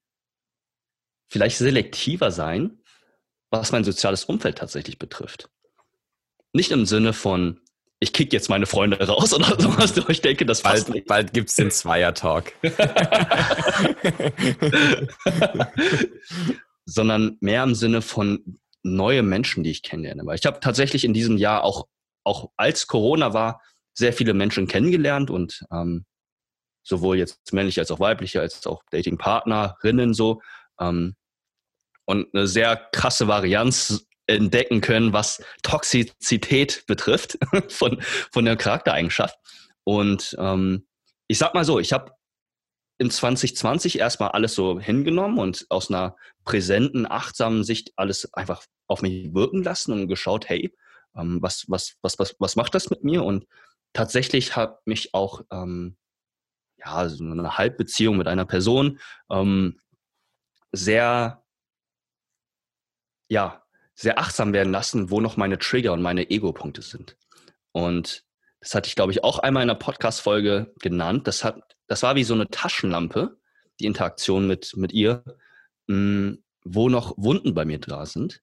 vielleicht 1.28 1.58
selektiver 1.58 2.30
sein, 2.30 2.82
was 3.50 3.72
mein 3.72 3.84
soziales 3.84 4.24
Umfeld 4.24 4.58
tatsächlich 4.58 4.98
betrifft. 4.98 5.50
Nicht 6.52 6.70
im 6.70 6.86
Sinne 6.86 7.12
von, 7.12 7.60
ich 7.98 8.12
kick 8.12 8.32
jetzt 8.32 8.48
meine 8.48 8.66
Freunde 8.66 8.98
raus 9.06 9.34
oder 9.34 9.60
sowas. 9.60 9.96
Ich 10.08 10.20
denke, 10.20 10.46
das 10.46 10.62
bald, 10.62 10.88
nicht. 10.88 11.06
bald 11.06 11.32
gibt 11.32 11.50
es 11.50 11.56
den 11.56 11.70
Zweier-Talk. 11.70 12.52
Sondern 16.84 17.36
mehr 17.40 17.62
im 17.62 17.74
Sinne 17.74 18.02
von, 18.02 18.59
neue 18.82 19.22
Menschen, 19.22 19.62
die 19.62 19.70
ich 19.70 19.82
kennenlerne. 19.82 20.24
Weil 20.24 20.38
ich 20.38 20.46
habe 20.46 20.60
tatsächlich 20.60 21.04
in 21.04 21.14
diesem 21.14 21.36
Jahr 21.36 21.64
auch, 21.64 21.86
auch 22.24 22.50
als 22.56 22.86
Corona 22.86 23.34
war, 23.34 23.60
sehr 23.94 24.12
viele 24.12 24.34
Menschen 24.34 24.66
kennengelernt 24.66 25.30
und 25.30 25.64
ähm, 25.72 26.04
sowohl 26.82 27.18
jetzt 27.18 27.52
männliche 27.52 27.80
als 27.80 27.90
auch 27.90 28.00
weibliche, 28.00 28.40
als 28.40 28.66
auch 28.66 28.82
Datingpartnerinnen 28.90 30.14
so. 30.14 30.40
Ähm, 30.80 31.16
und 32.06 32.34
eine 32.34 32.46
sehr 32.46 32.76
krasse 32.92 33.28
Varianz 33.28 34.06
entdecken 34.26 34.80
können, 34.80 35.12
was 35.12 35.42
Toxizität 35.62 36.84
betrifft 36.86 37.38
von, 37.68 38.00
von 38.32 38.44
der 38.44 38.56
Charaktereigenschaft. 38.56 39.36
Und 39.84 40.36
ähm, 40.38 40.86
ich 41.28 41.38
sag 41.38 41.54
mal 41.54 41.64
so, 41.64 41.78
ich 41.78 41.92
habe 41.92 42.12
in 43.00 43.10
2020 43.10 43.98
erstmal 43.98 44.32
alles 44.32 44.54
so 44.54 44.78
hingenommen 44.78 45.38
und 45.38 45.64
aus 45.70 45.88
einer 45.88 46.16
präsenten, 46.44 47.10
achtsamen 47.10 47.64
Sicht 47.64 47.92
alles 47.96 48.30
einfach 48.34 48.62
auf 48.88 49.00
mich 49.00 49.32
wirken 49.32 49.62
lassen 49.62 49.92
und 49.92 50.06
geschaut, 50.06 50.50
hey, 50.50 50.76
ähm, 51.16 51.38
was, 51.40 51.64
was, 51.68 51.96
was, 52.02 52.18
was, 52.18 52.36
was 52.38 52.56
macht 52.56 52.74
das 52.74 52.90
mit 52.90 53.02
mir? 53.02 53.24
Und 53.24 53.46
tatsächlich 53.94 54.54
hat 54.54 54.86
mich 54.86 55.14
auch 55.14 55.40
ähm, 55.50 55.96
ja, 56.76 57.08
so 57.08 57.24
eine 57.24 57.56
Halbbeziehung 57.56 58.18
mit 58.18 58.28
einer 58.28 58.44
Person 58.44 59.00
ähm, 59.30 59.80
sehr, 60.72 61.42
ja, 63.30 63.64
sehr 63.94 64.18
achtsam 64.18 64.52
werden 64.52 64.72
lassen, 64.72 65.10
wo 65.10 65.22
noch 65.22 65.38
meine 65.38 65.58
Trigger 65.58 65.94
und 65.94 66.02
meine 66.02 66.28
Ego-Punkte 66.28 66.82
sind. 66.82 67.16
Und 67.72 68.26
das 68.60 68.74
hatte 68.74 68.88
ich, 68.88 68.94
glaube 68.94 69.12
ich, 69.12 69.24
auch 69.24 69.38
einmal 69.38 69.62
in 69.62 69.70
einer 69.70 69.78
Podcast-Folge 69.78 70.72
genannt. 70.80 71.26
Das, 71.26 71.44
hat, 71.44 71.76
das 71.86 72.02
war 72.02 72.14
wie 72.14 72.24
so 72.24 72.34
eine 72.34 72.48
Taschenlampe, 72.48 73.38
die 73.80 73.86
Interaktion 73.86 74.46
mit, 74.46 74.76
mit 74.76 74.92
ihr, 74.92 75.24
mh, 75.86 75.96
hm, 75.96 76.44
wo 76.64 76.90
noch 76.90 77.14
Wunden 77.16 77.54
bei 77.54 77.64
mir 77.64 77.78
da 77.78 78.04
sind 78.04 78.42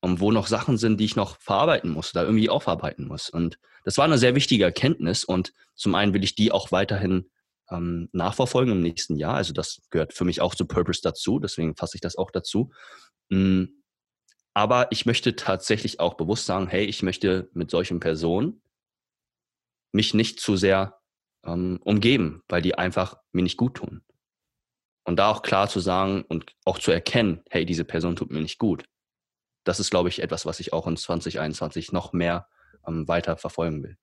und 0.00 0.20
wo 0.20 0.32
noch 0.32 0.46
Sachen 0.46 0.78
sind, 0.78 0.98
die 0.98 1.04
ich 1.04 1.16
noch 1.16 1.38
verarbeiten 1.38 1.90
muss, 1.90 2.12
da 2.12 2.22
irgendwie 2.22 2.48
aufarbeiten 2.48 3.06
muss. 3.06 3.28
Und 3.28 3.58
das 3.84 3.98
war 3.98 4.06
eine 4.06 4.18
sehr 4.18 4.34
wichtige 4.34 4.64
Erkenntnis. 4.64 5.22
Und 5.22 5.52
zum 5.74 5.94
einen 5.94 6.14
will 6.14 6.24
ich 6.24 6.34
die 6.34 6.50
auch 6.50 6.72
weiterhin 6.72 7.30
ähm, 7.70 8.08
nachverfolgen 8.12 8.72
im 8.72 8.80
nächsten 8.80 9.16
Jahr. 9.16 9.34
Also 9.34 9.52
das 9.52 9.82
gehört 9.90 10.14
für 10.14 10.24
mich 10.24 10.40
auch 10.40 10.54
zu 10.54 10.66
Purpose 10.66 11.02
dazu. 11.02 11.38
Deswegen 11.38 11.76
fasse 11.76 11.96
ich 11.96 12.00
das 12.00 12.16
auch 12.16 12.30
dazu. 12.30 12.70
Hm, 13.30 13.82
aber 14.54 14.90
ich 14.90 15.04
möchte 15.04 15.36
tatsächlich 15.36 16.00
auch 16.00 16.14
bewusst 16.14 16.46
sagen, 16.46 16.68
hey, 16.68 16.86
ich 16.86 17.02
möchte 17.02 17.50
mit 17.52 17.70
solchen 17.70 18.00
Personen 18.00 18.62
mich 19.96 20.14
nicht 20.14 20.38
zu 20.38 20.56
sehr 20.56 21.00
ähm, 21.44 21.80
umgeben, 21.82 22.42
weil 22.48 22.62
die 22.62 22.76
einfach 22.76 23.16
mir 23.32 23.42
nicht 23.42 23.56
gut 23.56 23.74
tun. 23.74 24.02
Und 25.04 25.16
da 25.16 25.30
auch 25.30 25.42
klar 25.42 25.68
zu 25.68 25.80
sagen 25.80 26.22
und 26.28 26.54
auch 26.64 26.78
zu 26.78 26.90
erkennen, 26.90 27.42
hey, 27.50 27.64
diese 27.64 27.84
Person 27.84 28.16
tut 28.16 28.30
mir 28.30 28.40
nicht 28.40 28.58
gut. 28.58 28.84
Das 29.64 29.80
ist, 29.80 29.90
glaube 29.90 30.08
ich, 30.08 30.22
etwas, 30.22 30.46
was 30.46 30.60
ich 30.60 30.72
auch 30.72 30.86
in 30.86 30.96
2021 30.96 31.92
noch 31.92 32.12
mehr 32.12 32.48
ähm, 32.86 33.08
weiter 33.08 33.36
verfolgen 33.36 33.82
will. 33.82 33.96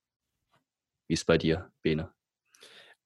Wie 1.07 1.13
ist 1.13 1.25
bei 1.25 1.37
dir, 1.37 1.71
Bene? 1.81 2.13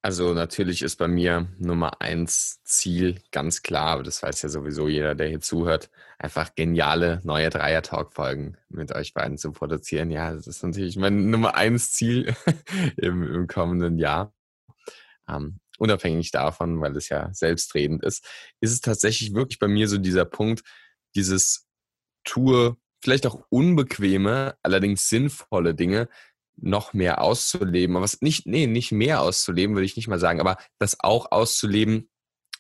Also 0.01 0.33
natürlich 0.33 0.83
ist 0.83 0.97
bei 0.97 1.07
mir 1.07 1.47
Nummer 1.57 2.01
eins 2.01 2.61
Ziel 2.63 3.19
ganz 3.31 3.63
klar, 3.63 3.87
aber 3.87 4.03
das 4.03 4.21
weiß 4.21 4.41
ja 4.43 4.49
sowieso 4.49 4.87
jeder, 4.87 5.15
der 5.15 5.27
hier 5.27 5.41
zuhört, 5.41 5.89
einfach 6.19 6.55
geniale 6.55 7.19
neue 7.23 7.49
Dreier-Talk-Folgen 7.49 8.57
mit 8.69 8.93
euch 8.93 9.13
beiden 9.13 9.37
zu 9.37 9.51
produzieren. 9.51 10.11
Ja, 10.11 10.33
das 10.33 10.47
ist 10.47 10.63
natürlich 10.63 10.97
mein 10.97 11.29
Nummer 11.29 11.55
eins 11.55 11.91
Ziel 11.91 12.35
im, 12.97 13.23
im, 13.23 13.47
kommenden 13.47 13.97
Jahr. 13.97 14.33
Ähm, 15.27 15.59
unabhängig 15.79 16.31
davon, 16.31 16.79
weil 16.79 16.95
es 16.95 17.09
ja 17.09 17.33
selbstredend 17.33 18.03
ist, 18.03 18.25
ist 18.61 18.73
es 18.73 18.81
tatsächlich 18.81 19.33
wirklich 19.33 19.59
bei 19.59 19.67
mir 19.67 19.87
so 19.87 19.97
dieser 19.97 20.25
Punkt, 20.25 20.61
dieses 21.15 21.67
Tue 22.23 22.77
vielleicht 23.01 23.25
auch 23.27 23.45
unbequeme, 23.49 24.57
allerdings 24.63 25.09
sinnvolle 25.09 25.75
Dinge, 25.75 26.09
noch 26.57 26.93
mehr 26.93 27.21
auszuleben. 27.21 27.95
Aber 27.95 28.03
was 28.03 28.21
nicht, 28.21 28.45
nee, 28.45 28.67
nicht 28.67 28.91
mehr 28.91 29.21
auszuleben, 29.21 29.75
würde 29.75 29.85
ich 29.85 29.95
nicht 29.95 30.07
mal 30.07 30.19
sagen, 30.19 30.39
aber 30.39 30.57
das 30.79 30.99
auch 30.99 31.31
auszuleben, 31.31 32.09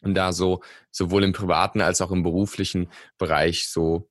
und 0.01 0.13
da 0.15 0.31
so 0.31 0.61
sowohl 0.91 1.23
im 1.23 1.33
privaten 1.33 1.81
als 1.81 2.01
auch 2.01 2.11
im 2.11 2.23
beruflichen 2.23 2.89
Bereich 3.17 3.69
so, 3.69 4.09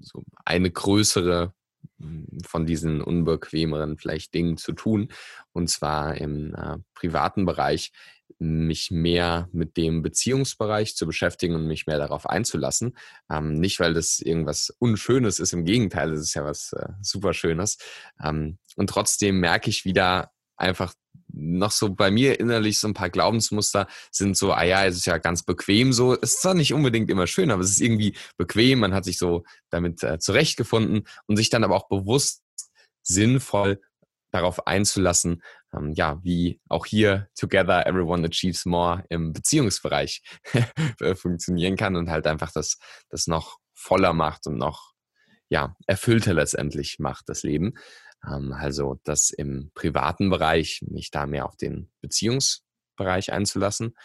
so 0.00 0.24
eine 0.44 0.70
größere 0.70 1.52
hm, 1.98 2.26
von 2.46 2.66
diesen 2.66 3.02
unbequemeren 3.02 3.98
vielleicht 3.98 4.34
Dingen 4.34 4.56
zu 4.56 4.72
tun. 4.72 5.08
Und 5.52 5.68
zwar 5.68 6.16
im 6.16 6.54
äh, 6.54 6.78
privaten 6.94 7.46
Bereich 7.46 7.92
mich 8.38 8.90
mehr 8.90 9.48
mit 9.52 9.76
dem 9.76 10.02
Beziehungsbereich 10.02 10.94
zu 10.94 11.06
beschäftigen 11.06 11.54
und 11.54 11.66
mich 11.66 11.86
mehr 11.86 11.98
darauf 11.98 12.28
einzulassen. 12.28 12.96
Ähm, 13.30 13.54
nicht, 13.54 13.80
weil 13.80 13.94
das 13.94 14.18
irgendwas 14.18 14.74
Unschönes 14.78 15.38
ist, 15.38 15.52
im 15.52 15.64
Gegenteil, 15.64 16.10
das 16.10 16.20
ist 16.20 16.34
ja 16.34 16.44
was 16.44 16.72
äh, 16.72 16.88
super 17.00 17.32
Schönes. 17.32 17.78
Ähm, 18.22 18.58
und 18.76 18.90
trotzdem 18.90 19.40
merke 19.40 19.70
ich 19.70 19.84
wieder 19.84 20.30
einfach 20.56 20.92
noch 21.32 21.70
so 21.70 21.94
bei 21.94 22.10
mir 22.10 22.40
innerlich 22.40 22.78
so 22.78 22.88
ein 22.88 22.94
paar 22.94 23.10
Glaubensmuster 23.10 23.86
sind 24.10 24.36
so, 24.36 24.52
ah 24.52 24.64
ja, 24.64 24.86
es 24.86 24.96
ist 24.96 25.06
ja 25.06 25.18
ganz 25.18 25.42
bequem 25.42 25.92
so. 25.92 26.14
Es 26.14 26.34
ist 26.34 26.42
zwar 26.42 26.54
nicht 26.54 26.72
unbedingt 26.72 27.10
immer 27.10 27.26
schön, 27.26 27.50
aber 27.50 27.62
es 27.62 27.70
ist 27.70 27.80
irgendwie 27.80 28.16
bequem. 28.36 28.80
Man 28.80 28.94
hat 28.94 29.04
sich 29.04 29.18
so 29.18 29.44
damit 29.70 30.02
äh, 30.02 30.18
zurechtgefunden 30.18 31.06
und 31.26 31.36
sich 31.36 31.50
dann 31.50 31.64
aber 31.64 31.76
auch 31.76 31.88
bewusst 31.88 32.42
sinnvoll 33.02 33.80
darauf 34.32 34.66
einzulassen, 34.66 35.42
ähm, 35.76 35.92
ja, 35.92 36.18
wie 36.22 36.60
auch 36.68 36.86
hier 36.86 37.28
Together 37.38 37.86
Everyone 37.86 38.26
Achieves 38.26 38.64
More 38.64 39.04
im 39.08 39.32
Beziehungsbereich 39.32 40.22
funktionieren 41.14 41.76
kann 41.76 41.96
und 41.96 42.10
halt 42.10 42.26
einfach 42.26 42.52
das, 42.52 42.78
das 43.08 43.26
noch 43.26 43.58
voller 43.74 44.12
macht 44.12 44.46
und 44.46 44.56
noch 44.56 44.92
ja, 45.48 45.76
erfüllter 45.86 46.34
letztendlich 46.34 46.98
macht 46.98 47.28
das 47.28 47.42
Leben. 47.42 47.74
Ähm, 48.26 48.52
also 48.52 48.98
das 49.04 49.30
im 49.30 49.70
privaten 49.74 50.30
Bereich, 50.30 50.82
mich 50.82 51.10
da 51.10 51.26
mehr 51.26 51.46
auf 51.46 51.56
den 51.56 51.90
Beziehungsbereich 52.00 53.32
einzulassen 53.32 53.96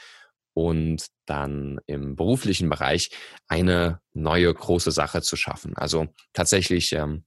und 0.53 1.07
dann 1.25 1.79
im 1.87 2.15
beruflichen 2.15 2.69
Bereich 2.69 3.09
eine 3.47 4.01
neue 4.13 4.53
große 4.53 4.91
Sache 4.91 5.21
zu 5.21 5.35
schaffen. 5.35 5.75
Also 5.77 6.07
tatsächlich, 6.33 6.91
ähm, 6.93 7.25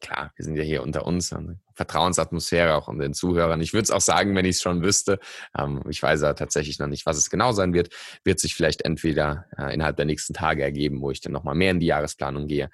klar, 0.00 0.32
wir 0.36 0.44
sind 0.44 0.56
ja 0.56 0.62
hier 0.62 0.82
unter 0.82 1.06
uns, 1.06 1.32
Vertrauensatmosphäre 1.78 2.74
auch 2.74 2.88
unter 2.88 3.04
den 3.04 3.14
Zuhörern. 3.14 3.60
Ich 3.60 3.72
würde 3.72 3.84
es 3.84 3.90
auch 3.90 4.00
sagen, 4.00 4.34
wenn 4.34 4.44
ich 4.44 4.56
es 4.56 4.62
schon 4.62 4.82
wüsste. 4.82 5.20
Ähm, 5.56 5.82
ich 5.88 6.02
weiß 6.02 6.22
ja 6.22 6.34
tatsächlich 6.34 6.78
noch 6.78 6.88
nicht, 6.88 7.06
was 7.06 7.16
es 7.16 7.30
genau 7.30 7.52
sein 7.52 7.72
wird. 7.72 7.90
Wird 8.24 8.40
sich 8.40 8.54
vielleicht 8.54 8.82
entweder 8.82 9.46
äh, 9.56 9.72
innerhalb 9.72 9.96
der 9.96 10.04
nächsten 10.04 10.34
Tage 10.34 10.62
ergeben, 10.62 11.00
wo 11.00 11.12
ich 11.12 11.20
dann 11.20 11.32
nochmal 11.32 11.54
mehr 11.54 11.70
in 11.70 11.80
die 11.80 11.86
Jahresplanung 11.86 12.48
gehe 12.48 12.68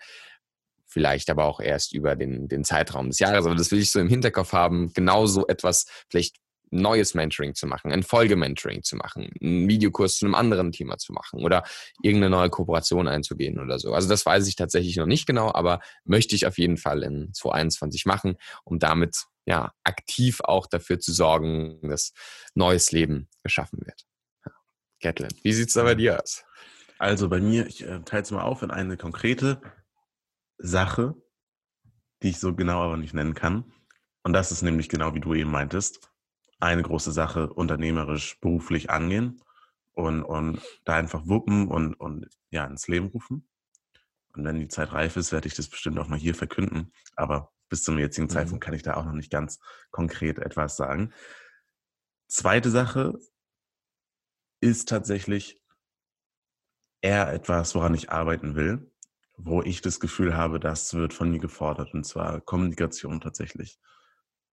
vielleicht 0.87 1.29
aber 1.29 1.47
auch 1.47 1.59
erst 1.59 1.93
über 1.93 2.15
den, 2.15 2.47
den 2.47 2.63
Zeitraum 2.63 3.09
des 3.09 3.19
Jahres. 3.19 3.47
Aber 3.47 3.57
das 3.57 3.73
will 3.73 3.81
ich 3.81 3.91
so 3.91 3.99
im 3.99 4.09
Hinterkopf 4.09 4.53
haben, 4.53 4.93
genauso 4.93 5.45
etwas 5.49 5.87
vielleicht 6.09 6.37
neues 6.75 7.15
Mentoring 7.15 7.55
zu 7.55 7.67
machen, 7.67 7.93
ein 7.93 8.03
Folge-Mentoring 8.03 8.83
zu 8.83 8.97
machen, 8.97 9.31
einen 9.41 9.69
Videokurs 9.69 10.17
zu 10.17 10.27
einem 10.27 10.35
anderen 10.35 10.73
Thema 10.73 10.99
zu 10.99 11.13
machen 11.13 11.43
oder 11.43 11.65
irgendeine 12.03 12.31
neue 12.31 12.51
Kooperation 12.51 13.09
einzugehen 13.09 13.59
oder 13.59 13.79
so. 13.79 13.95
Also 13.95 14.09
das 14.09 14.27
weiß 14.27 14.47
ich 14.49 14.57
tatsächlich 14.57 14.97
noch 14.97 15.07
nicht 15.07 15.27
genau, 15.27 15.53
aber 15.53 15.81
möchte 16.05 16.35
ich 16.35 16.47
auf 16.47 16.59
jeden 16.59 16.77
Fall 16.77 17.03
in 17.03 17.33
2021 17.33 18.07
machen, 18.07 18.37
um 18.65 18.79
damit 18.79 19.25
ja 19.47 19.73
aktiv 19.85 20.41
auch 20.41 20.67
dafür 20.67 20.99
zu 20.99 21.13
sorgen, 21.13 21.79
dass 21.83 22.13
neues 22.55 22.93
Leben 22.93 23.29
geschaffen 23.43 23.81
wird. 23.85 24.05
Gatlin, 25.01 25.29
wie 25.43 25.53
sieht 25.53 25.69
es 25.69 25.75
da 25.75 25.83
bei 25.83 25.95
dir 25.95 26.23
aus? 26.23 26.45
Also 26.99 27.29
bei 27.29 27.41
mir, 27.41 27.67
ich 27.67 27.85
äh, 27.85 28.01
teile 28.05 28.23
es 28.23 28.31
mal 28.31 28.43
auf 28.43 28.63
in 28.63 28.71
eine 28.71 28.97
konkrete 28.97 29.61
Sache, 30.59 31.15
die 32.23 32.31
ich 32.31 32.41
so 32.41 32.55
genau 32.55 32.81
aber 32.81 32.97
nicht 32.97 33.13
nennen 33.13 33.35
kann. 33.35 33.73
Und 34.23 34.33
das 34.33 34.51
ist 34.51 34.63
nämlich 34.63 34.89
genau 34.89 35.15
wie 35.15 35.21
du 35.21 35.35
eben 35.35 35.51
meintest, 35.51 36.01
eine 36.61 36.83
große 36.83 37.13
Sache 37.13 37.53
unternehmerisch, 37.53 38.39
beruflich 38.41 38.91
angehen 38.91 39.41
und, 39.93 40.23
und 40.23 40.61
da 40.85 40.95
einfach 40.95 41.27
wuppen 41.27 41.69
und, 41.69 41.95
und 41.95 42.29
ja, 42.51 42.65
ins 42.65 42.89
Leben 42.89 43.07
rufen. 43.09 43.49
Und 44.35 44.45
wenn 44.45 44.59
die 44.59 44.69
Zeit 44.69 44.93
reif 44.93 45.17
ist, 45.17 45.33
werde 45.33 45.47
ich 45.47 45.55
das 45.55 45.69
bestimmt 45.69 45.99
auch 45.99 46.09
mal 46.09 46.19
hier 46.19 46.35
verkünden. 46.35 46.93
Aber 47.15 47.53
bis 47.69 47.85
zum 47.85 47.99
jetzigen 47.99 48.27
mhm. 48.27 48.31
Zeitpunkt 48.31 48.65
kann 48.65 48.75
ich 48.75 48.83
da 48.83 48.95
auch 48.95 49.05
noch 49.05 49.13
nicht 49.13 49.31
ganz 49.31 49.61
konkret 49.91 50.39
etwas 50.39 50.77
sagen. 50.77 51.13
Zweite 52.29 52.71
Sache 52.71 53.19
ist 54.61 54.89
tatsächlich 54.89 55.61
eher 57.01 57.33
etwas, 57.33 57.75
woran 57.75 57.95
ich 57.95 58.11
arbeiten 58.11 58.57
will 58.57 58.91
wo 59.37 59.63
ich 59.63 59.81
das 59.81 60.01
Gefühl 60.01 60.37
habe, 60.37 60.61
das 60.61 60.95
wird 60.95 61.13
von 61.13 61.31
mir 61.31 61.41
gefordert, 61.41 61.93
und 61.95 62.05
zwar 62.05 62.41
Kommunikation 62.41 63.21
tatsächlich. 63.21 63.79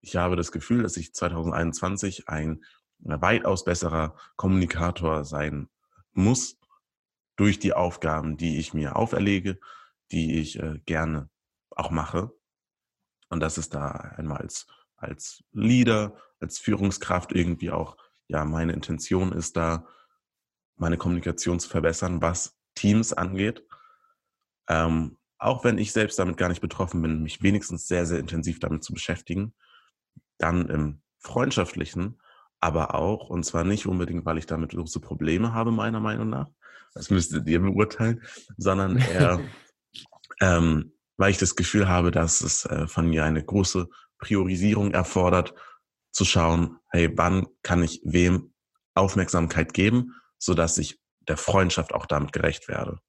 Ich 0.02 0.16
habe 0.16 0.36
das 0.36 0.52
Gefühl, 0.52 0.84
dass 0.84 0.98
ich 0.98 1.14
2021 1.14 2.28
ein 2.28 2.64
weitaus 3.00 3.64
besserer 3.64 4.16
Kommunikator 4.36 5.26
sein 5.26 5.70
muss 6.14 6.60
durch 7.36 7.60
die 7.60 7.74
Aufgaben, 7.74 8.38
die 8.38 8.60
ich 8.60 8.74
mir 8.74 8.96
auferlege, 8.96 9.60
die 10.12 10.40
ich 10.40 10.60
äh, 10.60 10.80
gerne 10.86 11.30
auch 11.72 11.90
mache. 11.90 12.32
Und 13.30 13.40
das 13.40 13.58
ist 13.58 13.74
da 13.74 13.92
einmal 13.92 14.38
als, 14.38 14.68
als 14.98 15.44
Leader, 15.52 16.18
als 16.40 16.60
Führungskraft 16.60 17.32
irgendwie 17.32 17.72
auch, 17.72 17.98
ja, 18.28 18.46
meine 18.46 18.74
Intention 18.74 19.32
ist 19.32 19.56
da, 19.58 19.88
meine 20.76 20.98
Kommunikation 20.98 21.60
zu 21.60 21.70
verbessern, 21.70 22.22
was 22.22 22.58
Teams 22.76 23.14
angeht 23.14 23.64
ähm, 24.72 25.18
auch 25.38 25.64
wenn 25.64 25.78
ich 25.78 25.92
selbst 25.92 26.18
damit 26.18 26.38
gar 26.38 26.48
nicht 26.48 26.62
betroffen 26.62 27.02
bin, 27.02 27.24
mich 27.24 27.42
wenigstens 27.42 27.88
sehr, 27.88 28.06
sehr 28.06 28.20
intensiv 28.20 28.60
damit 28.60 28.84
zu 28.84 28.94
beschäftigen, 28.94 29.54
dann 30.42 30.68
im 30.70 31.02
freundschaftlichen, 31.20 32.20
aber 32.60 32.96
auch, 32.96 33.30
und 33.30 33.44
zwar 33.44 33.64
nicht 33.64 33.88
unbedingt, 33.88 34.26
weil 34.26 34.38
ich 34.38 34.46
damit 34.46 34.72
große 34.72 35.00
Probleme 35.00 35.54
habe, 35.54 35.72
meiner 35.72 36.00
Meinung 36.00 36.30
nach, 36.30 36.48
das 36.94 37.10
müsstet 37.10 37.48
ihr 37.48 37.60
beurteilen, 37.60 38.22
sondern 38.58 38.98
eher, 38.98 39.40
ähm, 40.42 40.94
weil 41.18 41.32
ich 41.32 41.38
das 41.38 41.56
Gefühl 41.56 41.88
habe, 41.88 42.12
dass 42.12 42.42
es 42.42 42.66
äh, 42.66 42.88
von 42.88 43.08
mir 43.08 43.24
eine 43.24 43.44
große 43.44 43.88
Priorisierung 44.18 44.92
erfordert, 44.92 45.54
zu 46.12 46.26
schauen, 46.26 46.78
hey, 46.90 47.10
wann 47.16 47.48
kann 47.64 47.84
ich 47.84 48.02
wem 48.04 48.54
Aufmerksamkeit 48.94 49.74
geben, 49.74 50.16
sodass 50.38 50.78
ich 50.78 51.00
der 51.28 51.38
Freundschaft 51.38 51.94
auch 51.94 52.06
damit 52.06 52.34
gerecht 52.34 52.68
werde. 52.68 53.00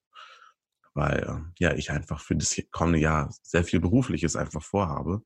Weil 0.95 1.27
ähm, 1.29 1.53
ja 1.59 1.73
ich 1.75 1.91
einfach 1.91 2.21
für 2.21 2.37
das 2.37 2.61
kommende 2.71 3.01
Jahr 3.01 3.35
sehr 3.43 3.65
viel 3.65 3.81
Berufliches 3.81 4.37
einfach 4.37 4.63
vorhabe 4.63 5.23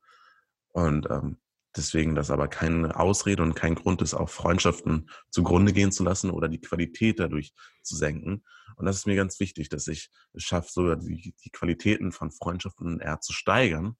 und 0.68 1.08
ähm, 1.10 1.38
deswegen 1.76 2.14
das 2.14 2.30
aber 2.30 2.48
keine 2.48 2.98
Ausrede 2.98 3.42
und 3.42 3.54
kein 3.54 3.74
Grund 3.74 4.02
ist, 4.02 4.14
auch 4.14 4.28
Freundschaften 4.28 5.10
zugrunde 5.30 5.72
gehen 5.72 5.92
zu 5.92 6.04
lassen 6.04 6.30
oder 6.30 6.48
die 6.48 6.60
Qualität 6.60 7.20
dadurch 7.20 7.52
zu 7.82 7.96
senken. 7.96 8.44
Und 8.76 8.86
das 8.86 8.96
ist 8.96 9.06
mir 9.06 9.16
ganz 9.16 9.40
wichtig, 9.40 9.68
dass 9.68 9.88
ich 9.88 10.10
es 10.32 10.42
schaffe, 10.42 10.68
so 10.70 10.94
die, 10.94 11.34
die 11.44 11.50
Qualitäten 11.50 12.12
von 12.12 12.30
Freundschaften 12.30 13.00
eher 13.00 13.20
zu 13.20 13.32
steigern 13.32 13.96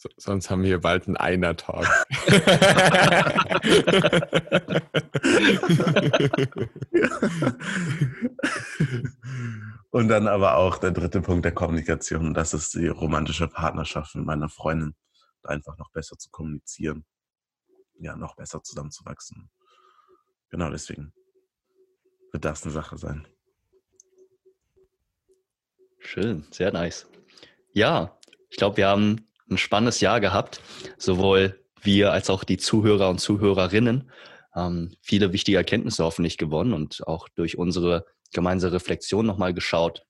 so, 0.00 0.08
sonst 0.16 0.48
haben 0.48 0.62
wir 0.62 0.80
bald 0.80 1.08
einen 1.08 1.16
Einer-Talk. 1.16 1.84
Und 9.90 10.06
dann 10.06 10.28
aber 10.28 10.56
auch 10.56 10.78
der 10.78 10.92
dritte 10.92 11.20
Punkt 11.20 11.44
der 11.44 11.50
Kommunikation, 11.50 12.32
das 12.32 12.54
ist 12.54 12.74
die 12.74 12.86
romantische 12.86 13.48
Partnerschaft 13.48 14.14
mit 14.14 14.24
meiner 14.24 14.48
Freundin, 14.48 14.94
einfach 15.44 15.76
noch 15.78 15.90
besser 15.90 16.18
zu 16.18 16.30
kommunizieren, 16.30 17.04
ja, 17.98 18.16
noch 18.16 18.36
besser 18.36 18.62
zusammenzuwachsen. 18.62 19.50
Genau 20.50 20.70
deswegen 20.70 21.12
wird 22.32 22.44
das 22.44 22.62
eine 22.62 22.72
Sache 22.72 22.96
sein. 22.96 23.26
Schön, 25.98 26.46
sehr 26.50 26.72
nice. 26.72 27.06
Ja, 27.72 28.18
ich 28.48 28.56
glaube, 28.56 28.78
wir 28.78 28.88
haben 28.88 29.28
ein 29.50 29.58
spannendes 29.58 30.00
Jahr 30.00 30.20
gehabt, 30.20 30.60
sowohl 30.96 31.64
wir 31.82 32.12
als 32.12 32.30
auch 32.30 32.44
die 32.44 32.56
Zuhörer 32.56 33.08
und 33.08 33.18
Zuhörerinnen. 33.18 34.10
Ähm, 34.54 34.96
viele 35.02 35.32
wichtige 35.32 35.58
Erkenntnisse 35.58 36.04
hoffentlich 36.04 36.38
gewonnen 36.38 36.72
und 36.72 37.06
auch 37.06 37.28
durch 37.28 37.58
unsere 37.58 38.06
gemeinsame 38.32 38.74
Reflexion 38.74 39.26
nochmal 39.26 39.54
geschaut, 39.54 40.06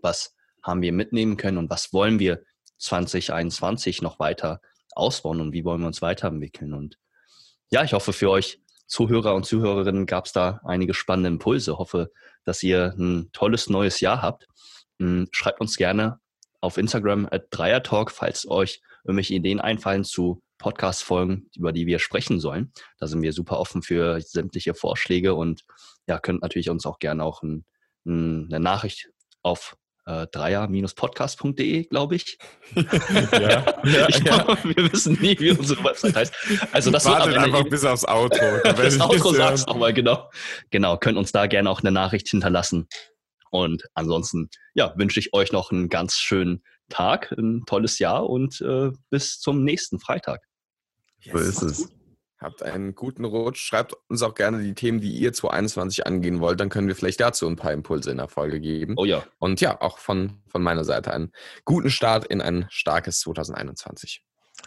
was 0.00 0.36
haben 0.62 0.82
wir 0.82 0.92
mitnehmen 0.92 1.36
können 1.36 1.58
und 1.58 1.70
was 1.70 1.92
wollen 1.92 2.18
wir 2.18 2.44
2021 2.82 4.02
noch 4.02 4.18
weiter 4.18 4.60
ausbauen 4.94 5.40
und 5.40 5.52
wie 5.52 5.64
wollen 5.64 5.80
wir 5.80 5.86
uns 5.86 6.02
weiterentwickeln. 6.02 6.74
Und 6.74 6.98
ja, 7.70 7.82
ich 7.84 7.92
hoffe 7.92 8.12
für 8.12 8.30
euch 8.30 8.60
Zuhörer 8.86 9.34
und 9.34 9.46
Zuhörerinnen 9.46 10.04
gab 10.06 10.26
es 10.26 10.32
da 10.32 10.60
einige 10.64 10.92
spannende 10.92 11.28
Impulse. 11.28 11.78
Hoffe, 11.78 12.10
dass 12.44 12.62
ihr 12.62 12.94
ein 12.98 13.30
tolles 13.32 13.70
neues 13.70 14.00
Jahr 14.00 14.20
habt. 14.20 14.46
Hm, 14.98 15.28
schreibt 15.32 15.60
uns 15.60 15.76
gerne 15.76 16.20
auf 16.60 16.76
Instagram 16.76 17.26
at 17.30 17.46
Dreiertalk, 17.50 18.10
falls 18.10 18.46
euch 18.46 18.82
irgendwelche 19.04 19.34
Ideen 19.34 19.60
einfallen 19.60 20.04
zu 20.04 20.42
Podcast-Folgen, 20.58 21.50
über 21.56 21.72
die 21.72 21.86
wir 21.86 21.98
sprechen 21.98 22.38
sollen. 22.38 22.72
Da 22.98 23.06
sind 23.06 23.22
wir 23.22 23.32
super 23.32 23.58
offen 23.58 23.82
für 23.82 24.20
sämtliche 24.20 24.74
Vorschläge 24.74 25.34
und 25.34 25.64
ja, 26.06 26.20
könnt 26.20 26.42
natürlich 26.42 26.70
uns 26.70 26.86
auch 26.86 26.98
gerne 26.98 27.24
auch 27.24 27.42
ein, 27.42 27.64
ein, 28.06 28.46
eine 28.48 28.60
Nachricht 28.60 29.10
auf 29.42 29.76
äh, 30.06 30.26
dreier-podcast.de, 30.26 31.84
glaube 31.84 32.16
ich. 32.16 32.38
ja, 32.74 33.64
ja, 33.84 34.08
ich 34.08 34.24
glaube, 34.24 34.58
ja. 34.64 34.76
wir 34.76 34.92
wissen 34.92 35.18
nie, 35.20 35.38
wie 35.38 35.52
unsere 35.52 35.82
Website 35.84 36.16
heißt. 36.16 36.34
Also 36.72 36.90
das 36.90 37.04
Wartet 37.04 37.36
einfach 37.36 37.64
bis 37.64 37.84
aufs 37.84 38.04
Auto. 38.04 38.40
das 38.64 39.00
Auto 39.00 39.32
sagst 39.32 39.68
nochmal, 39.68 39.92
genau. 39.92 40.30
Genau, 40.70 40.96
könnt 40.96 41.18
uns 41.18 41.32
da 41.32 41.46
gerne 41.46 41.70
auch 41.70 41.80
eine 41.80 41.92
Nachricht 41.92 42.28
hinterlassen. 42.28 42.88
Und 43.50 43.84
ansonsten, 43.94 44.48
ja, 44.74 44.94
wünsche 44.96 45.20
ich 45.20 45.34
euch 45.34 45.52
noch 45.52 45.70
einen 45.70 45.88
ganz 45.88 46.16
schönen 46.16 46.62
Tag, 46.88 47.32
ein 47.32 47.62
tolles 47.66 47.98
Jahr 47.98 48.28
und 48.28 48.60
äh, 48.60 48.90
bis 49.10 49.38
zum 49.38 49.62
nächsten 49.62 50.00
Freitag. 50.00 50.40
Yes, 51.20 51.32
so 51.32 51.38
ist 51.38 51.62
es. 51.62 51.76
Gut. 51.88 52.01
Habt 52.42 52.62
einen 52.64 52.96
guten 52.96 53.24
Rutsch. 53.24 53.60
Schreibt 53.60 53.94
uns 54.08 54.20
auch 54.22 54.34
gerne 54.34 54.60
die 54.62 54.74
Themen, 54.74 55.00
die 55.00 55.12
ihr 55.12 55.32
2021 55.32 56.06
angehen 56.06 56.40
wollt. 56.40 56.58
Dann 56.58 56.70
können 56.70 56.88
wir 56.88 56.96
vielleicht 56.96 57.20
dazu 57.20 57.46
ein 57.46 57.54
paar 57.54 57.72
Impulse 57.72 58.10
in 58.10 58.16
der 58.16 58.28
Folge 58.28 58.60
geben. 58.60 58.94
Oh 58.96 59.04
ja. 59.04 59.22
Und 59.38 59.60
ja, 59.60 59.80
auch 59.80 59.98
von, 59.98 60.42
von 60.48 60.60
meiner 60.62 60.82
Seite 60.82 61.12
einen 61.12 61.30
guten 61.64 61.88
Start 61.88 62.26
in 62.26 62.40
ein 62.40 62.66
starkes 62.68 63.20
2021. 63.20 64.24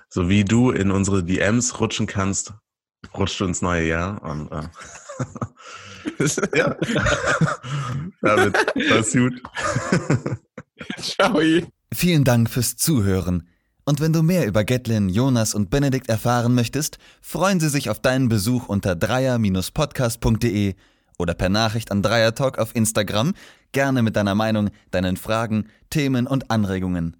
So 0.09 0.29
wie 0.29 0.45
du 0.45 0.71
in 0.71 0.89
unsere 0.91 1.23
DMs 1.23 1.79
rutschen 1.79 2.07
kannst, 2.07 2.53
rutscht 3.13 3.39
du 3.41 3.45
ins 3.45 3.61
neue 3.61 3.85
Jahr. 3.85 4.23
Und, 4.23 4.49
äh, 4.51 4.67
ja. 6.57 6.77
David, 8.21 8.55
das 8.89 9.07
ist 9.07 9.17
gut. 9.17 9.41
Ciao. 10.99 11.41
Vielen 11.93 12.23
Dank 12.23 12.49
fürs 12.49 12.77
Zuhören. 12.77 13.49
Und 13.87 14.01
wenn 14.01 14.13
du 14.13 14.23
mehr 14.23 14.47
über 14.47 14.63
Gatlin, 14.63 15.09
Jonas 15.09 15.53
und 15.53 15.69
Benedikt 15.69 16.09
erfahren 16.09 16.55
möchtest, 16.55 16.97
freuen 17.21 17.59
sie 17.59 17.69
sich 17.69 17.91
auf 17.91 17.99
deinen 17.99 18.29
Besuch 18.29 18.67
unter 18.67 18.95
dreier-podcast.de 18.95 20.73
oder 21.19 21.33
per 21.35 21.49
Nachricht 21.49 21.91
an 21.91 22.01
Dreiertalk 22.01 22.57
auf 22.57 22.75
Instagram, 22.75 23.33
gerne 23.71 24.01
mit 24.01 24.15
deiner 24.15 24.33
Meinung, 24.33 24.71
deinen 24.89 25.17
Fragen, 25.17 25.67
Themen 25.91 26.25
und 26.25 26.49
Anregungen. 26.49 27.15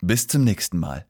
Bis 0.00 0.28
zum 0.28 0.44
nächsten 0.44 0.78
Mal. 0.78 1.04